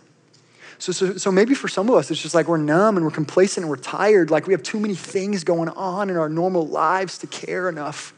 So, 0.79 0.93
so, 0.93 1.17
so 1.17 1.31
maybe 1.31 1.55
for 1.55 1.69
some 1.69 1.89
of 1.89 1.95
us, 1.95 2.11
it's 2.11 2.21
just 2.21 2.35
like 2.35 2.49
we're 2.49 2.57
numb 2.57 2.97
and 2.97 3.07
we're 3.07 3.13
complacent 3.13 3.65
and 3.65 3.71
we're 3.71 3.77
tired. 3.77 4.31
Like 4.31 4.47
we 4.47 4.53
have 4.53 4.63
too 4.63 4.81
many 4.81 4.95
things 4.95 5.45
going 5.45 5.69
on 5.69 6.11
in 6.11 6.17
our 6.17 6.29
normal 6.29 6.67
lives 6.67 7.19
to 7.19 7.27
care 7.27 7.69
enough. 7.69 8.13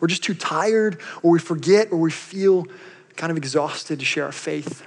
We're 0.00 0.08
just 0.08 0.22
too 0.22 0.34
tired, 0.34 1.00
or 1.22 1.30
we 1.30 1.38
forget, 1.38 1.90
or 1.92 1.98
we 1.98 2.10
feel 2.10 2.66
kind 3.16 3.30
of 3.30 3.38
exhausted 3.38 4.00
to 4.00 4.04
share 4.04 4.26
our 4.26 4.32
faith. 4.32 4.82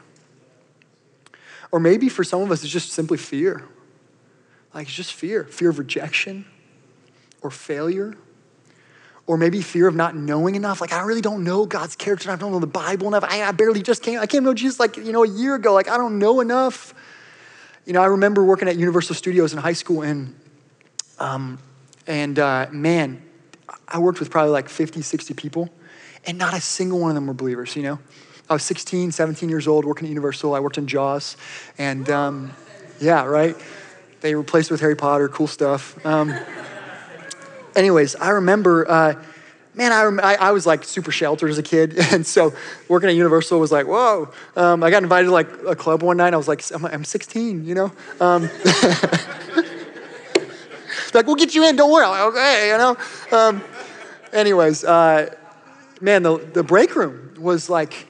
Or 1.71 1.79
maybe 1.79 2.07
for 2.07 2.23
some 2.23 2.41
of 2.41 2.51
us, 2.51 2.63
it's 2.63 2.71
just 2.71 2.91
simply 2.91 3.17
fear. 3.17 3.63
Like 4.73 4.87
it's 4.87 4.95
just 4.95 5.13
fear 5.13 5.43
fear 5.45 5.69
of 5.69 5.79
rejection 5.79 6.45
or 7.41 7.49
failure. 7.49 8.15
Or 9.27 9.37
maybe 9.37 9.61
fear 9.61 9.87
of 9.87 9.95
not 9.95 10.15
knowing 10.15 10.55
enough. 10.55 10.79
Like, 10.79 10.93
I 10.93 11.01
really 11.01 11.21
don't 11.21 11.43
know 11.43 11.65
God's 11.65 11.95
character. 11.95 12.31
I 12.31 12.37
don't 12.37 12.51
know 12.51 12.59
the 12.59 12.65
Bible 12.65 13.07
enough. 13.07 13.25
I, 13.25 13.43
I 13.43 13.51
barely 13.51 13.83
just 13.83 14.01
came, 14.01 14.19
I 14.19 14.25
came 14.25 14.43
to 14.43 14.49
know 14.49 14.53
Jesus 14.53 14.79
like, 14.79 14.95
you 14.95 15.11
know, 15.11 15.23
a 15.23 15.27
year 15.27 15.55
ago. 15.55 15.73
Like, 15.73 15.89
I 15.89 15.97
don't 15.97 16.17
know 16.17 16.39
enough. 16.39 16.93
You 17.85 17.93
know, 17.93 18.01
I 18.01 18.05
remember 18.05 18.43
working 18.43 18.67
at 18.67 18.77
Universal 18.77 19.15
Studios 19.15 19.53
in 19.53 19.59
high 19.59 19.73
school, 19.73 20.01
and, 20.01 20.35
um, 21.19 21.57
and 22.05 22.37
uh, 22.39 22.67
man, 22.71 23.21
I 23.87 23.99
worked 23.99 24.19
with 24.19 24.29
probably 24.29 24.51
like 24.51 24.69
50, 24.69 25.01
60 25.01 25.33
people, 25.33 25.69
and 26.25 26.37
not 26.37 26.53
a 26.53 26.61
single 26.61 26.99
one 26.99 27.11
of 27.11 27.15
them 27.15 27.27
were 27.27 27.33
believers, 27.33 27.75
you 27.75 27.83
know? 27.83 27.99
I 28.49 28.53
was 28.53 28.63
16, 28.63 29.11
17 29.11 29.49
years 29.49 29.67
old 29.67 29.83
working 29.83 30.05
at 30.07 30.09
Universal. 30.09 30.55
I 30.55 30.61
worked 30.61 30.77
in 30.77 30.87
Jaws. 30.87 31.35
And 31.77 32.09
um, 32.09 32.51
yeah, 32.99 33.25
right? 33.25 33.55
They 34.21 34.35
replaced 34.35 34.71
with 34.71 34.79
Harry 34.79 34.95
Potter, 34.95 35.27
cool 35.27 35.47
stuff. 35.47 36.03
Um, 36.05 36.33
anyways, 37.77 38.15
I 38.15 38.29
remember, 38.29 38.89
uh, 38.89 39.23
man, 39.75 39.91
I, 39.93 40.33
I, 40.33 40.51
was 40.51 40.65
like 40.65 40.83
super 40.83 41.11
sheltered 41.11 41.51
as 41.51 41.57
a 41.57 41.63
kid. 41.63 41.97
And 42.11 42.25
so 42.25 42.53
working 42.89 43.09
at 43.09 43.15
Universal 43.15 43.59
was 43.59 43.71
like, 43.71 43.85
whoa. 43.85 44.33
Um, 44.55 44.83
I 44.83 44.89
got 44.89 45.03
invited 45.03 45.27
to 45.27 45.31
like 45.31 45.47
a 45.65 45.75
club 45.75 46.01
one 46.01 46.17
night. 46.17 46.33
I 46.33 46.37
was 46.37 46.47
like, 46.47 46.63
I'm, 46.73 46.85
I'm 46.85 47.03
16, 47.05 47.65
you 47.65 47.75
know? 47.75 47.91
Um, 48.19 48.43
like, 51.13 51.27
we'll 51.27 51.35
get 51.35 51.53
you 51.55 51.67
in, 51.67 51.75
don't 51.75 51.91
worry. 51.91 52.05
I'm 52.05 52.11
like, 52.11 52.33
okay, 52.33 52.71
you 52.71 52.77
know? 52.77 52.97
Um, 53.31 53.63
anyways, 54.33 54.83
uh, 54.83 55.33
man, 56.01 56.23
the, 56.23 56.37
the 56.37 56.63
break 56.63 56.95
room 56.95 57.35
was 57.39 57.69
like 57.69 58.07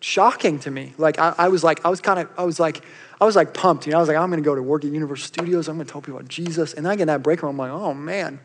shocking 0.00 0.58
to 0.60 0.70
me. 0.70 0.92
Like, 0.98 1.18
I, 1.18 1.34
I 1.38 1.48
was 1.48 1.64
like, 1.64 1.84
I 1.84 1.88
was 1.88 2.00
kind 2.00 2.20
of, 2.20 2.28
I 2.36 2.44
was 2.44 2.60
like, 2.60 2.84
I 3.20 3.24
was 3.24 3.36
like 3.36 3.52
pumped, 3.52 3.86
you 3.86 3.92
know? 3.92 3.98
I 3.98 4.00
was 4.00 4.08
like, 4.08 4.16
I'm 4.16 4.30
gonna 4.30 4.42
go 4.42 4.54
to 4.54 4.62
work 4.62 4.84
at 4.84 4.90
Universal 4.92 5.26
Studios. 5.26 5.68
I'm 5.68 5.76
gonna 5.76 5.88
tell 5.88 6.00
people 6.00 6.18
about 6.18 6.30
Jesus. 6.30 6.72
And 6.72 6.86
then 6.86 6.92
I 6.92 6.96
get 6.96 7.02
in 7.02 7.08
that 7.08 7.22
break 7.22 7.42
room, 7.42 7.60
I'm 7.60 7.70
like, 7.70 7.70
oh 7.70 7.92
man, 7.92 8.40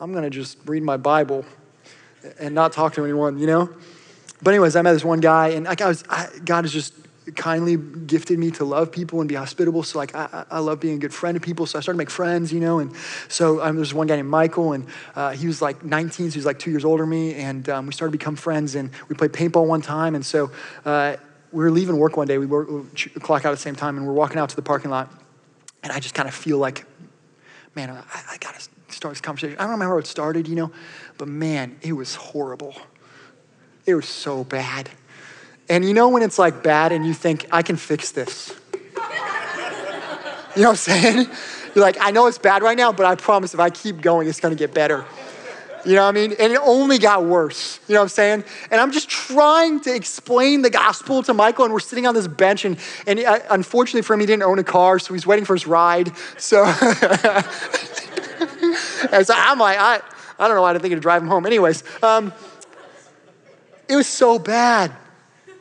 I'm 0.00 0.14
gonna 0.14 0.30
just 0.30 0.58
read 0.64 0.82
my 0.82 0.96
Bible 0.96 1.44
and 2.38 2.54
not 2.54 2.72
talk 2.72 2.94
to 2.94 3.04
anyone, 3.04 3.38
you 3.38 3.46
know? 3.46 3.70
But 4.42 4.54
anyways, 4.54 4.74
I 4.74 4.82
met 4.82 4.94
this 4.94 5.04
one 5.04 5.20
guy, 5.20 5.48
and 5.48 5.66
like 5.66 5.82
I 5.82 5.88
was, 5.88 6.02
I, 6.08 6.28
God 6.44 6.64
has 6.64 6.72
just 6.72 6.94
kindly 7.36 7.76
gifted 7.76 8.38
me 8.38 8.50
to 8.50 8.64
love 8.64 8.90
people 8.90 9.20
and 9.20 9.28
be 9.28 9.34
hospitable. 9.34 9.82
So 9.82 9.98
like 9.98 10.14
I, 10.14 10.44
I 10.50 10.58
love 10.60 10.80
being 10.80 10.94
a 10.94 10.98
good 10.98 11.12
friend 11.12 11.34
to 11.34 11.40
people. 11.40 11.66
So 11.66 11.78
I 11.78 11.82
started 11.82 11.96
to 11.96 11.98
make 11.98 12.10
friends, 12.10 12.52
you 12.52 12.60
know. 12.60 12.78
And 12.78 12.92
so 13.28 13.62
um, 13.62 13.76
there's 13.76 13.92
one 13.92 14.06
guy 14.06 14.16
named 14.16 14.30
Michael, 14.30 14.72
and 14.72 14.86
uh, 15.14 15.32
he 15.32 15.46
was 15.46 15.60
like 15.60 15.84
19, 15.84 16.30
so 16.30 16.34
he 16.34 16.38
was 16.38 16.46
like 16.46 16.58
two 16.58 16.70
years 16.70 16.84
older 16.84 17.02
than 17.02 17.10
me. 17.10 17.34
And 17.34 17.68
um, 17.68 17.86
we 17.86 17.92
started 17.92 18.12
to 18.12 18.18
become 18.18 18.36
friends, 18.36 18.74
and 18.74 18.90
we 19.08 19.14
played 19.14 19.32
paintball 19.32 19.66
one 19.66 19.82
time. 19.82 20.14
And 20.14 20.24
so 20.24 20.50
uh, 20.86 21.16
we 21.52 21.62
were 21.62 21.70
leaving 21.70 21.98
work 21.98 22.16
one 22.16 22.26
day. 22.26 22.38
We 22.38 22.46
were 22.46 22.84
clock 23.20 23.44
out 23.44 23.52
at 23.52 23.56
the 23.56 23.62
same 23.62 23.76
time, 23.76 23.98
and 23.98 24.06
we're 24.06 24.14
walking 24.14 24.38
out 24.38 24.48
to 24.48 24.56
the 24.56 24.62
parking 24.62 24.90
lot. 24.90 25.12
And 25.82 25.92
I 25.92 26.00
just 26.00 26.14
kind 26.14 26.28
of 26.28 26.34
feel 26.34 26.58
like, 26.58 26.86
man, 27.74 27.90
I, 27.90 28.02
I 28.30 28.36
gotta 28.38 28.66
start 29.00 29.14
this 29.14 29.22
conversation. 29.22 29.56
I 29.58 29.62
don't 29.62 29.70
remember 29.70 29.94
how 29.94 29.98
it 29.98 30.06
started, 30.06 30.46
you 30.46 30.54
know, 30.54 30.70
but 31.16 31.26
man, 31.26 31.78
it 31.80 31.94
was 31.94 32.16
horrible. 32.16 32.74
It 33.86 33.94
was 33.94 34.06
so 34.06 34.44
bad. 34.44 34.90
And 35.70 35.86
you 35.86 35.94
know 35.94 36.10
when 36.10 36.22
it's 36.22 36.38
like 36.38 36.62
bad 36.62 36.92
and 36.92 37.06
you 37.06 37.14
think, 37.14 37.46
I 37.50 37.62
can 37.62 37.76
fix 37.76 38.12
this? 38.12 38.54
you 38.74 38.80
know 40.60 40.68
what 40.68 40.68
I'm 40.68 40.76
saying? 40.76 41.28
You're 41.74 41.82
like, 41.82 41.96
I 41.98 42.10
know 42.10 42.26
it's 42.26 42.36
bad 42.36 42.62
right 42.62 42.76
now, 42.76 42.92
but 42.92 43.06
I 43.06 43.14
promise 43.14 43.54
if 43.54 43.60
I 43.60 43.70
keep 43.70 44.02
going, 44.02 44.28
it's 44.28 44.38
gonna 44.38 44.54
get 44.54 44.74
better. 44.74 45.06
You 45.84 45.94
know 45.94 46.02
what 46.02 46.08
I 46.08 46.12
mean? 46.12 46.34
And 46.38 46.52
it 46.52 46.60
only 46.62 46.98
got 46.98 47.24
worse. 47.24 47.80
You 47.88 47.94
know 47.94 48.00
what 48.00 48.04
I'm 48.04 48.08
saying? 48.10 48.44
And 48.70 48.80
I'm 48.80 48.92
just 48.92 49.08
trying 49.08 49.80
to 49.80 49.94
explain 49.94 50.62
the 50.62 50.70
gospel 50.70 51.22
to 51.22 51.32
Michael, 51.32 51.64
and 51.64 51.72
we're 51.72 51.80
sitting 51.80 52.06
on 52.06 52.14
this 52.14 52.28
bench, 52.28 52.64
and, 52.64 52.78
and 53.06 53.20
uh, 53.20 53.38
unfortunately 53.50 54.02
for 54.02 54.14
him, 54.14 54.20
he 54.20 54.26
didn't 54.26 54.42
own 54.42 54.58
a 54.58 54.64
car, 54.64 54.98
so 54.98 55.14
he's 55.14 55.26
waiting 55.26 55.44
for 55.44 55.54
his 55.54 55.66
ride. 55.66 56.12
So, 56.36 56.64
and 59.12 59.26
so 59.26 59.34
I'm 59.36 59.58
like, 59.58 59.78
I, 59.78 60.00
I 60.38 60.46
don't 60.46 60.56
know 60.56 60.62
why 60.62 60.70
I 60.70 60.72
didn't 60.72 60.82
think 60.82 60.94
to 60.94 61.00
drive 61.00 61.22
him 61.22 61.28
home. 61.28 61.46
Anyways, 61.46 61.84
um, 62.02 62.32
it 63.88 63.96
was 63.96 64.06
so 64.06 64.38
bad. 64.38 64.92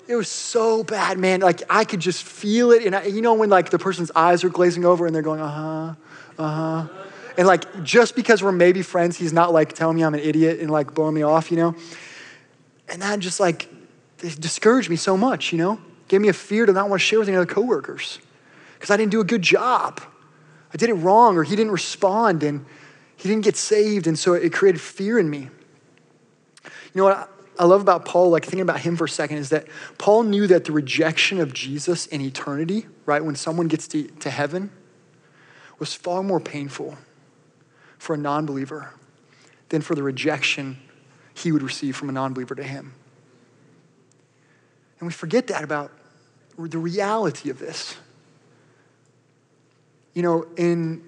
It 0.08 0.16
was 0.16 0.28
so 0.28 0.84
bad, 0.84 1.20
man. 1.20 1.42
Like 1.42 1.62
I 1.70 1.84
could 1.84 2.00
just 2.00 2.24
feel 2.24 2.72
it. 2.72 2.86
And 2.86 2.96
I, 2.96 3.04
you 3.06 3.22
know, 3.22 3.36
when 3.36 3.50
like 3.50 3.70
the 3.70 3.80
person's 3.80 4.12
eyes 4.16 4.44
are 4.44 4.50
glazing 4.50 4.86
over 4.86 5.06
and 5.06 5.14
they're 5.14 5.22
going, 5.22 5.40
uh 5.40 5.96
huh, 6.38 6.44
uh 6.44 6.84
huh. 6.84 6.94
And 7.38 7.48
like 7.48 7.84
just 7.84 8.16
because 8.16 8.42
we're 8.42 8.52
maybe 8.52 8.82
friends, 8.82 9.18
he's 9.18 9.34
not 9.34 9.54
like 9.54 9.74
telling 9.74 9.96
me 9.96 10.04
I'm 10.04 10.14
an 10.14 10.20
idiot 10.20 10.60
and 10.60 10.70
like 10.70 10.94
blowing 10.94 11.14
me 11.14 11.22
off, 11.22 11.52
you 11.52 11.58
know? 11.58 11.76
And 12.88 13.02
that 13.02 13.20
just 13.20 13.40
like 13.40 13.70
discouraged 14.18 14.90
me 14.90 14.96
so 14.96 15.16
much, 15.16 15.52
you 15.52 15.58
know? 15.58 15.80
Gave 16.08 16.22
me 16.22 16.30
a 16.30 16.34
fear 16.34 16.66
to 16.66 16.74
not 16.74 16.90
want 16.90 17.02
to 17.02 17.06
share 17.06 17.20
with 17.20 17.28
any 17.28 17.38
other 17.38 17.46
coworkers 17.46 18.20
because 18.74 18.90
I 18.90 18.98
didn't 18.98 19.12
do 19.12 19.22
a 19.22 19.26
good 19.26 19.44
job. 19.44 20.02
I 20.74 20.78
did 20.78 20.90
it 20.90 20.96
wrong 20.96 21.38
or 21.38 21.44
he 21.44 21.56
didn't 21.56 21.72
respond 21.72 22.44
and 22.44 22.66
he 23.20 23.28
didn't 23.28 23.44
get 23.44 23.58
saved. 23.58 24.08
And 24.08 24.18
so 24.18 24.34
it 24.34 24.54
created 24.54 24.80
fear 24.80 25.20
in 25.20 25.30
me. 25.30 25.50
You 26.64 26.96
know 26.96 27.04
what? 27.04 27.30
I 27.60 27.66
love 27.66 27.82
about 27.82 28.06
Paul, 28.06 28.30
like 28.30 28.44
thinking 28.44 28.62
about 28.62 28.80
him 28.80 28.96
for 28.96 29.04
a 29.04 29.10
second, 29.10 29.38
is 29.38 29.50
that 29.50 29.68
Paul 29.98 30.24
knew 30.24 30.48
that 30.48 30.64
the 30.64 30.72
rejection 30.72 31.42
of 31.42 31.54
Jesus 31.54 32.08
in 32.08 32.22
eternity, 32.22 32.88
right, 33.06 33.24
when 33.24 33.36
someone 33.36 33.68
gets 33.68 33.90
to, 33.90 34.04
to 34.04 34.30
heaven, 34.30 34.72
was 35.80 35.94
far 35.94 36.24
more 36.24 36.40
painful 36.40 36.98
for 37.98 38.14
a 38.14 38.18
non 38.18 38.46
believer 38.46 38.94
than 39.68 39.82
for 39.82 39.96
the 39.96 40.04
rejection 40.04 40.78
he 41.34 41.52
would 41.52 41.62
receive 41.62 41.98
from 41.98 42.08
a 42.08 42.14
non 42.14 42.34
believer 42.34 42.56
to 42.56 42.64
him. 42.64 42.94
And 45.00 45.08
we 45.08 45.12
forget 45.12 45.48
that 45.48 45.66
about 45.66 45.92
the 46.58 46.78
reality 46.78 47.50
of 47.50 47.60
this. 47.60 47.98
You 50.14 50.24
know, 50.24 50.48
in, 50.56 51.04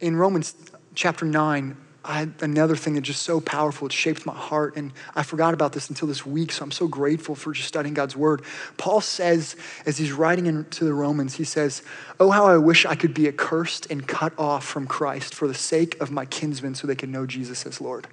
in 0.00 0.16
Romans 0.16 0.56
chapter 0.98 1.24
9, 1.24 1.76
I 2.04 2.18
had 2.18 2.34
another 2.40 2.74
thing 2.74 2.94
that 2.94 3.02
just 3.02 3.22
so 3.22 3.40
powerful, 3.40 3.86
it 3.86 3.92
shaped 3.92 4.26
my 4.26 4.34
heart. 4.34 4.76
And 4.76 4.92
I 5.14 5.22
forgot 5.22 5.54
about 5.54 5.72
this 5.72 5.88
until 5.90 6.08
this 6.08 6.26
week, 6.26 6.50
so 6.50 6.64
I'm 6.64 6.72
so 6.72 6.88
grateful 6.88 7.36
for 7.36 7.52
just 7.52 7.68
studying 7.68 7.94
God's 7.94 8.16
word. 8.16 8.42
Paul 8.78 9.00
says, 9.00 9.54
as 9.86 9.96
he's 9.96 10.10
writing 10.10 10.46
into 10.46 10.84
the 10.84 10.92
Romans, 10.92 11.36
he 11.36 11.44
says, 11.44 11.84
Oh, 12.18 12.32
how 12.32 12.46
I 12.46 12.56
wish 12.56 12.84
I 12.84 12.96
could 12.96 13.14
be 13.14 13.28
accursed 13.28 13.86
and 13.90 14.08
cut 14.08 14.32
off 14.36 14.64
from 14.64 14.88
Christ 14.88 15.36
for 15.36 15.46
the 15.46 15.54
sake 15.54 16.00
of 16.00 16.10
my 16.10 16.24
kinsmen 16.24 16.74
so 16.74 16.88
they 16.88 16.96
could 16.96 17.10
know 17.10 17.26
Jesus 17.26 17.64
as 17.64 17.80
Lord. 17.80 18.08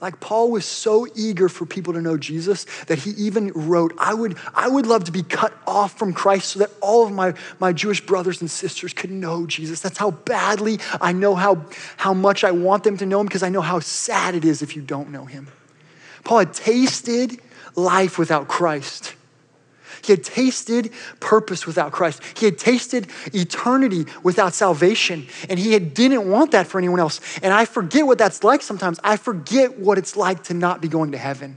Like 0.00 0.20
Paul 0.20 0.50
was 0.50 0.64
so 0.64 1.06
eager 1.14 1.48
for 1.48 1.64
people 1.66 1.92
to 1.94 2.02
know 2.02 2.18
Jesus 2.18 2.66
that 2.88 2.98
he 2.98 3.10
even 3.12 3.52
wrote, 3.52 3.94
I 3.96 4.12
would, 4.12 4.36
I 4.54 4.68
would 4.68 4.86
love 4.86 5.04
to 5.04 5.12
be 5.12 5.22
cut 5.22 5.52
off 5.66 5.98
from 5.98 6.12
Christ 6.12 6.50
so 6.50 6.58
that 6.58 6.70
all 6.80 7.06
of 7.06 7.12
my, 7.12 7.34
my 7.58 7.72
Jewish 7.72 8.04
brothers 8.04 8.40
and 8.40 8.50
sisters 8.50 8.92
could 8.92 9.10
know 9.10 9.46
Jesus. 9.46 9.80
That's 9.80 9.98
how 9.98 10.10
badly 10.10 10.78
I 11.00 11.12
know 11.12 11.34
how, 11.34 11.64
how 11.96 12.12
much 12.12 12.44
I 12.44 12.50
want 12.50 12.84
them 12.84 12.96
to 12.98 13.06
know 13.06 13.20
him 13.20 13.26
because 13.26 13.42
I 13.42 13.48
know 13.48 13.62
how 13.62 13.80
sad 13.80 14.34
it 14.34 14.44
is 14.44 14.62
if 14.62 14.76
you 14.76 14.82
don't 14.82 15.10
know 15.10 15.24
him. 15.24 15.48
Paul 16.24 16.40
had 16.40 16.54
tasted 16.54 17.40
life 17.76 18.18
without 18.18 18.48
Christ. 18.48 19.14
He 20.04 20.12
had 20.12 20.22
tasted 20.22 20.92
purpose 21.18 21.66
without 21.66 21.92
Christ. 21.92 22.22
He 22.36 22.44
had 22.44 22.58
tasted 22.58 23.08
eternity 23.32 24.04
without 24.22 24.52
salvation, 24.52 25.26
and 25.48 25.58
he 25.58 25.72
had, 25.72 25.94
didn't 25.94 26.28
want 26.28 26.50
that 26.50 26.66
for 26.66 26.78
anyone 26.78 27.00
else. 27.00 27.20
And 27.42 27.54
I 27.54 27.64
forget 27.64 28.06
what 28.06 28.18
that's 28.18 28.44
like 28.44 28.60
sometimes. 28.60 29.00
I 29.02 29.16
forget 29.16 29.78
what 29.78 29.96
it's 29.96 30.14
like 30.14 30.44
to 30.44 30.54
not 30.54 30.82
be 30.82 30.88
going 30.88 31.12
to 31.12 31.18
heaven. 31.18 31.56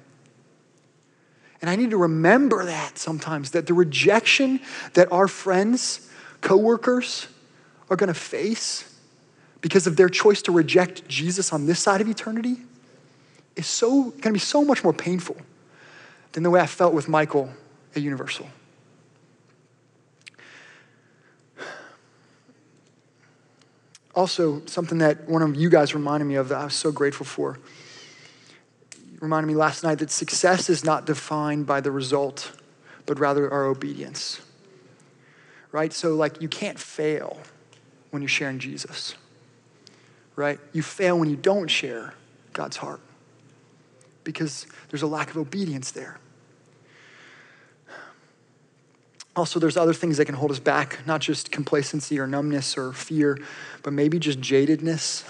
And 1.62 1.70
I 1.70 1.76
need 1.76 1.90
to 1.90 1.98
remember 1.98 2.64
that 2.66 2.98
sometimes 2.98 3.52
that 3.52 3.68
the 3.68 3.74
rejection 3.74 4.62
that 4.94 5.12
our 5.12 5.28
friends, 5.28 6.10
coworkers 6.40 7.28
are 7.90 7.96
going 7.98 8.08
to 8.08 8.14
face 8.14 8.94
because 9.60 9.88
of 9.88 9.98
their 9.98 10.08
choice 10.08 10.42
to 10.44 10.52
reject 10.52 11.08
Jesus 11.10 11.52
on 11.52 11.66
this 11.66 11.80
side 11.80 12.00
of 12.00 12.08
eternity 12.08 12.58
is 13.56 13.68
so 13.68 14.04
going 14.04 14.22
to 14.22 14.34
be 14.34 14.40
so 14.40 14.64
much 14.64 14.84
more 14.84 14.94
painful 14.94 15.36
than 16.34 16.44
the 16.44 16.50
way 16.50 16.62
I 16.62 16.68
felt 16.68 16.94
with 16.94 17.10
Michael 17.10 17.50
a 17.98 18.00
Universal. 18.00 18.48
Also, 24.16 24.66
something 24.66 25.00
that 25.00 25.30
one 25.30 25.42
of 25.42 25.56
you 25.56 25.70
guys 25.70 25.94
reminded 25.94 26.26
me 26.26 26.36
of 26.36 26.50
that 26.50 26.58
I 26.58 26.64
was 26.66 26.74
so 26.74 26.92
grateful 26.92 27.26
for. 27.26 27.60
reminded 29.20 29.48
me 29.48 29.56
last 29.56 29.84
night 29.84 30.00
that 30.00 30.12
success 30.12 30.70
is 30.70 30.84
not 30.84 31.06
defined 31.06 31.66
by 31.66 31.82
the 31.82 31.92
result, 31.92 32.52
but 33.06 33.20
rather 33.20 33.52
our 33.52 33.66
obedience. 33.66 34.42
Right? 35.72 35.92
So, 35.92 36.16
like, 36.16 36.42
you 36.42 36.48
can't 36.48 36.80
fail 36.80 37.40
when 38.12 38.22
you're 38.22 38.30
sharing 38.30 38.60
Jesus. 38.60 39.16
Right? 40.36 40.60
You 40.72 40.82
fail 40.82 41.20
when 41.20 41.30
you 41.30 41.36
don't 41.36 41.68
share 41.68 42.14
God's 42.54 42.78
heart 42.78 43.02
because 44.24 44.66
there's 44.90 45.04
a 45.04 45.08
lack 45.08 45.30
of 45.30 45.38
obedience 45.38 45.92
there. 45.92 46.20
Also, 49.38 49.60
there's 49.60 49.78
other 49.78 49.94
things 49.94 50.18
that 50.18 50.26
can 50.26 50.34
hold 50.34 50.50
us 50.50 50.58
back, 50.58 51.06
not 51.06 51.22
just 51.22 51.52
complacency 51.52 52.20
or 52.20 52.26
numbness 52.26 52.76
or 52.76 52.92
fear, 52.92 53.38
but 53.84 53.94
maybe 53.94 54.18
just 54.18 54.42
jadedness 54.42 55.24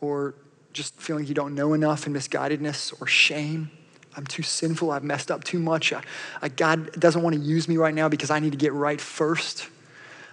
or 0.00 0.34
just 0.72 0.94
feeling 0.94 1.26
you 1.26 1.34
don't 1.34 1.56
know 1.56 1.74
enough 1.74 2.06
and 2.06 2.14
misguidedness 2.14 2.94
or 3.00 3.08
shame. 3.08 3.72
I'm 4.16 4.24
too 4.24 4.44
sinful. 4.44 4.92
I've 4.92 5.02
messed 5.02 5.32
up 5.32 5.42
too 5.42 5.58
much. 5.58 5.92
I, 5.92 6.00
I, 6.40 6.48
God 6.48 6.92
doesn't 6.92 7.22
want 7.22 7.34
to 7.34 7.40
use 7.40 7.66
me 7.66 7.76
right 7.76 7.92
now 7.92 8.08
because 8.08 8.30
I 8.30 8.38
need 8.38 8.52
to 8.52 8.58
get 8.58 8.72
right 8.72 9.00
first. 9.00 9.68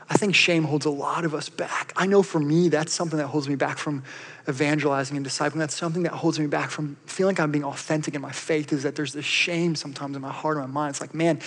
I 0.09 0.17
think 0.17 0.35
shame 0.35 0.63
holds 0.63 0.85
a 0.85 0.89
lot 0.89 1.23
of 1.23 1.33
us 1.33 1.49
back. 1.49 1.93
I 1.95 2.05
know 2.05 2.23
for 2.23 2.39
me, 2.39 2.69
that's 2.69 2.91
something 2.91 3.17
that 3.17 3.27
holds 3.27 3.47
me 3.47 3.55
back 3.55 3.77
from 3.77 4.03
evangelizing 4.49 5.15
and 5.15 5.25
discipling. 5.25 5.59
That's 5.59 5.75
something 5.75 6.03
that 6.03 6.11
holds 6.11 6.39
me 6.39 6.47
back 6.47 6.69
from 6.69 6.97
feeling 7.05 7.35
like 7.35 7.39
I'm 7.39 7.51
being 7.51 7.63
authentic 7.63 8.13
in 8.13 8.21
my 8.21 8.31
faith, 8.31 8.73
is 8.73 8.83
that 8.83 8.95
there's 8.95 9.13
this 9.13 9.25
shame 9.25 9.75
sometimes 9.75 10.15
in 10.15 10.21
my 10.21 10.31
heart 10.31 10.57
and 10.57 10.67
my 10.67 10.81
mind. 10.81 10.91
It's 10.91 11.01
like, 11.01 11.13
man, 11.13 11.39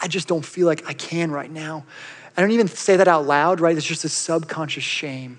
I 0.00 0.08
just 0.08 0.26
don't 0.26 0.44
feel 0.44 0.66
like 0.66 0.88
I 0.88 0.92
can 0.92 1.30
right 1.30 1.50
now. 1.50 1.84
I 2.36 2.40
don't 2.40 2.50
even 2.50 2.68
say 2.68 2.96
that 2.96 3.08
out 3.08 3.26
loud, 3.26 3.60
right? 3.60 3.76
It's 3.76 3.86
just 3.86 4.04
a 4.04 4.08
subconscious 4.08 4.84
shame. 4.84 5.38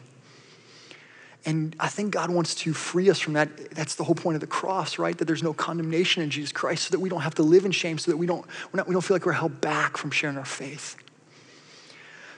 And 1.43 1.75
I 1.79 1.87
think 1.87 2.11
God 2.11 2.29
wants 2.29 2.53
to 2.55 2.73
free 2.73 3.09
us 3.09 3.19
from 3.19 3.33
that. 3.33 3.71
That's 3.71 3.95
the 3.95 4.03
whole 4.03 4.15
point 4.15 4.35
of 4.35 4.41
the 4.41 4.47
cross, 4.47 4.99
right? 4.99 5.17
That 5.17 5.25
there's 5.25 5.43
no 5.43 5.53
condemnation 5.53 6.21
in 6.21 6.29
Jesus 6.29 6.51
Christ 6.51 6.85
so 6.85 6.91
that 6.91 6.99
we 6.99 7.09
don't 7.09 7.21
have 7.21 7.35
to 7.35 7.43
live 7.43 7.65
in 7.65 7.71
shame, 7.71 7.97
so 7.97 8.11
that 8.11 8.17
we 8.17 8.27
don't, 8.27 8.45
not, 8.73 8.87
we 8.87 8.93
don't 8.93 9.01
feel 9.01 9.15
like 9.15 9.25
we're 9.25 9.31
held 9.33 9.59
back 9.59 9.97
from 9.97 10.11
sharing 10.11 10.37
our 10.37 10.45
faith. 10.45 10.95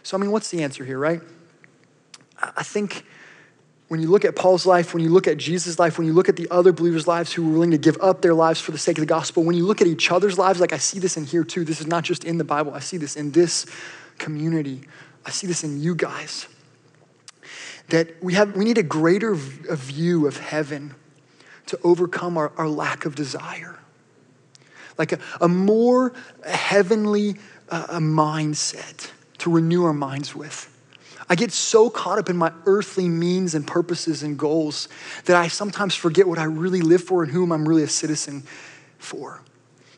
So, 0.03 0.17
I 0.17 0.19
mean, 0.19 0.31
what's 0.31 0.49
the 0.49 0.63
answer 0.63 0.83
here, 0.83 0.99
right? 0.99 1.21
I 2.41 2.63
think 2.63 3.05
when 3.87 4.01
you 4.01 4.09
look 4.09 4.25
at 4.25 4.35
Paul's 4.35 4.65
life, 4.65 4.93
when 4.93 5.03
you 5.03 5.09
look 5.09 5.27
at 5.27 5.37
Jesus' 5.37 5.79
life, 5.79 5.97
when 5.97 6.07
you 6.07 6.13
look 6.13 6.27
at 6.27 6.35
the 6.35 6.47
other 6.51 6.73
believers' 6.73 7.07
lives 7.07 7.31
who 7.31 7.47
were 7.47 7.53
willing 7.53 7.71
to 7.71 7.77
give 7.77 7.97
up 8.01 8.21
their 8.21 8.33
lives 8.33 8.59
for 8.59 8.71
the 8.71 8.77
sake 8.77 8.97
of 8.97 9.01
the 9.01 9.05
gospel, 9.05 9.43
when 9.43 9.55
you 9.55 9.65
look 9.65 9.81
at 9.81 9.87
each 9.87 10.11
other's 10.11 10.37
lives, 10.37 10.59
like 10.59 10.73
I 10.73 10.77
see 10.77 10.99
this 10.99 11.15
in 11.15 11.25
here 11.25 11.43
too, 11.43 11.63
this 11.63 11.79
is 11.79 11.87
not 11.87 12.03
just 12.03 12.23
in 12.23 12.37
the 12.37 12.43
Bible, 12.43 12.73
I 12.73 12.79
see 12.79 12.97
this 12.97 13.15
in 13.15 13.31
this 13.31 13.65
community, 14.17 14.81
I 15.25 15.29
see 15.29 15.47
this 15.47 15.63
in 15.63 15.81
you 15.81 15.95
guys. 15.95 16.47
That 17.89 18.21
we, 18.23 18.33
have, 18.33 18.55
we 18.55 18.65
need 18.65 18.77
a 18.77 18.83
greater 18.83 19.35
view 19.35 20.27
of 20.27 20.37
heaven 20.37 20.95
to 21.67 21.79
overcome 21.83 22.37
our, 22.37 22.51
our 22.57 22.67
lack 22.67 23.05
of 23.05 23.15
desire. 23.15 23.79
Like 24.97 25.11
a, 25.11 25.19
a 25.39 25.47
more 25.47 26.13
heavenly 26.45 27.35
uh, 27.69 27.99
mindset 27.99 29.11
to 29.43 29.51
renew 29.51 29.83
our 29.83 29.93
minds 29.93 30.33
with. 30.33 30.69
I 31.29 31.35
get 31.35 31.51
so 31.51 31.89
caught 31.89 32.17
up 32.17 32.29
in 32.29 32.37
my 32.37 32.53
earthly 32.65 33.09
means 33.09 33.55
and 33.55 33.67
purposes 33.67 34.23
and 34.23 34.37
goals 34.37 34.87
that 35.25 35.35
I 35.35 35.49
sometimes 35.49 35.95
forget 35.95 36.27
what 36.27 36.39
I 36.39 36.45
really 36.45 36.81
live 36.81 37.03
for 37.03 37.23
and 37.23 37.31
whom 37.31 37.51
I'm 37.51 37.67
really 37.67 37.83
a 37.83 37.87
citizen 37.87 38.43
for. 38.99 39.41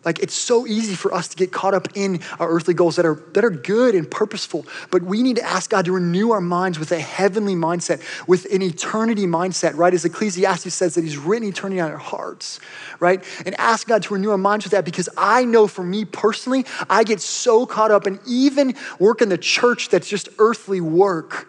Like 0.05 0.19
it's 0.19 0.35
so 0.35 0.67
easy 0.67 0.93
for 0.93 1.13
us 1.13 1.27
to 1.29 1.35
get 1.35 1.51
caught 1.51 1.73
up 1.73 1.87
in 1.95 2.21
our 2.39 2.47
earthly 2.47 2.75
goals 2.75 2.95
that 2.97 3.05
are 3.05 3.15
that 3.33 3.43
are 3.43 3.49
good 3.49 3.95
and 3.95 4.09
purposeful, 4.09 4.65
but 4.91 5.01
we 5.01 5.23
need 5.23 5.37
to 5.37 5.43
ask 5.43 5.71
God 5.71 5.85
to 5.85 5.91
renew 5.91 6.29
our 6.31 6.41
minds 6.41 6.77
with 6.77 6.91
a 6.91 6.99
heavenly 6.99 7.55
mindset, 7.55 8.01
with 8.27 8.45
an 8.53 8.61
eternity 8.61 9.25
mindset, 9.25 9.75
right? 9.75 9.93
As 9.93 10.05
Ecclesiastes 10.05 10.73
says 10.73 10.93
that 10.93 11.03
He's 11.03 11.17
written 11.17 11.49
eternity 11.49 11.81
on 11.81 11.91
our 11.91 11.97
hearts, 11.97 12.59
right? 12.99 13.23
And 13.47 13.59
ask 13.59 13.87
God 13.87 14.03
to 14.03 14.13
renew 14.13 14.29
our 14.29 14.37
minds 14.37 14.65
with 14.65 14.71
that 14.71 14.85
because 14.85 15.09
I 15.17 15.43
know 15.43 15.67
for 15.67 15.83
me 15.83 16.05
personally, 16.05 16.65
I 16.87 17.03
get 17.03 17.19
so 17.19 17.65
caught 17.65 17.89
up 17.89 18.05
in 18.05 18.19
even 18.27 18.75
work 18.99 19.23
in 19.23 19.29
the 19.29 19.37
church 19.39 19.89
that's 19.89 20.07
just 20.07 20.29
earthly 20.37 20.81
work 20.81 21.47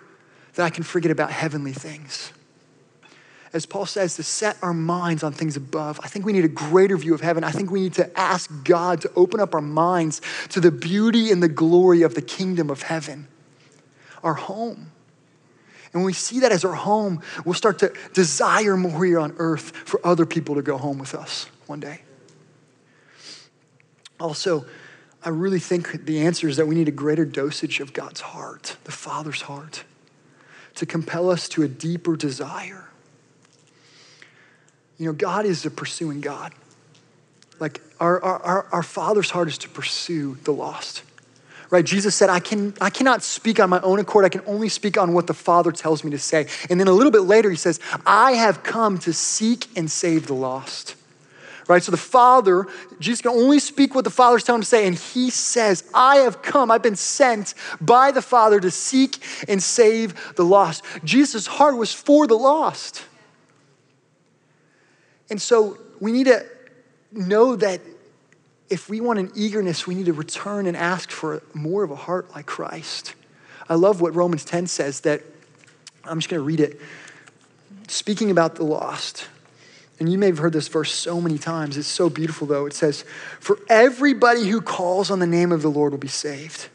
that 0.55 0.65
I 0.65 0.71
can 0.71 0.83
forget 0.83 1.11
about 1.11 1.31
heavenly 1.31 1.75
things 1.75 2.33
as 3.57 3.65
Paul 3.65 3.87
says, 3.87 4.17
to 4.17 4.23
set 4.23 4.59
our 4.61 4.75
minds 4.75 5.23
on 5.23 5.33
things 5.33 5.57
above. 5.57 5.99
I 6.05 6.09
think 6.09 6.27
we 6.27 6.35
need 6.35 6.45
a 6.45 6.49
greater 6.49 6.95
view 6.99 7.15
of 7.15 7.23
heaven. 7.23 7.43
I 7.43 7.51
think 7.51 7.71
we 7.71 7.81
need 7.81 7.95
to 7.95 8.19
ask 8.19 8.51
God 8.65 9.01
to 9.01 9.11
open 9.17 9.41
up 9.41 9.55
our 9.55 9.63
minds 9.63 10.21
to 10.51 10.61
the 10.61 10.71
beauty 10.71 11.33
and 11.33 11.43
the 11.43 11.49
glory 11.49 12.03
of 12.03 12.15
the 12.15 12.21
kingdom 12.21 12.69
of 12.69 12.83
heaven, 12.83 13.29
our 14.23 14.35
home. 14.35 14.93
And 15.93 16.03
when 16.03 16.05
we 16.05 16.13
see 16.13 16.41
that 16.41 16.53
as 16.53 16.67
our 16.67 16.75
home, 16.75 17.23
we'll 17.47 17.55
start 17.55 17.79
to 17.79 17.95
desire 18.13 18.77
more 18.77 19.03
here 19.03 19.19
on 19.19 19.35
earth 19.39 19.75
for 19.75 20.07
other 20.07 20.27
people 20.27 20.57
to 20.57 20.63
go 20.63 20.77
home 20.77 20.99
with 20.99 21.15
us 21.15 21.47
one 21.67 21.81
day. 21.81 22.03
Also, 24.21 24.67
I 25.25 25.31
really 25.31 25.61
think 25.61 26.05
the 26.05 26.21
answer 26.21 26.47
is 26.47 26.59
that 26.59 26.67
we 26.67 26.75
need 26.75 26.89
a 26.89 26.93
greater 26.93 27.25
dosage 27.25 27.81
of 27.81 27.95
God's 27.95 28.21
heart, 28.21 28.77
the 28.85 28.93
Father's 28.93 29.43
heart, 29.43 29.85
to 30.75 30.85
compel 30.85 31.31
us 31.31 31.49
to 31.49 31.63
a 31.63 31.69
deeper 31.69 32.17
desire 32.17 32.86
you 34.99 35.07
know, 35.07 35.13
God 35.13 35.45
is 35.45 35.65
a 35.67 35.71
pursuing 35.71 36.21
God. 36.21 36.53
Like 37.61 37.81
our, 38.01 38.23
our, 38.23 38.67
our 38.73 38.83
Father's 38.83 39.31
heart 39.31 39.49
is 39.49 39.59
to 39.59 39.69
pursue 39.69 40.37
the 40.45 40.53
lost. 40.53 41.03
Right? 41.69 41.85
Jesus 41.85 42.15
said, 42.15 42.31
I, 42.31 42.39
can, 42.39 42.75
I 42.81 42.91
cannot 42.91 43.23
speak 43.23 43.59
on 43.59 43.69
my 43.69 43.81
own 43.81 43.99
accord. 43.99 44.25
I 44.25 44.29
can 44.29 44.43
only 44.47 44.69
speak 44.69 44.97
on 44.97 45.13
what 45.13 45.27
the 45.27 45.35
Father 45.35 45.73
tells 45.73 46.05
me 46.05 46.11
to 46.13 46.19
say. 46.19 46.47
And 46.71 46.79
then 46.79 46.87
a 46.87 46.93
little 46.93 47.11
bit 47.11 47.23
later, 47.23 47.51
he 47.51 47.57
says, 47.57 47.81
I 48.05 48.33
have 48.33 48.63
come 48.63 48.99
to 48.99 49.13
seek 49.13 49.67
and 49.77 49.91
save 49.91 50.29
the 50.29 50.35
lost. 50.35 50.95
Right? 51.67 51.83
So 51.83 51.91
the 51.91 51.97
Father, 51.97 52.69
Jesus 53.01 53.23
can 53.23 53.33
only 53.33 53.59
speak 53.59 53.97
what 53.97 54.05
the 54.05 54.11
Father's 54.11 54.45
telling 54.45 54.61
him 54.61 54.63
to 54.63 54.69
say. 54.69 54.87
And 54.87 54.95
he 54.95 55.31
says, 55.31 55.83
I 55.93 56.19
have 56.19 56.41
come, 56.41 56.71
I've 56.71 56.83
been 56.83 56.95
sent 56.95 57.55
by 57.81 58.13
the 58.13 58.23
Father 58.23 58.61
to 58.61 58.71
seek 58.71 59.19
and 59.49 59.61
save 59.61 60.37
the 60.37 60.45
lost. 60.45 60.85
Jesus' 61.03 61.49
heart 61.49 61.77
was 61.77 61.93
for 61.93 62.29
the 62.29 62.37
lost. 62.37 63.03
And 65.31 65.41
so 65.41 65.79
we 66.01 66.13
need 66.13 66.27
to 66.27 66.45
know 67.13 67.57
that 67.57 67.81
if 68.69 68.89
we 68.89 69.01
want 69.01 69.19
an 69.19 69.31
eagerness, 69.35 69.87
we 69.87 69.95
need 69.95 70.07
to 70.07 70.13
return 70.13 70.67
and 70.67 70.77
ask 70.77 71.11
for 71.11 71.43
more 71.55 71.85
of 71.85 71.91
a 71.91 71.97
heart 71.97 72.35
like 72.35 72.47
Christ. 72.47 73.15
I 73.69 73.75
love 73.75 74.01
what 74.01 74.15
Romans 74.15 74.45
10 74.45 74.67
says 74.67 75.01
that 75.01 75.23
I'm 76.05 76.19
just 76.19 76.29
going 76.29 76.41
to 76.41 76.45
read 76.45 76.61
it. 76.61 76.81
Speaking 77.89 78.31
about 78.31 78.57
the 78.57 78.65
lost, 78.65 79.29
and 79.99 80.11
you 80.11 80.19
may 80.19 80.27
have 80.27 80.39
heard 80.39 80.53
this 80.53 80.69
verse 80.69 80.93
so 80.93 81.21
many 81.21 81.39
times. 81.39 81.77
It's 81.77 81.89
so 81.89 82.11
beautiful, 82.11 82.47
though. 82.47 82.67
It 82.67 82.75
says, 82.75 83.05
For 83.41 83.59
everybody 83.69 84.47
who 84.49 84.61
calls 84.61 85.11
on 85.11 85.21
the 85.21 85.27
name 85.27 85.53
of 85.53 85.63
the 85.63 85.71
Lord 85.71 85.93
will 85.93 85.99
be 85.99 86.09
saved. 86.09 86.69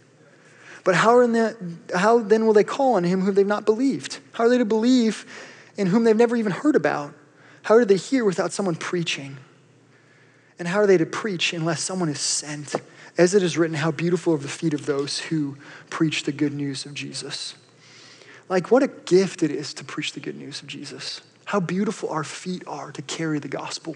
But 0.84 0.96
how, 0.96 1.26
the, 1.28 1.56
how 1.94 2.20
then 2.20 2.48
will 2.48 2.54
they 2.54 2.64
call 2.64 2.96
on 2.96 3.04
him 3.04 3.22
whom 3.22 3.36
they've 3.36 3.46
not 3.46 3.66
believed? 3.66 4.18
How 4.32 4.46
are 4.46 4.50
they 4.50 4.58
to 4.58 4.66
believe 4.66 5.26
in 5.78 5.88
whom 5.88 6.04
they've 6.04 6.16
never 6.16 6.36
even 6.36 6.52
heard 6.52 6.76
about. 6.76 7.14
How 7.64 7.78
do 7.78 7.86
they 7.86 7.98
hear 7.98 8.26
without 8.26 8.54
someone 8.54 8.76
preaching? 8.76 9.38
And 10.60 10.68
how 10.68 10.80
are 10.80 10.88
they 10.88 10.98
to 10.98 11.06
preach 11.06 11.54
unless 11.54 11.82
someone 11.82 12.10
is 12.10 12.20
sent? 12.20 12.76
As 13.18 13.34
it 13.34 13.44
is 13.44 13.58
written, 13.58 13.76
how 13.76 13.92
beautiful 13.92 14.34
are 14.34 14.38
the 14.38 14.48
feet 14.48 14.74
of 14.74 14.86
those 14.86 15.20
who 15.20 15.58
preach 15.90 16.24
the 16.24 16.32
good 16.32 16.54
news 16.54 16.86
of 16.86 16.94
Jesus. 16.94 17.56
Like, 18.48 18.72
what 18.72 18.84
a 18.84 18.88
gift 18.88 19.44
it 19.44 19.52
is 19.52 19.74
to 19.76 19.84
preach 19.84 20.14
the 20.14 20.20
good 20.20 20.38
news 20.38 20.62
of 20.62 20.68
Jesus. 20.68 21.22
How 21.46 21.60
beautiful 21.60 22.10
our 22.10 22.24
feet 22.24 22.64
are 22.68 22.92
to 22.92 23.02
carry 23.02 23.40
the 23.40 23.48
gospel. 23.48 23.96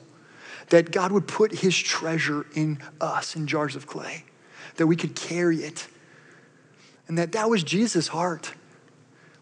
That 0.69 0.91
God 0.91 1.11
would 1.11 1.27
put 1.27 1.53
his 1.59 1.77
treasure 1.77 2.45
in 2.55 2.79
us 2.99 3.35
in 3.35 3.47
jars 3.47 3.75
of 3.75 3.87
clay, 3.87 4.25
that 4.77 4.87
we 4.87 4.95
could 4.95 5.15
carry 5.15 5.57
it. 5.57 5.87
And 7.07 7.17
that 7.17 7.33
that 7.33 7.49
was 7.49 7.63
Jesus' 7.63 8.07
heart. 8.07 8.53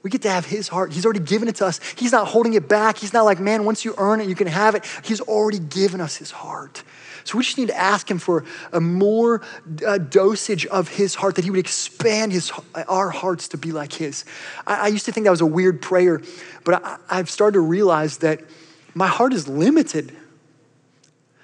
We 0.03 0.09
get 0.09 0.21
to 0.23 0.29
have 0.29 0.45
his 0.45 0.67
heart. 0.67 0.91
He's 0.91 1.05
already 1.05 1.21
given 1.21 1.47
it 1.47 1.55
to 1.55 1.65
us. 1.65 1.79
He's 1.95 2.11
not 2.11 2.27
holding 2.27 2.53
it 2.53 2.67
back. 2.67 2.97
He's 2.97 3.13
not 3.13 3.23
like, 3.23 3.39
man, 3.39 3.63
once 3.63 3.85
you 3.85 3.95
earn 3.97 4.19
it, 4.19 4.27
you 4.27 4.35
can 4.35 4.47
have 4.47 4.75
it. 4.75 4.85
He's 5.03 5.21
already 5.21 5.59
given 5.59 6.01
us 6.01 6.17
his 6.17 6.29
heart. 6.29 6.83
So 7.23 7.37
we 7.37 7.43
just 7.45 7.57
need 7.57 7.69
to 7.69 7.77
ask 7.77 8.11
him 8.11 8.19
for 8.19 8.43
a 8.73 8.81
more 8.81 9.41
uh, 9.87 9.97
dosage 9.97 10.65
of 10.65 10.89
his 10.89 11.15
heart, 11.15 11.35
that 11.35 11.45
he 11.45 11.51
would 11.51 11.59
expand 11.59 12.33
his, 12.33 12.51
our 12.89 13.11
hearts 13.11 13.47
to 13.49 13.57
be 13.57 13.71
like 13.71 13.93
his. 13.93 14.25
I, 14.67 14.75
I 14.75 14.87
used 14.87 15.05
to 15.05 15.13
think 15.13 15.23
that 15.23 15.31
was 15.31 15.39
a 15.39 15.45
weird 15.45 15.81
prayer, 15.81 16.21
but 16.65 16.83
I, 16.83 16.97
I've 17.09 17.29
started 17.29 17.53
to 17.53 17.61
realize 17.61 18.17
that 18.17 18.41
my 18.93 19.07
heart 19.07 19.31
is 19.31 19.47
limited. 19.47 20.13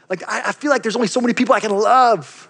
Like, 0.10 0.22
I, 0.28 0.50
I 0.50 0.52
feel 0.52 0.70
like 0.70 0.84
there's 0.84 0.98
only 0.98 1.08
so 1.08 1.22
many 1.22 1.34
people 1.34 1.56
I 1.56 1.62
can 1.62 1.72
love. 1.72 2.50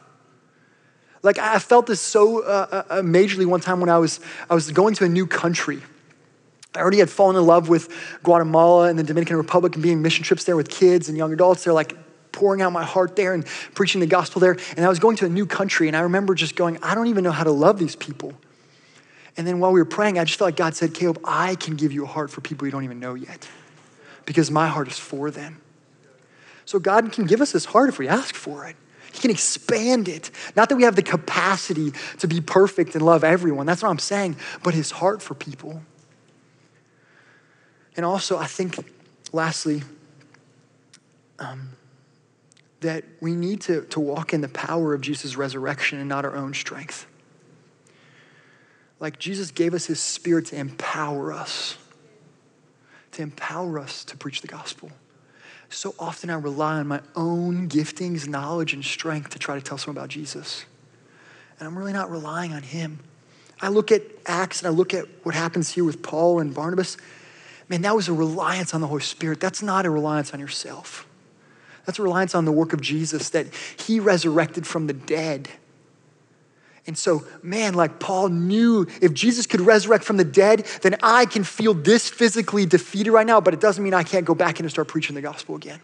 Like 1.21 1.37
I 1.37 1.59
felt 1.59 1.85
this 1.85 1.99
so 1.99 2.43
uh, 2.43 2.67
uh, 2.71 2.83
uh, 2.89 3.01
majorly 3.01 3.45
one 3.45 3.59
time 3.59 3.81
when 3.81 3.89
I 3.89 3.97
was 3.97 4.19
I 4.49 4.53
was 4.53 4.71
going 4.71 4.95
to 4.95 5.03
a 5.03 5.09
new 5.09 5.27
country. 5.27 5.81
I 6.75 6.79
already 6.79 6.99
had 6.99 7.09
fallen 7.09 7.35
in 7.35 7.45
love 7.45 7.67
with 7.67 7.89
Guatemala 8.23 8.89
and 8.89 8.99
the 8.99 9.03
Dominican 9.03 9.37
Republic 9.37 9.73
and 9.75 9.81
being 9.81 10.01
mission 10.01 10.23
trips 10.23 10.43
there 10.43 10.55
with 10.55 10.69
kids 10.69 11.09
and 11.09 11.17
young 11.17 11.33
adults. 11.33 11.63
They're 11.63 11.73
like 11.73 11.97
pouring 12.31 12.61
out 12.61 12.71
my 12.71 12.83
heart 12.83 13.15
there 13.15 13.33
and 13.33 13.45
preaching 13.73 14.01
the 14.01 14.07
gospel 14.07 14.39
there. 14.39 14.55
And 14.77 14.85
I 14.85 14.89
was 14.89 14.99
going 14.99 15.17
to 15.17 15.25
a 15.25 15.29
new 15.29 15.45
country, 15.45 15.87
and 15.87 15.97
I 15.97 16.01
remember 16.01 16.35
just 16.35 16.55
going, 16.55 16.77
I 16.83 16.93
don't 16.95 17.07
even 17.07 17.23
know 17.23 17.31
how 17.31 17.43
to 17.43 17.51
love 17.51 17.79
these 17.79 17.95
people. 17.95 18.33
And 19.35 19.47
then 19.47 19.59
while 19.59 19.71
we 19.71 19.79
were 19.79 19.85
praying, 19.85 20.19
I 20.19 20.25
just 20.25 20.37
felt 20.37 20.47
like 20.47 20.57
God 20.57 20.75
said, 20.75 20.93
Caleb, 20.93 21.19
I 21.23 21.55
can 21.55 21.75
give 21.75 21.91
you 21.91 22.03
a 22.03 22.07
heart 22.07 22.29
for 22.29 22.41
people 22.41 22.67
you 22.67 22.71
don't 22.71 22.83
even 22.83 22.99
know 22.99 23.13
yet 23.13 23.47
because 24.25 24.51
my 24.51 24.67
heart 24.67 24.87
is 24.87 24.99
for 24.99 25.31
them. 25.31 25.61
So 26.65 26.77
God 26.77 27.11
can 27.11 27.25
give 27.25 27.41
us 27.41 27.51
his 27.51 27.65
heart 27.65 27.89
if 27.89 27.97
we 27.97 28.07
ask 28.07 28.35
for 28.35 28.67
it. 28.67 28.75
He 29.11 29.19
can 29.19 29.31
expand 29.31 30.07
it. 30.07 30.29
Not 30.55 30.69
that 30.69 30.75
we 30.75 30.83
have 30.83 30.95
the 30.95 31.01
capacity 31.01 31.93
to 32.19 32.27
be 32.27 32.41
perfect 32.41 32.93
and 32.93 33.03
love 33.03 33.23
everyone. 33.23 33.65
That's 33.65 33.81
what 33.81 33.89
I'm 33.89 33.97
saying, 33.97 34.35
but 34.61 34.75
his 34.75 34.91
heart 34.91 35.23
for 35.23 35.33
people. 35.33 35.81
And 37.99 38.05
also, 38.05 38.37
I 38.37 38.45
think, 38.45 38.77
lastly, 39.33 39.83
um, 41.37 41.71
that 42.79 43.03
we 43.19 43.35
need 43.35 43.59
to, 43.63 43.81
to 43.87 43.99
walk 43.99 44.33
in 44.33 44.39
the 44.39 44.47
power 44.47 44.93
of 44.93 45.01
Jesus' 45.01 45.35
resurrection 45.35 45.99
and 45.99 46.07
not 46.07 46.23
our 46.23 46.33
own 46.33 46.53
strength. 46.53 47.07
Like 49.01 49.19
Jesus 49.19 49.51
gave 49.51 49.73
us 49.73 49.85
his 49.87 49.99
spirit 49.99 50.45
to 50.45 50.55
empower 50.55 51.33
us, 51.33 51.75
to 53.11 53.21
empower 53.21 53.77
us 53.77 54.05
to 54.05 54.15
preach 54.15 54.39
the 54.39 54.47
gospel. 54.47 54.91
So 55.67 55.93
often 55.99 56.29
I 56.29 56.35
rely 56.35 56.75
on 56.75 56.87
my 56.87 57.01
own 57.17 57.67
giftings, 57.67 58.29
knowledge, 58.29 58.71
and 58.71 58.85
strength 58.85 59.31
to 59.31 59.39
try 59.39 59.55
to 59.55 59.61
tell 59.61 59.77
someone 59.77 59.97
about 59.97 60.09
Jesus. 60.09 60.63
And 61.59 61.67
I'm 61.67 61.77
really 61.77 61.91
not 61.91 62.09
relying 62.09 62.53
on 62.53 62.63
him. 62.63 62.99
I 63.59 63.67
look 63.67 63.91
at 63.91 64.03
Acts 64.25 64.61
and 64.61 64.69
I 64.69 64.71
look 64.71 64.93
at 64.93 65.03
what 65.23 65.35
happens 65.35 65.69
here 65.69 65.83
with 65.83 66.01
Paul 66.01 66.39
and 66.39 66.55
Barnabas. 66.55 66.95
Man, 67.69 67.83
that 67.83 67.95
was 67.95 68.07
a 68.07 68.13
reliance 68.13 68.73
on 68.73 68.81
the 68.81 68.87
Holy 68.87 69.01
Spirit. 69.01 69.39
That's 69.39 69.61
not 69.61 69.85
a 69.85 69.89
reliance 69.89 70.33
on 70.33 70.39
yourself. 70.39 71.07
That's 71.85 71.99
a 71.99 72.03
reliance 72.03 72.35
on 72.35 72.45
the 72.45 72.51
work 72.51 72.73
of 72.73 72.81
Jesus 72.81 73.29
that 73.29 73.47
he 73.77 73.99
resurrected 73.99 74.67
from 74.67 74.87
the 74.87 74.93
dead. 74.93 75.49
And 76.87 76.97
so, 76.97 77.23
man, 77.43 77.75
like 77.75 77.99
Paul 77.99 78.29
knew 78.29 78.87
if 79.01 79.13
Jesus 79.13 79.45
could 79.45 79.61
resurrect 79.61 80.03
from 80.03 80.17
the 80.17 80.23
dead, 80.23 80.65
then 80.81 80.95
I 81.03 81.27
can 81.27 81.43
feel 81.43 81.75
this 81.75 82.09
physically 82.09 82.65
defeated 82.65 83.11
right 83.11 83.27
now, 83.27 83.39
but 83.39 83.53
it 83.53 83.59
doesn't 83.59 83.83
mean 83.83 83.93
I 83.93 84.03
can't 84.03 84.25
go 84.25 84.33
back 84.33 84.59
in 84.59 84.65
and 84.65 84.71
start 84.71 84.87
preaching 84.87 85.13
the 85.13 85.21
gospel 85.21 85.55
again. 85.55 85.79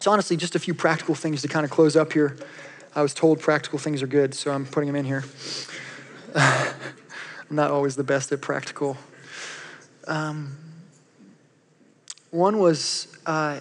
So, 0.00 0.10
honestly, 0.10 0.36
just 0.36 0.54
a 0.54 0.58
few 0.58 0.74
practical 0.74 1.14
things 1.14 1.40
to 1.42 1.48
kind 1.48 1.64
of 1.64 1.70
close 1.70 1.96
up 1.96 2.12
here. 2.12 2.36
I 2.94 3.00
was 3.02 3.14
told 3.14 3.40
practical 3.40 3.78
things 3.78 4.02
are 4.02 4.06
good, 4.06 4.34
so 4.34 4.50
I'm 4.50 4.66
putting 4.66 4.88
them 4.88 4.96
in 4.96 5.06
here. 5.06 5.24
I'm 7.50 7.56
not 7.56 7.70
always 7.70 7.96
the 7.96 8.04
best 8.04 8.30
at 8.32 8.40
practical. 8.40 8.96
Um, 10.06 10.56
one 12.30 12.58
was 12.58 13.08
uh, 13.24 13.60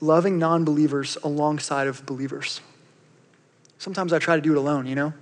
loving 0.00 0.38
non 0.38 0.64
believers 0.64 1.16
alongside 1.22 1.86
of 1.86 2.04
believers. 2.06 2.60
Sometimes 3.78 4.12
I 4.12 4.18
try 4.18 4.36
to 4.36 4.42
do 4.42 4.52
it 4.52 4.58
alone, 4.58 4.86
you 4.86 4.94
know? 4.94 5.12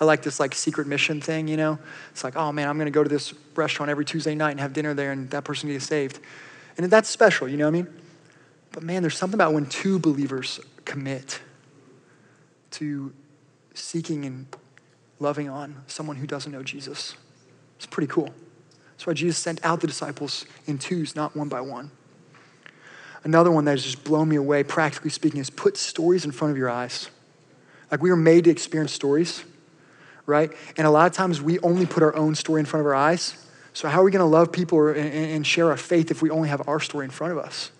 I 0.00 0.04
like 0.04 0.22
this 0.22 0.38
like 0.38 0.54
secret 0.54 0.86
mission 0.86 1.20
thing, 1.20 1.48
you 1.48 1.56
know? 1.56 1.78
It's 2.10 2.22
like, 2.22 2.36
oh 2.36 2.52
man, 2.52 2.68
I'm 2.68 2.78
gonna 2.78 2.90
go 2.90 3.02
to 3.02 3.08
this 3.08 3.32
restaurant 3.54 3.90
every 3.90 4.04
Tuesday 4.04 4.34
night 4.34 4.52
and 4.52 4.60
have 4.60 4.72
dinner 4.72 4.92
there 4.92 5.12
and 5.12 5.30
that 5.30 5.44
person 5.44 5.70
gets 5.70 5.86
saved. 5.86 6.20
And 6.76 6.90
that's 6.90 7.08
special, 7.08 7.48
you 7.48 7.56
know 7.56 7.64
what 7.64 7.76
I 7.76 7.82
mean? 7.82 8.00
But 8.72 8.82
man, 8.82 9.02
there's 9.02 9.16
something 9.16 9.36
about 9.36 9.54
when 9.54 9.66
two 9.66 9.98
believers 9.98 10.60
commit 10.84 11.40
to 12.72 13.12
seeking 13.72 14.24
and 14.24 14.46
loving 15.20 15.48
on 15.48 15.82
someone 15.86 16.16
who 16.16 16.26
doesn't 16.26 16.50
know 16.50 16.62
Jesus. 16.62 17.14
It's 17.84 17.90
pretty 17.90 18.10
cool. 18.10 18.30
That's 18.92 19.06
why 19.06 19.12
Jesus 19.12 19.36
sent 19.36 19.62
out 19.62 19.82
the 19.82 19.86
disciples 19.86 20.46
in 20.66 20.78
twos, 20.78 21.14
not 21.14 21.36
one 21.36 21.50
by 21.50 21.60
one. 21.60 21.90
Another 23.24 23.50
one 23.50 23.66
that 23.66 23.72
has 23.72 23.84
just 23.84 24.04
blown 24.04 24.30
me 24.30 24.36
away, 24.36 24.64
practically 24.64 25.10
speaking, 25.10 25.38
is 25.38 25.50
put 25.50 25.76
stories 25.76 26.24
in 26.24 26.32
front 26.32 26.52
of 26.52 26.56
your 26.56 26.70
eyes. 26.70 27.10
Like 27.90 28.00
we 28.00 28.08
were 28.08 28.16
made 28.16 28.44
to 28.44 28.50
experience 28.50 28.92
stories, 28.92 29.44
right? 30.24 30.50
And 30.78 30.86
a 30.86 30.90
lot 30.90 31.06
of 31.06 31.12
times 31.12 31.42
we 31.42 31.58
only 31.58 31.84
put 31.84 32.02
our 32.02 32.16
own 32.16 32.34
story 32.34 32.60
in 32.60 32.64
front 32.64 32.80
of 32.80 32.86
our 32.86 32.94
eyes. 32.94 33.36
So, 33.74 33.86
how 33.88 34.00
are 34.00 34.04
we 34.04 34.10
going 34.10 34.20
to 34.20 34.24
love 34.24 34.50
people 34.50 34.88
and 34.88 35.46
share 35.46 35.68
our 35.68 35.76
faith 35.76 36.10
if 36.10 36.22
we 36.22 36.30
only 36.30 36.48
have 36.48 36.66
our 36.66 36.80
story 36.80 37.04
in 37.04 37.10
front 37.10 37.34
of 37.34 37.38
us? 37.38 37.70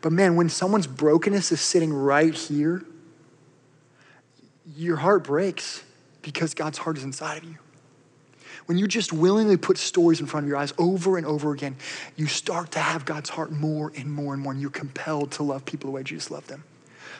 But 0.00 0.12
man, 0.12 0.34
when 0.34 0.48
someone's 0.48 0.86
brokenness 0.86 1.52
is 1.52 1.60
sitting 1.60 1.92
right 1.92 2.34
here, 2.34 2.82
your 4.74 4.96
heart 4.96 5.24
breaks 5.24 5.84
because 6.22 6.54
God's 6.54 6.78
heart 6.78 6.96
is 6.96 7.04
inside 7.04 7.36
of 7.36 7.44
you. 7.44 7.58
When 8.66 8.78
you 8.78 8.86
just 8.86 9.12
willingly 9.12 9.56
put 9.56 9.76
stories 9.76 10.20
in 10.20 10.26
front 10.26 10.44
of 10.44 10.48
your 10.48 10.56
eyes 10.56 10.72
over 10.78 11.16
and 11.16 11.26
over 11.26 11.52
again, 11.52 11.76
you 12.16 12.26
start 12.26 12.70
to 12.72 12.78
have 12.78 13.04
God's 13.04 13.30
heart 13.30 13.50
more 13.50 13.92
and 13.96 14.10
more 14.10 14.34
and 14.34 14.42
more, 14.42 14.52
and 14.52 14.60
you're 14.60 14.70
compelled 14.70 15.32
to 15.32 15.42
love 15.42 15.64
people 15.64 15.90
the 15.90 15.94
way 15.94 16.02
Jesus 16.02 16.30
loved 16.30 16.48
them. 16.48 16.64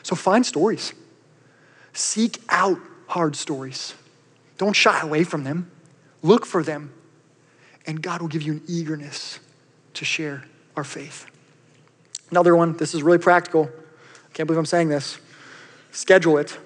So 0.03 0.15
find 0.15 0.45
stories. 0.45 0.93
Seek 1.93 2.39
out 2.49 2.79
hard 3.07 3.35
stories. 3.35 3.93
Don't 4.57 4.75
shy 4.75 4.99
away 5.01 5.23
from 5.23 5.43
them. 5.43 5.69
Look 6.21 6.45
for 6.45 6.63
them. 6.63 6.93
And 7.85 8.01
God 8.01 8.21
will 8.21 8.29
give 8.29 8.41
you 8.41 8.53
an 8.53 8.61
eagerness 8.67 9.39
to 9.95 10.05
share 10.05 10.45
our 10.75 10.83
faith. 10.83 11.25
Another 12.31 12.55
one, 12.55 12.77
this 12.77 12.95
is 12.95 13.03
really 13.03 13.17
practical. 13.17 13.69
I 13.69 14.33
can't 14.33 14.47
believe 14.47 14.57
I'm 14.57 14.65
saying 14.65 14.89
this. 14.89 15.19
Schedule 15.91 16.37
it. 16.37 16.57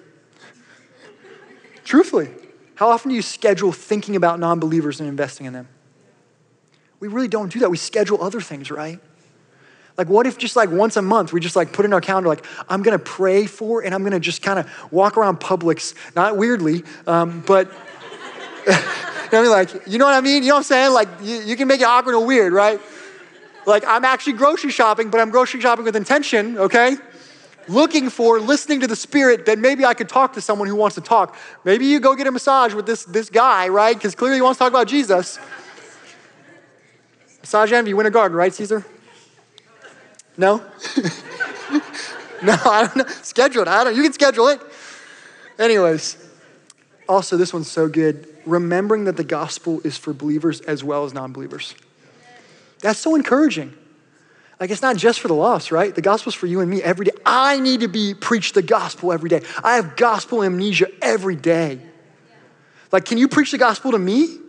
Truthfully, 1.83 2.29
how 2.77 2.89
often 2.91 3.09
do 3.09 3.15
you 3.15 3.23
schedule 3.23 3.71
thinking 3.71 4.15
about 4.15 4.39
non 4.39 4.59
believers 4.59 4.99
and 4.99 5.09
investing 5.09 5.47
in 5.47 5.53
them? 5.53 5.67
We 6.99 7.07
really 7.07 7.27
don't 7.27 7.51
do 7.51 7.59
that. 7.61 7.71
We 7.71 7.77
schedule 7.77 8.23
other 8.23 8.39
things, 8.39 8.69
right? 8.69 8.99
Like, 9.97 10.09
what 10.09 10.27
if 10.27 10.37
just 10.37 10.55
like 10.55 10.69
once 10.69 10.95
a 10.95 11.01
month 11.01 11.33
we 11.33 11.39
just 11.39 11.55
like 11.55 11.73
put 11.73 11.85
in 11.85 11.93
our 11.93 12.01
calendar, 12.01 12.29
like, 12.29 12.45
I'm 12.69 12.83
gonna 12.83 12.99
pray 12.99 13.47
for 13.47 13.83
and 13.83 13.95
I'm 13.95 14.03
gonna 14.03 14.19
just 14.19 14.43
kind 14.43 14.59
of 14.59 14.69
walk 14.91 15.17
around 15.17 15.39
Publix, 15.39 15.95
not 16.15 16.37
weirdly, 16.37 16.83
um, 17.07 17.43
but. 17.47 17.67
you 18.67 18.73
know 18.73 19.39
I 19.39 19.41
mean? 19.41 19.49
Like, 19.49 19.87
you 19.87 19.97
know 19.97 20.05
what 20.05 20.13
I 20.13 20.21
mean? 20.21 20.43
You 20.43 20.49
know 20.49 20.55
what 20.55 20.59
I'm 20.59 20.63
saying? 20.65 20.93
Like, 20.93 21.07
you, 21.23 21.41
you 21.41 21.55
can 21.55 21.67
make 21.67 21.81
it 21.81 21.85
awkward 21.85 22.13
or 22.13 22.23
weird, 22.27 22.53
right? 22.53 22.79
Like, 23.65 23.85
I'm 23.87 24.05
actually 24.05 24.33
grocery 24.33 24.69
shopping, 24.69 25.09
but 25.09 25.19
I'm 25.19 25.31
grocery 25.31 25.61
shopping 25.61 25.83
with 25.83 25.95
intention, 25.95 26.59
okay? 26.59 26.95
Looking 27.67 28.09
for, 28.09 28.39
listening 28.39 28.79
to 28.81 28.87
the 28.87 28.95
Spirit 28.95 29.45
that 29.47 29.59
maybe 29.59 29.83
I 29.83 29.93
could 29.93 30.07
talk 30.07 30.33
to 30.33 30.41
someone 30.41 30.67
who 30.67 30.75
wants 30.75 30.95
to 30.95 31.01
talk. 31.01 31.35
Maybe 31.63 31.85
you 31.85 31.99
go 31.99 32.15
get 32.15 32.27
a 32.27 32.31
massage 32.31 32.73
with 32.73 32.85
this, 32.85 33.03
this 33.03 33.29
guy, 33.29 33.67
right? 33.67 33.95
Because 33.95 34.15
clearly 34.15 34.37
he 34.37 34.41
wants 34.41 34.57
to 34.57 34.63
talk 34.63 34.71
about 34.71 34.87
Jesus. 34.87 35.37
Massage 37.41 37.71
envy, 37.73 37.93
Winter 37.93 38.09
Garden, 38.09 38.37
right, 38.37 38.53
Caesar? 38.53 38.85
No? 40.37 40.57
no, 42.43 42.55
I 42.65 42.83
don't 42.85 42.95
know. 42.95 43.07
Schedule 43.21 43.63
it. 43.63 43.67
I 43.67 43.83
don't 43.83 43.95
You 43.95 44.03
can 44.03 44.13
schedule 44.13 44.47
it. 44.47 44.61
Anyways, 45.59 46.23
also, 47.09 47.37
this 47.37 47.53
one's 47.53 47.69
so 47.69 47.87
good. 47.87 48.27
Remembering 48.45 49.05
that 49.05 49.17
the 49.17 49.23
gospel 49.23 49.81
is 49.83 49.97
for 49.97 50.13
believers 50.13 50.61
as 50.61 50.83
well 50.83 51.03
as 51.03 51.13
non 51.13 51.33
believers. 51.33 51.75
That's 52.79 52.99
so 52.99 53.15
encouraging. 53.15 53.73
Like, 54.59 54.71
it's 54.71 54.81
not 54.81 54.97
just 54.97 55.19
for 55.19 55.27
the 55.27 55.35
lost, 55.35 55.71
right? 55.71 55.93
The 55.93 56.01
gospel's 56.01 56.33
for 56.33 56.47
you 56.47 56.61
and 56.61 56.69
me 56.69 56.81
every 56.81 57.05
day. 57.05 57.11
I 57.25 57.59
need 57.59 57.81
to 57.81 57.87
be 57.87 58.15
preach 58.15 58.53
the 58.53 58.63
gospel 58.63 59.13
every 59.13 59.29
day. 59.29 59.41
I 59.63 59.75
have 59.75 59.95
gospel 59.95 60.43
amnesia 60.43 60.87
every 61.01 61.35
day. 61.35 61.79
Like, 62.91 63.05
can 63.05 63.17
you 63.17 63.27
preach 63.27 63.51
the 63.51 63.57
gospel 63.57 63.91
to 63.91 63.99
me? 63.99 64.39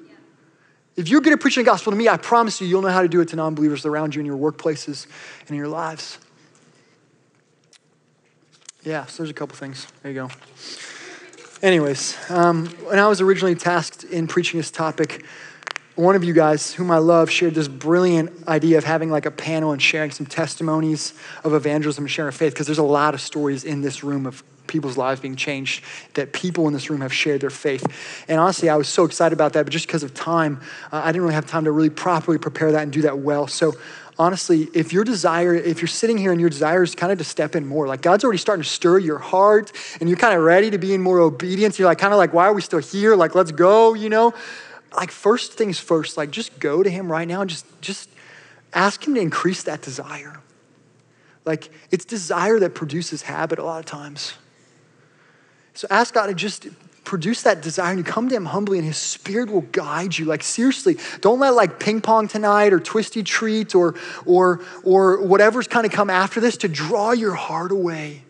If 0.96 1.08
you're 1.08 1.20
good 1.20 1.32
at 1.32 1.40
preaching 1.40 1.62
the 1.62 1.70
gospel 1.70 1.92
to 1.92 1.96
me, 1.96 2.08
I 2.08 2.16
promise 2.16 2.60
you, 2.60 2.66
you'll 2.66 2.82
know 2.82 2.88
how 2.88 3.02
to 3.02 3.08
do 3.08 3.20
it 3.20 3.28
to 3.28 3.36
non 3.36 3.54
believers 3.54 3.84
around 3.84 4.14
you 4.14 4.20
in 4.20 4.26
your 4.26 4.36
workplaces 4.36 5.06
and 5.40 5.50
in 5.50 5.56
your 5.56 5.68
lives. 5.68 6.18
Yeah, 8.82 9.06
so 9.06 9.18
there's 9.22 9.30
a 9.30 9.34
couple 9.34 9.56
things. 9.56 9.86
There 10.02 10.10
you 10.10 10.26
go. 10.26 10.30
Anyways, 11.60 12.16
um, 12.30 12.66
when 12.86 12.98
I 12.98 13.06
was 13.08 13.20
originally 13.20 13.54
tasked 13.54 14.04
in 14.04 14.26
preaching 14.26 14.58
this 14.58 14.70
topic, 14.70 15.24
one 15.98 16.14
of 16.14 16.22
you 16.22 16.32
guys, 16.32 16.72
whom 16.72 16.92
I 16.92 16.98
love, 16.98 17.28
shared 17.28 17.56
this 17.56 17.66
brilliant 17.66 18.46
idea 18.46 18.78
of 18.78 18.84
having 18.84 19.10
like 19.10 19.26
a 19.26 19.32
panel 19.32 19.72
and 19.72 19.82
sharing 19.82 20.12
some 20.12 20.26
testimonies 20.26 21.12
of 21.42 21.54
evangelism 21.54 22.04
and 22.04 22.10
sharing 22.10 22.30
faith, 22.30 22.52
because 22.52 22.66
there's 22.66 22.78
a 22.78 22.84
lot 22.84 23.14
of 23.14 23.20
stories 23.20 23.64
in 23.64 23.80
this 23.80 24.04
room 24.04 24.24
of 24.24 24.44
people's 24.68 24.96
lives 24.96 25.20
being 25.20 25.34
changed, 25.34 25.82
that 26.14 26.32
people 26.32 26.68
in 26.68 26.72
this 26.72 26.88
room 26.88 27.00
have 27.00 27.12
shared 27.12 27.40
their 27.40 27.50
faith. 27.50 27.84
And 28.28 28.38
honestly, 28.38 28.68
I 28.68 28.76
was 28.76 28.88
so 28.88 29.04
excited 29.04 29.32
about 29.32 29.54
that, 29.54 29.64
but 29.64 29.72
just 29.72 29.88
because 29.88 30.04
of 30.04 30.14
time, 30.14 30.60
uh, 30.92 31.00
I 31.02 31.10
didn't 31.10 31.22
really 31.22 31.34
have 31.34 31.46
time 31.46 31.64
to 31.64 31.72
really 31.72 31.90
properly 31.90 32.38
prepare 32.38 32.70
that 32.70 32.82
and 32.84 32.92
do 32.92 33.02
that 33.02 33.18
well. 33.18 33.48
So 33.48 33.72
honestly, 34.20 34.68
if 34.74 34.92
your 34.92 35.02
desire, 35.02 35.52
if 35.52 35.80
you're 35.80 35.88
sitting 35.88 36.16
here 36.16 36.30
and 36.30 36.40
your 36.40 36.50
desire 36.50 36.84
is 36.84 36.94
kind 36.94 37.10
of 37.10 37.18
to 37.18 37.24
step 37.24 37.56
in 37.56 37.66
more, 37.66 37.88
like 37.88 38.02
God's 38.02 38.22
already 38.22 38.38
starting 38.38 38.62
to 38.62 38.68
stir 38.68 38.98
your 38.98 39.18
heart 39.18 39.72
and 39.98 40.08
you're 40.08 40.18
kind 40.18 40.36
of 40.36 40.44
ready 40.44 40.70
to 40.70 40.78
be 40.78 40.94
in 40.94 41.02
more 41.02 41.18
obedience, 41.18 41.76
you're 41.76 41.88
like 41.88 41.98
kind 41.98 42.12
of 42.12 42.18
like, 42.18 42.32
why 42.32 42.44
are 42.44 42.54
we 42.54 42.62
still 42.62 42.78
here? 42.78 43.16
Like, 43.16 43.34
let's 43.34 43.50
go, 43.50 43.94
you 43.94 44.08
know? 44.08 44.32
Like 44.94 45.10
first 45.10 45.54
things 45.54 45.78
first, 45.78 46.16
like 46.16 46.30
just 46.30 46.58
go 46.58 46.82
to 46.82 46.90
him 46.90 47.10
right 47.10 47.28
now 47.28 47.42
and 47.42 47.50
just 47.50 47.66
just 47.80 48.08
ask 48.72 49.06
him 49.06 49.14
to 49.14 49.20
increase 49.20 49.62
that 49.64 49.82
desire. 49.82 50.40
Like 51.44 51.70
it's 51.90 52.04
desire 52.04 52.58
that 52.60 52.74
produces 52.74 53.22
habit 53.22 53.58
a 53.58 53.64
lot 53.64 53.78
of 53.80 53.86
times. 53.86 54.34
So 55.74 55.86
ask 55.90 56.12
God 56.14 56.26
to 56.26 56.34
just 56.34 56.66
produce 57.08 57.42
that 57.42 57.62
desire 57.62 57.90
and 57.92 57.98
you 57.98 58.04
come 58.04 58.28
to 58.28 58.34
him 58.34 58.44
humbly 58.44 58.76
and 58.76 58.86
his 58.86 58.98
spirit 58.98 59.50
will 59.50 59.62
guide 59.62 60.18
you 60.18 60.26
like 60.26 60.42
seriously 60.42 60.98
don't 61.22 61.40
let 61.40 61.54
like 61.54 61.80
ping 61.80 62.02
pong 62.02 62.28
tonight 62.28 62.70
or 62.70 62.78
twisty 62.78 63.22
treat 63.22 63.74
or 63.74 63.94
or 64.26 64.60
or 64.84 65.22
whatever's 65.22 65.66
kind 65.66 65.86
of 65.86 65.92
come 65.92 66.10
after 66.10 66.38
this 66.38 66.58
to 66.58 66.68
draw 66.68 67.12
your 67.12 67.32
heart 67.32 67.72
away 67.72 68.22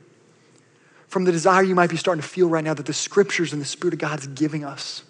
from 1.09 1.25
the 1.25 1.33
desire 1.33 1.65
you 1.65 1.75
might 1.75 1.91
be 1.91 1.97
starting 1.97 2.23
to 2.23 2.29
feel 2.29 2.49
right 2.49 2.63
now 2.63 2.73
that 2.73 2.87
the 2.87 2.93
scriptures 2.93 3.53
and 3.53 3.61
the 3.61 3.67
spirit 3.67 3.95
of 3.95 3.99
god 3.99 4.21
is 4.21 4.29
giving 4.29 4.63
us 4.63 5.03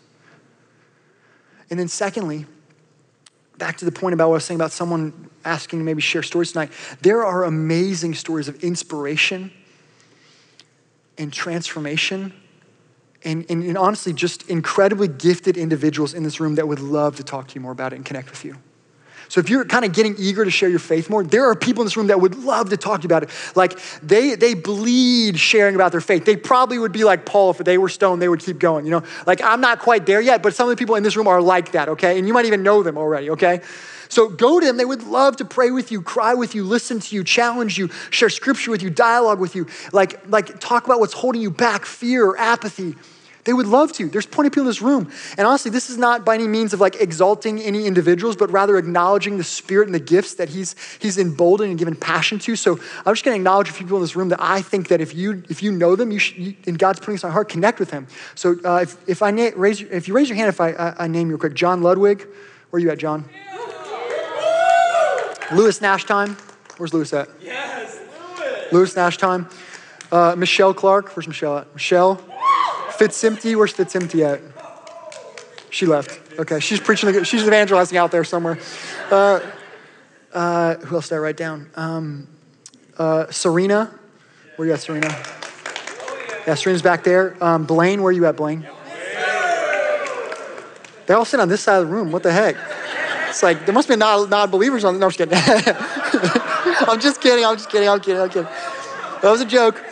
and 1.70 1.78
then 1.78 1.88
secondly 1.88 2.46
back 3.56 3.76
to 3.76 3.84
the 3.84 3.92
point 3.92 4.14
about 4.14 4.28
what 4.28 4.34
i 4.34 4.36
was 4.36 4.44
saying 4.44 4.58
about 4.58 4.72
someone 4.72 5.30
asking 5.44 5.78
to 5.78 5.84
maybe 5.84 6.00
share 6.00 6.22
stories 6.22 6.52
tonight 6.52 6.70
there 7.02 7.24
are 7.24 7.44
amazing 7.44 8.14
stories 8.14 8.48
of 8.48 8.62
inspiration 8.62 9.50
and 11.18 11.32
transformation 11.32 12.32
and, 13.24 13.44
and, 13.50 13.64
and, 13.64 13.76
honestly, 13.76 14.12
just 14.12 14.48
incredibly 14.48 15.08
gifted 15.08 15.56
individuals 15.56 16.14
in 16.14 16.22
this 16.22 16.38
room 16.38 16.54
that 16.54 16.68
would 16.68 16.78
love 16.78 17.16
to 17.16 17.24
talk 17.24 17.48
to 17.48 17.54
you 17.56 17.60
more 17.60 17.72
about 17.72 17.92
it 17.92 17.96
and 17.96 18.04
connect 18.04 18.30
with 18.30 18.44
you. 18.44 18.56
So 19.28 19.40
if 19.40 19.50
you're 19.50 19.64
kind 19.64 19.84
of 19.84 19.92
getting 19.92 20.14
eager 20.18 20.44
to 20.44 20.50
share 20.50 20.68
your 20.68 20.78
faith 20.78 21.10
more, 21.10 21.22
there 21.22 21.48
are 21.48 21.54
people 21.54 21.82
in 21.82 21.86
this 21.86 21.96
room 21.96 22.08
that 22.08 22.20
would 22.20 22.36
love 22.36 22.70
to 22.70 22.76
talk 22.76 23.00
to 23.00 23.04
you 23.04 23.08
about 23.08 23.24
it. 23.24 23.30
Like 23.54 23.78
they 24.02 24.34
they 24.34 24.54
bleed 24.54 25.38
sharing 25.38 25.74
about 25.74 25.92
their 25.92 26.00
faith. 26.00 26.24
They 26.24 26.36
probably 26.36 26.78
would 26.78 26.92
be 26.92 27.04
like 27.04 27.26
Paul 27.26 27.50
if 27.50 27.58
they 27.58 27.78
were 27.78 27.88
stoned, 27.88 28.22
they 28.22 28.28
would 28.28 28.40
keep 28.40 28.58
going. 28.58 28.84
You 28.84 28.92
know, 28.92 29.02
like 29.26 29.42
I'm 29.42 29.60
not 29.60 29.80
quite 29.80 30.06
there 30.06 30.20
yet, 30.20 30.42
but 30.42 30.54
some 30.54 30.68
of 30.68 30.76
the 30.76 30.80
people 30.80 30.94
in 30.94 31.02
this 31.02 31.16
room 31.16 31.28
are 31.28 31.42
like 31.42 31.72
that. 31.72 31.88
Okay, 31.90 32.18
and 32.18 32.26
you 32.26 32.34
might 32.34 32.46
even 32.46 32.62
know 32.62 32.82
them 32.82 32.96
already. 32.96 33.30
Okay. 33.30 33.60
So 34.10 34.28
go 34.28 34.58
to 34.58 34.66
them. 34.66 34.76
They 34.78 34.84
would 34.84 35.02
love 35.02 35.36
to 35.36 35.44
pray 35.44 35.70
with 35.70 35.92
you, 35.92 36.00
cry 36.00 36.34
with 36.34 36.54
you, 36.54 36.64
listen 36.64 36.98
to 37.00 37.14
you, 37.14 37.22
challenge 37.22 37.78
you, 37.78 37.88
share 38.10 38.30
scripture 38.30 38.70
with 38.70 38.82
you, 38.82 38.88
dialogue 38.90 39.38
with 39.38 39.54
you, 39.54 39.66
like, 39.92 40.26
like 40.28 40.60
talk 40.60 40.86
about 40.86 40.98
what's 40.98 41.12
holding 41.12 41.42
you 41.42 41.50
back, 41.50 41.84
fear 41.84 42.24
or 42.24 42.38
apathy. 42.38 42.94
They 43.48 43.54
would 43.54 43.66
love 43.66 43.94
to. 43.94 44.10
There's 44.10 44.26
plenty 44.26 44.48
of 44.48 44.52
people 44.52 44.64
in 44.64 44.68
this 44.68 44.82
room. 44.82 45.10
And 45.38 45.46
honestly, 45.46 45.70
this 45.70 45.88
is 45.88 45.96
not 45.96 46.22
by 46.22 46.34
any 46.34 46.46
means 46.46 46.74
of 46.74 46.80
like 46.82 47.00
exalting 47.00 47.62
any 47.62 47.86
individuals, 47.86 48.36
but 48.36 48.50
rather 48.50 48.76
acknowledging 48.76 49.38
the 49.38 49.42
spirit 49.42 49.88
and 49.88 49.94
the 49.94 50.00
gifts 50.00 50.34
that 50.34 50.50
he's 50.50 50.76
he's 50.98 51.16
emboldened 51.16 51.70
and 51.70 51.78
given 51.78 51.96
passion 51.96 52.38
to. 52.40 52.56
So 52.56 52.78
I'm 53.06 53.14
just 53.14 53.24
going 53.24 53.34
to 53.34 53.40
acknowledge 53.40 53.70
a 53.70 53.72
few 53.72 53.86
people 53.86 53.96
in 53.96 54.02
this 54.02 54.14
room 54.14 54.28
that 54.28 54.42
I 54.42 54.60
think 54.60 54.88
that 54.88 55.00
if 55.00 55.14
you 55.14 55.44
if 55.48 55.62
you 55.62 55.72
know 55.72 55.96
them, 55.96 56.10
you 56.10 56.18
should, 56.18 56.36
you, 56.36 56.56
and 56.66 56.78
God's 56.78 56.98
putting 56.98 57.14
this 57.14 57.24
on 57.24 57.28
your 57.28 57.32
heart, 57.32 57.48
connect 57.48 57.80
with 57.80 57.90
them. 57.90 58.06
So 58.34 58.56
uh, 58.66 58.80
if, 58.82 59.08
if 59.08 59.22
I 59.22 59.30
na- 59.30 59.52
raise 59.56 59.80
if 59.80 60.08
you 60.08 60.12
raise 60.12 60.28
your 60.28 60.36
hand, 60.36 60.50
if 60.50 60.60
I, 60.60 60.72
I, 60.72 61.04
I 61.04 61.06
name 61.06 61.28
you 61.28 61.36
real 61.36 61.40
quick, 61.40 61.54
John 61.54 61.80
Ludwig, 61.80 62.28
where 62.68 62.76
are 62.76 62.80
you 62.80 62.90
at, 62.90 62.98
John? 62.98 63.24
Lewis 65.52 65.80
Nash 65.80 66.04
time. 66.04 66.36
Where's 66.76 66.92
Lewis 66.92 67.14
at? 67.14 67.30
Yes, 67.40 67.98
Lewis. 68.38 68.72
Lewis 68.72 68.94
Nash 68.96 69.16
time. 69.16 69.48
Uh, 70.12 70.34
Michelle 70.36 70.74
Clark. 70.74 71.16
Where's 71.16 71.26
Michelle 71.26 71.56
at? 71.56 71.72
Michelle. 71.72 72.22
Fitzempty. 72.98 73.56
Where's 73.56 73.72
Fitzempty 73.72 74.24
at? 74.24 74.40
She 75.70 75.86
left. 75.86 76.20
Okay, 76.38 76.60
she's 76.60 76.80
preaching. 76.80 77.24
She's 77.24 77.44
evangelizing 77.44 77.96
out 77.96 78.10
there 78.10 78.24
somewhere. 78.24 78.58
Uh, 79.10 79.40
uh, 80.32 80.74
who 80.76 80.96
else 80.96 81.08
did 81.08 81.16
I 81.16 81.18
write 81.18 81.36
down? 81.36 81.70
Um, 81.76 82.28
uh, 82.96 83.30
Serena. 83.30 83.94
Where 84.56 84.66
you 84.66 84.74
at, 84.74 84.80
Serena? 84.80 85.08
Yeah, 86.46 86.54
Serena's 86.54 86.82
back 86.82 87.04
there. 87.04 87.36
Um, 87.44 87.64
Blaine, 87.64 88.02
where 88.02 88.10
you 88.10 88.26
at, 88.26 88.36
Blaine? 88.36 88.66
They 91.06 91.14
all 91.14 91.24
sit 91.24 91.40
on 91.40 91.48
this 91.48 91.62
side 91.62 91.80
of 91.80 91.88
the 91.88 91.92
room. 91.92 92.10
What 92.10 92.22
the 92.22 92.32
heck? 92.32 92.56
It's 93.28 93.42
like, 93.42 93.64
there 93.66 93.74
must 93.74 93.88
be 93.88 93.96
non, 93.96 94.28
non-believers 94.28 94.84
on 94.84 94.94
the, 94.94 95.00
no, 95.00 95.06
I'm 95.06 95.12
just 95.12 95.18
kidding. 95.18 95.38
I'm 96.88 97.00
just 97.00 97.20
kidding, 97.20 97.44
I'm 97.44 97.56
just 97.56 97.70
kidding, 97.70 97.88
I'm 97.88 98.00
kidding, 98.00 98.20
I'm 98.20 98.28
kidding. 98.28 98.48
That 99.22 99.30
was 99.30 99.40
a 99.40 99.44
joke. 99.44 99.82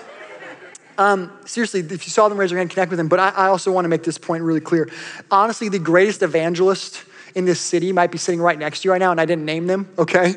Um, 0.99 1.33
seriously, 1.45 1.81
if 1.81 2.07
you 2.07 2.11
saw 2.11 2.29
them, 2.29 2.39
raise 2.39 2.51
your 2.51 2.59
hand, 2.59 2.71
connect 2.71 2.91
with 2.91 2.99
them. 2.99 3.09
But 3.09 3.21
I, 3.21 3.29
I 3.31 3.47
also 3.49 3.71
want 3.73 3.85
to 3.85 3.89
make 3.89 4.03
this 4.03 4.19
point 4.19 4.43
really 4.43 4.61
clear. 4.61 4.89
Honestly, 5.31 5.69
the 5.69 5.79
greatest 5.79 6.23
evangelist 6.23 7.05
in 7.35 7.45
this 7.45 7.61
city 7.61 7.93
might 7.93 8.11
be 8.11 8.19
sitting 8.19 8.41
right 8.41 8.59
next 8.59 8.81
to 8.81 8.89
you 8.89 8.93
right 8.93 8.99
now, 8.99 9.11
and 9.11 9.21
I 9.21 9.27
didn't 9.27 9.45
name 9.45 9.67
them, 9.67 9.89
okay? 9.99 10.37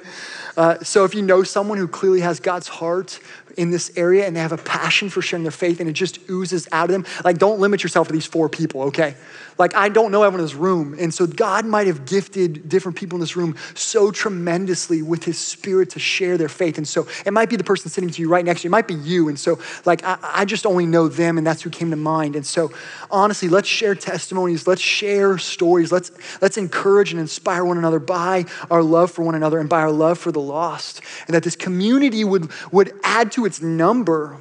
Uh, 0.58 0.78
so 0.84 1.06
if 1.06 1.16
you 1.16 1.22
know 1.22 1.44
someone 1.44 1.78
who 1.78 1.88
clearly 1.88 2.20
has 2.20 2.42
God's 2.42 2.68
heart 2.68 3.22
in 3.60 3.72
this 3.72 3.92
area 3.98 4.26
and 4.26 4.36
they 4.36 4.40
have 4.40 4.54
a 4.54 4.58
passion 4.58 5.10
for 5.10 5.22
sharing 5.22 5.44
their 5.44 5.52
faith 5.52 5.82
and 5.82 5.90
it 5.90 5.94
just 5.94 6.18
oozes 6.30 6.68
out 6.72 6.86
of 6.86 6.94
them, 6.94 7.06
like 7.26 7.38
don't 7.38 7.60
limit 7.60 7.84
yourself 7.84 8.08
to 8.08 8.14
these 8.14 8.26
four 8.26 8.48
people, 8.48 8.84
okay? 8.84 9.16
Like, 9.60 9.76
I 9.76 9.90
don't 9.90 10.12
know 10.12 10.24
everyone 10.24 10.40
in 10.40 10.46
this 10.46 10.56
room. 10.56 10.96
And 10.98 11.14
so, 11.14 11.28
God 11.28 11.66
might 11.66 11.88
have 11.88 12.06
gifted 12.06 12.70
different 12.70 12.98
people 12.98 13.18
in 13.18 13.20
this 13.20 13.36
room 13.36 13.58
so 13.76 14.10
tremendously 14.10 15.02
with 15.02 15.26
His 15.26 15.38
Spirit 15.38 15.90
to 15.92 16.00
share 16.00 16.38
their 16.38 16.48
faith. 16.48 16.78
And 16.78 16.88
so, 16.88 17.08
it 17.26 17.34
might 17.34 17.50
be 17.50 17.58
the 17.58 17.64
person 17.66 17.92
sitting 17.92 18.10
to 18.10 18.22
you 18.22 18.30
right 18.30 18.46
next 18.46 18.62
to 18.62 18.66
you. 18.66 18.70
It 18.70 18.72
might 18.72 18.88
be 18.88 18.94
you. 18.94 19.28
And 19.28 19.38
so, 19.38 19.60
like, 19.86 20.02
I, 20.06 20.18
I 20.24 20.46
just 20.46 20.66
only 20.66 20.86
know 20.86 21.10
them, 21.10 21.38
and 21.38 21.46
that's 21.46 21.62
who 21.62 21.70
came 21.70 21.90
to 21.90 21.98
mind. 21.98 22.38
And 22.38 22.46
so, 22.46 22.72
honestly, 23.12 23.50
let's 23.50 23.68
share 23.68 23.96
testimonies. 23.96 24.66
Let's 24.66 24.82
share 24.82 25.38
stories. 25.38 25.92
Let's, 25.92 26.12
let's 26.42 26.58
encourage 26.58 27.12
and 27.12 27.20
inspire 27.20 27.66
one 27.66 27.78
another 27.78 28.00
by 28.00 28.46
our 28.72 28.82
love 28.82 29.12
for 29.12 29.24
one 29.24 29.36
another 29.36 29.60
and 29.60 29.68
by 29.68 29.82
our 29.82 29.92
love 29.92 30.18
for 30.18 30.32
the 30.32 30.40
lost. 30.40 31.02
And 31.28 31.36
that 31.36 31.44
this 31.44 31.58
community 31.58 32.24
would, 32.24 32.50
would 32.72 32.94
add 33.04 33.34
to 33.34 33.44
its 33.50 33.62
number 33.62 34.38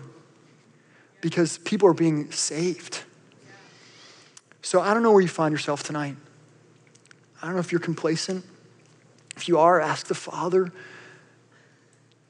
because 1.21 1.59
people 1.59 1.89
are 1.89 1.95
being 1.95 2.31
saved. 2.31 3.03
So 4.63 4.81
I 4.81 4.93
don't 4.93 5.03
know 5.03 5.13
where 5.13 5.23
you 5.23 5.29
find 5.29 5.51
yourself 5.51 5.83
tonight. 5.83 6.15
I 7.41 7.47
don't 7.47 7.55
know 7.55 7.61
if 7.61 7.73
you're 7.73 7.81
complacent. 7.81 8.45
If 9.35 9.49
you 9.49 9.59
are, 9.59 9.81
ask 9.81 10.09
the 10.09 10.15
Father 10.15 10.71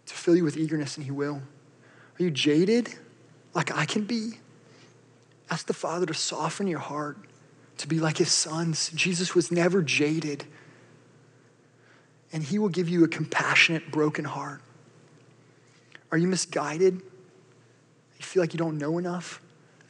to 0.06 0.14
fill 0.14 0.36
you 0.36 0.44
with 0.44 0.56
eagerness, 0.56 0.96
and 0.96 1.04
He 1.04 1.10
will. 1.10 1.36
Are 1.36 2.22
you 2.22 2.30
jaded 2.30 2.94
like 3.54 3.76
I 3.76 3.84
can 3.84 4.04
be? 4.04 4.34
Ask 5.50 5.66
the 5.66 5.74
Father 5.74 6.06
to 6.06 6.14
soften 6.14 6.68
your 6.68 6.78
heart, 6.78 7.18
to 7.78 7.88
be 7.88 7.98
like 7.98 8.18
His 8.18 8.30
sons. 8.30 8.90
Jesus 8.94 9.34
was 9.34 9.50
never 9.50 9.82
jaded, 9.82 10.44
and 12.32 12.42
He 12.44 12.58
will 12.58 12.68
give 12.68 12.88
you 12.88 13.02
a 13.04 13.08
compassionate, 13.08 13.90
broken 13.90 14.24
heart. 14.24 14.60
Are 16.10 16.18
you 16.18 16.26
misguided? 16.26 16.94
You 16.94 18.24
feel 18.24 18.42
like 18.42 18.52
you 18.52 18.58
don't 18.58 18.78
know 18.78 18.98
enough? 18.98 19.40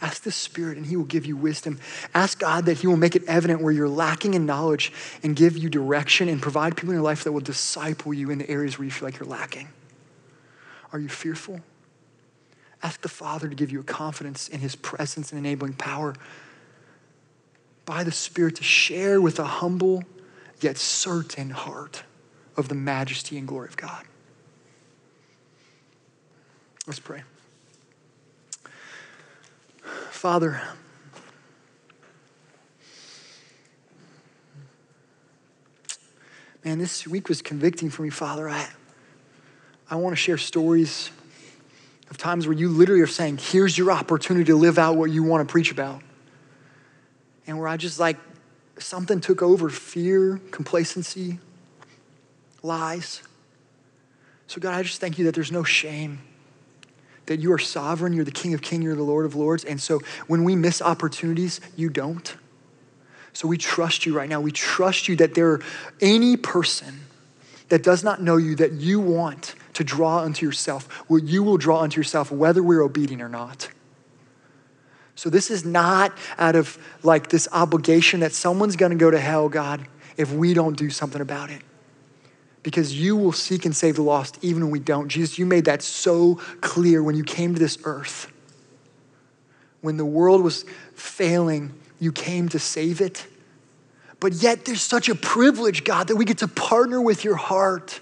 Ask 0.01 0.23
the 0.23 0.31
Spirit 0.31 0.77
and 0.77 0.87
He 0.87 0.97
will 0.97 1.05
give 1.05 1.27
you 1.27 1.37
wisdom. 1.37 1.81
Ask 2.15 2.39
God 2.39 2.67
that 2.67 2.79
He 2.79 2.87
will 2.87 2.97
make 2.97 3.17
it 3.17 3.25
evident 3.27 3.61
where 3.61 3.73
you're 3.73 3.89
lacking 3.89 4.35
in 4.35 4.47
knowledge 4.47 4.93
and 5.23 5.35
give 5.35 5.57
you 5.57 5.69
direction 5.69 6.29
and 6.29 6.41
provide 6.41 6.77
people 6.77 6.91
in 6.91 6.97
your 6.97 7.03
life 7.03 7.25
that 7.25 7.33
will 7.33 7.41
disciple 7.41 8.15
you 8.15 8.31
in 8.31 8.39
the 8.39 8.49
areas 8.49 8.79
where 8.79 8.85
you 8.85 8.91
feel 8.91 9.09
like 9.09 9.19
you're 9.19 9.29
lacking. 9.29 9.69
Are 10.93 11.01
you 11.01 11.09
fearful? 11.09 11.61
Ask 12.83 13.01
the 13.01 13.09
Father 13.09 13.49
to 13.49 13.55
give 13.57 13.73
you 13.73 13.81
a 13.81 13.85
confidence 13.85 14.49
in 14.49 14.61
His 14.61 14.77
presence 14.77 15.33
and 15.33 15.39
enabling 15.39 15.75
power 15.75 16.15
by 17.85 18.05
the 18.05 18.13
Spirit 18.13 18.57
to 18.57 18.63
share 18.63 19.21
with 19.21 19.39
a 19.41 19.45
humble 19.45 20.05
yet 20.61 20.79
certain 20.79 21.51
heart 21.51 22.05
of 22.57 22.69
the 22.69 22.75
majesty 22.75 23.37
and 23.37 23.49
glory 23.49 23.69
of 23.69 23.77
God. 23.77 24.05
Let's 26.89 27.01
pray. 27.01 27.23
Father, 30.11 30.63
man, 36.65 36.79
this 36.79 37.07
week 37.07 37.29
was 37.29 37.43
convicting 37.43 37.91
for 37.91 38.01
me, 38.01 38.09
Father. 38.09 38.49
I, 38.49 38.67
I 39.91 39.97
want 39.97 40.13
to 40.13 40.17
share 40.17 40.39
stories 40.39 41.11
of 42.09 42.17
times 42.17 42.47
where 42.47 42.57
you 42.57 42.71
literally 42.71 43.03
are 43.03 43.07
saying, 43.07 43.37
here's 43.37 43.77
your 43.77 43.93
opportunity 43.93 44.47
to 44.47 44.57
live 44.57 44.79
out 44.79 44.97
what 44.97 45.11
you 45.11 45.23
want 45.23 45.47
to 45.47 45.53
preach 45.53 45.71
about. 45.71 46.01
And 47.47 47.59
where 47.59 47.69
I 47.69 47.77
just 47.77 48.01
like 48.01 48.17
something 48.79 49.21
took 49.21 49.43
over 49.43 49.69
fear, 49.69 50.41
complacency, 50.51 51.39
lies. 52.63 53.23
So, 54.47 54.59
God, 54.59 54.73
I 54.73 54.83
just 54.83 55.03
thank 55.03 55.19
you 55.19 55.27
that 55.27 55.35
there's 55.35 55.53
no 55.53 55.65
shame, 55.65 56.21
that 57.29 57.41
you 57.41 57.53
are 57.53 57.59
sovereign, 57.59 58.13
you're 58.13 58.25
the 58.25 58.31
King 58.31 58.53
of 58.55 58.61
Kings, 58.61 58.85
you're 58.85 58.97
the 58.97 59.03
Lord 59.03 59.25
of 59.25 59.35
Lords. 59.35 59.65
And 59.65 59.81
so 59.81 60.01
when 60.27 60.45
we 60.45 60.57
miss 60.57 60.83
opportunities, 60.83 61.61
you 61.77 61.89
don't. 61.89 62.37
So 63.33 63.47
we 63.47 63.57
trust 63.57 64.05
you 64.05 64.17
right 64.17 64.29
now. 64.29 64.41
We 64.41 64.51
trust 64.51 65.09
you 65.09 65.17
that 65.17 65.35
there 65.35 65.61
any 66.01 66.37
person 66.37 67.01
that 67.69 67.83
does 67.83 68.03
not 68.03 68.21
know 68.21 68.37
you 68.37 68.57
that 68.57 68.73
you 68.73 68.99
want 68.99 69.55
to 69.75 69.85
draw 69.85 70.19
unto 70.21 70.45
yourself, 70.45 71.09
well, 71.09 71.21
you 71.21 71.43
will 71.43 71.57
draw 71.57 71.81
unto 71.81 72.01
yourself 72.01 72.33
whether 72.33 72.63
we're 72.63 72.83
obedient 72.83 73.23
or 73.23 73.29
not. 73.29 73.69
So 75.15 75.31
this 75.31 75.51
is 75.51 75.65
not 75.65 76.17
out 76.39 76.57
of 76.57 76.79
like 77.03 77.29
this 77.29 77.47
obligation 77.53 78.21
that 78.21 78.33
someone's 78.33 78.77
going 78.77 78.91
to 78.91 78.99
go 78.99 79.11
to 79.11 79.21
hell, 79.21 79.49
God, 79.49 79.87
if 80.17 80.33
we 80.33 80.55
don't 80.55 80.77
do 80.77 80.91
something 80.91 81.21
about 81.21 81.51
it. 81.51 81.63
Because 82.69 83.01
you 83.01 83.17
will 83.17 83.33
seek 83.33 83.65
and 83.65 83.75
save 83.75 83.97
the 83.97 84.03
lost 84.03 84.37
even 84.43 84.65
when 84.65 84.71
we 84.71 84.79
don't. 84.79 85.09
Jesus, 85.09 85.39
you 85.39 85.47
made 85.47 85.65
that 85.65 85.81
so 85.81 86.35
clear 86.61 87.03
when 87.03 87.17
you 87.17 87.25
came 87.25 87.55
to 87.55 87.59
this 87.59 87.79
earth. 87.85 88.31
When 89.81 89.97
the 89.97 90.05
world 90.05 90.43
was 90.43 90.67
failing, 90.95 91.73
you 91.99 92.13
came 92.13 92.51
to 92.51 92.59
save 92.59 93.01
it. 93.01 93.27
But 94.21 94.35
yet, 94.35 94.67
there's 94.67 94.83
such 94.83 95.09
a 95.09 95.15
privilege, 95.15 95.83
God, 95.83 96.09
that 96.09 96.17
we 96.17 96.27
get 96.27 96.37
to 96.39 96.49
partner 96.49 97.01
with 97.01 97.25
your 97.25 97.37
heart 97.37 98.01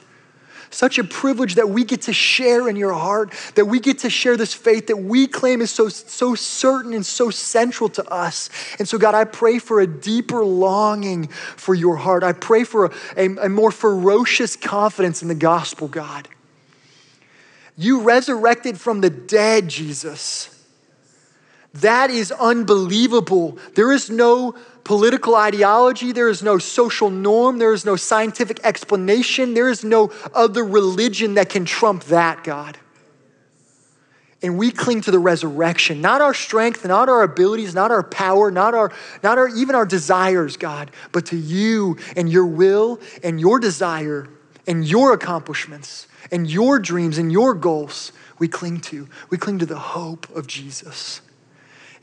such 0.76 0.98
a 0.98 1.04
privilege 1.04 1.54
that 1.54 1.70
we 1.70 1.84
get 1.84 2.02
to 2.02 2.12
share 2.12 2.68
in 2.68 2.76
your 2.76 2.92
heart, 2.92 3.32
that 3.54 3.64
we 3.64 3.80
get 3.80 4.00
to 4.00 4.10
share 4.10 4.36
this 4.36 4.52
faith 4.52 4.88
that 4.88 4.98
we 4.98 5.26
claim 5.26 5.62
is 5.62 5.70
so, 5.70 5.88
so 5.88 6.34
certain 6.34 6.92
and 6.92 7.04
so 7.04 7.30
central 7.30 7.88
to 7.88 8.04
us. 8.10 8.50
And 8.78 8.86
so, 8.86 8.98
God, 8.98 9.14
I 9.14 9.24
pray 9.24 9.58
for 9.58 9.80
a 9.80 9.86
deeper 9.86 10.44
longing 10.44 11.28
for 11.28 11.74
your 11.74 11.96
heart. 11.96 12.22
I 12.22 12.32
pray 12.32 12.64
for 12.64 12.86
a, 12.86 12.92
a, 13.16 13.46
a 13.46 13.48
more 13.48 13.70
ferocious 13.70 14.54
confidence 14.54 15.22
in 15.22 15.28
the 15.28 15.34
gospel, 15.34 15.88
God. 15.88 16.28
You 17.78 18.02
resurrected 18.02 18.78
from 18.78 19.00
the 19.00 19.10
dead, 19.10 19.68
Jesus. 19.68 20.52
That 21.74 22.10
is 22.10 22.32
unbelievable. 22.32 23.58
There 23.74 23.92
is 23.92 24.10
no 24.10 24.54
political 24.86 25.34
ideology, 25.34 26.12
there 26.12 26.28
is 26.28 26.44
no 26.44 26.58
social 26.58 27.10
norm, 27.10 27.58
there 27.58 27.72
is 27.72 27.84
no 27.84 27.96
scientific 27.96 28.60
explanation, 28.62 29.52
there 29.52 29.68
is 29.68 29.82
no 29.82 30.12
other 30.32 30.64
religion 30.64 31.34
that 31.34 31.48
can 31.48 31.64
trump 31.64 32.04
that, 32.04 32.44
God. 32.44 32.78
And 34.44 34.56
we 34.56 34.70
cling 34.70 35.00
to 35.00 35.10
the 35.10 35.18
resurrection, 35.18 36.00
not 36.00 36.20
our 36.20 36.32
strength, 36.32 36.86
not 36.86 37.08
our 37.08 37.24
abilities, 37.24 37.74
not 37.74 37.90
our 37.90 38.04
power, 38.04 38.52
not 38.52 38.74
our, 38.74 38.92
not 39.24 39.38
our 39.38 39.48
even 39.48 39.74
our 39.74 39.86
desires, 39.86 40.56
God, 40.56 40.92
but 41.10 41.26
to 41.26 41.36
you 41.36 41.96
and 42.16 42.30
your 42.30 42.46
will 42.46 43.00
and 43.24 43.40
your 43.40 43.58
desire 43.58 44.28
and 44.68 44.86
your 44.86 45.12
accomplishments 45.12 46.06
and 46.30 46.48
your 46.48 46.78
dreams 46.78 47.18
and 47.18 47.32
your 47.32 47.54
goals 47.54 48.12
we 48.38 48.46
cling 48.46 48.78
to. 48.82 49.08
We 49.30 49.38
cling 49.38 49.58
to 49.58 49.66
the 49.66 49.80
hope 49.80 50.30
of 50.30 50.46
Jesus. 50.46 51.22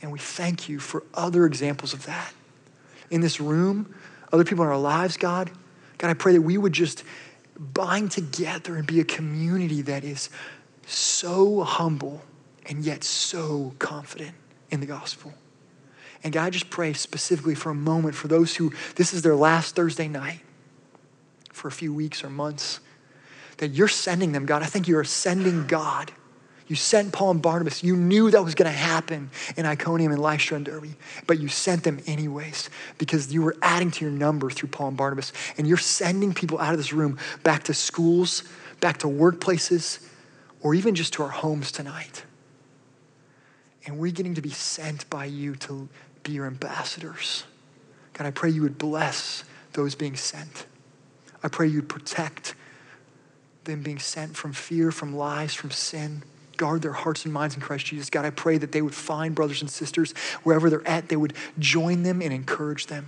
And 0.02 0.12
we 0.12 0.20
thank 0.20 0.68
you 0.68 0.80
for 0.80 1.04
other 1.14 1.46
examples 1.46 1.94
of 1.94 2.06
that 2.08 2.34
in 3.14 3.22
this 3.22 3.40
room, 3.40 3.94
other 4.32 4.44
people 4.44 4.64
in 4.64 4.72
our 4.72 4.78
lives, 4.78 5.18
God. 5.18 5.52
God, 6.00 6.10
I 6.10 6.16
pray 6.16 6.34
that 6.34 6.42
we 6.42 6.58
would 6.58 6.74
just 6.74 7.04
bind 7.60 8.10
together 8.10 8.76
and 8.76 8.88
be 8.88 9.00
a 9.00 9.04
community 9.04 9.84
that 9.84 10.04
is 10.04 10.32
so 10.88 11.62
humble 11.62 12.24
and 12.66 12.84
yet 12.84 13.04
so 13.04 13.76
confident 13.78 14.34
in 14.72 14.80
the 14.80 14.88
gospel. 14.88 15.32
And 16.24 16.34
God, 16.34 16.46
I 16.46 16.50
just 16.50 16.72
pray 16.72 16.94
specifically 16.94 17.54
for 17.54 17.70
a 17.70 17.76
moment 17.76 18.16
for 18.16 18.28
those 18.28 18.56
who 18.56 18.74
this 18.96 19.14
is 19.14 19.22
their 19.22 19.36
last 19.36 19.76
Thursday 19.76 20.08
night 20.08 20.40
for 21.52 21.68
a 21.68 21.72
few 21.72 21.94
weeks 21.94 22.24
or 22.24 22.32
months, 22.32 22.80
that 23.58 23.68
you're 23.68 23.88
sending 23.88 24.32
them, 24.32 24.48
God. 24.48 24.64
I 24.64 24.66
think 24.66 24.88
you're 24.88 25.04
sending 25.04 25.68
God 25.68 26.12
you 26.68 26.76
sent 26.76 27.12
Paul 27.12 27.32
and 27.32 27.42
Barnabas. 27.42 27.84
You 27.84 27.96
knew 27.96 28.32
that 28.32 28.44
was 28.44 28.56
going 28.56 28.72
to 28.72 28.78
happen 28.78 29.30
in 29.58 29.66
Iconium 29.66 30.12
and 30.12 30.22
Lystra 30.22 30.56
and 30.56 30.66
Derbe, 30.66 30.96
but 31.28 31.40
you 31.40 31.50
sent 31.50 31.84
them 31.84 32.00
anyways 32.08 32.70
because 32.98 33.34
you 33.34 33.42
were 33.42 33.58
adding 33.62 33.92
to 33.92 34.06
your 34.06 34.14
number 34.14 34.50
through 34.50 34.70
Paul 34.70 34.90
and 34.90 34.98
Barnabas. 34.98 35.34
And 35.58 35.68
you're 35.68 35.78
sending 35.78 36.34
people 36.34 36.60
out 36.60 36.72
of 36.72 36.78
this 36.78 36.94
room 36.94 37.18
back 37.44 37.64
to 37.64 37.74
schools, 37.74 38.44
back 38.80 39.00
to 39.00 39.08
workplaces, 39.08 40.06
or 40.62 40.74
even 40.74 40.96
just 40.96 41.14
to 41.14 41.24
our 41.24 41.30
homes 41.30 41.72
tonight. 41.72 42.24
And 43.86 44.00
we're 44.00 44.14
getting 44.14 44.36
to 44.36 44.42
be 44.42 44.52
sent 44.52 45.10
by 45.10 45.26
you 45.26 45.56
to 45.58 45.90
be 46.24 46.32
your 46.32 46.48
ambassadors. 46.48 47.44
God, 48.14 48.26
I 48.26 48.32
pray 48.32 48.50
you 48.50 48.62
would 48.62 48.78
bless 48.78 49.44
those 49.74 49.96
being 49.96 50.16
sent. 50.16 50.66
I 51.44 51.50
pray 51.50 51.68
you'd 51.68 51.90
protect 51.90 52.56
them 53.66 53.82
being 53.82 54.00
sent 54.00 54.38
from 54.38 54.54
fear, 54.54 54.92
from 54.92 55.14
lies, 55.14 55.54
from 55.54 55.72
sin 55.72 56.24
guard 56.58 56.82
their 56.82 56.94
hearts 56.94 57.26
and 57.26 57.34
minds 57.34 57.56
in 57.56 57.62
Christ 57.62 57.86
Jesus. 57.86 58.10
God, 58.10 58.26
I 58.26 58.30
pray 58.30 58.58
that 58.58 58.72
they 58.72 58.82
would 58.82 58.96
find 58.96 59.36
brothers 59.36 59.62
and 59.62 59.70
sisters 59.70 60.14
wherever 60.44 60.70
they're 60.70 60.88
at, 60.88 61.10
they 61.10 61.16
would 61.16 61.34
join 61.60 62.04
them 62.04 62.22
and 62.22 62.34
encourage 62.34 62.88
them. 62.88 63.08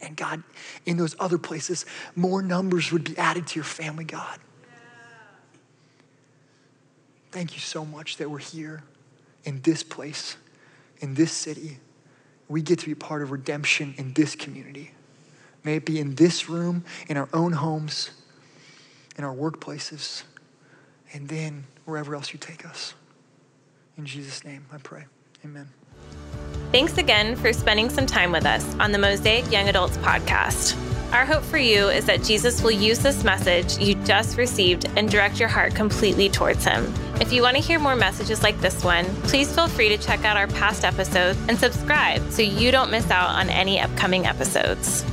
And 0.00 0.16
God, 0.16 0.42
in 0.84 0.96
those 0.96 1.14
other 1.20 1.38
places, 1.38 1.86
more 2.16 2.42
numbers 2.42 2.90
would 2.90 3.04
be 3.04 3.16
added 3.16 3.46
to 3.48 3.56
your 3.56 3.64
family, 3.64 4.04
God. 4.04 4.38
Thank 7.30 7.54
you 7.54 7.60
so 7.60 7.84
much 7.84 8.18
that 8.18 8.30
we're 8.30 8.38
here 8.38 8.82
in 9.44 9.62
this 9.62 9.82
place, 9.82 10.36
in 11.00 11.14
this 11.14 11.32
city. 11.32 11.78
We 12.48 12.60
get 12.60 12.80
to 12.80 12.86
be 12.86 12.94
part 12.94 13.22
of 13.22 13.30
redemption 13.30 13.94
in 13.96 14.12
this 14.12 14.36
community. 14.36 14.90
May 15.64 15.76
it 15.76 15.86
be 15.86 15.98
in 15.98 16.16
this 16.16 16.48
room, 16.48 16.84
in 17.08 17.16
our 17.16 17.28
own 17.32 17.52
homes, 17.52 18.10
in 19.16 19.24
our 19.24 19.34
workplaces, 19.34 20.24
and 21.12 21.28
then 21.28 21.64
wherever 21.84 22.14
else 22.14 22.32
you 22.32 22.38
take 22.38 22.66
us. 22.66 22.94
In 23.96 24.06
Jesus' 24.06 24.44
name, 24.44 24.66
I 24.72 24.78
pray. 24.78 25.04
Amen. 25.44 25.68
Thanks 26.70 26.96
again 26.96 27.36
for 27.36 27.52
spending 27.52 27.90
some 27.90 28.06
time 28.06 28.32
with 28.32 28.46
us 28.46 28.74
on 28.76 28.92
the 28.92 28.98
Mosaic 28.98 29.50
Young 29.52 29.68
Adults 29.68 29.96
podcast. 29.98 30.78
Our 31.12 31.26
hope 31.26 31.42
for 31.42 31.58
you 31.58 31.88
is 31.88 32.06
that 32.06 32.22
Jesus 32.22 32.62
will 32.62 32.70
use 32.70 33.00
this 33.00 33.22
message 33.22 33.76
you 33.76 33.94
just 33.96 34.38
received 34.38 34.88
and 34.96 35.10
direct 35.10 35.38
your 35.38 35.50
heart 35.50 35.74
completely 35.74 36.30
towards 36.30 36.64
Him. 36.64 36.92
If 37.20 37.34
you 37.34 37.42
want 37.42 37.56
to 37.56 37.62
hear 37.62 37.78
more 37.78 37.94
messages 37.94 38.42
like 38.42 38.58
this 38.62 38.82
one, 38.82 39.04
please 39.24 39.54
feel 39.54 39.68
free 39.68 39.90
to 39.90 39.98
check 39.98 40.24
out 40.24 40.38
our 40.38 40.46
past 40.46 40.84
episodes 40.86 41.38
and 41.48 41.58
subscribe 41.58 42.30
so 42.30 42.40
you 42.40 42.70
don't 42.70 42.90
miss 42.90 43.10
out 43.10 43.28
on 43.28 43.50
any 43.50 43.78
upcoming 43.78 44.26
episodes. 44.26 45.04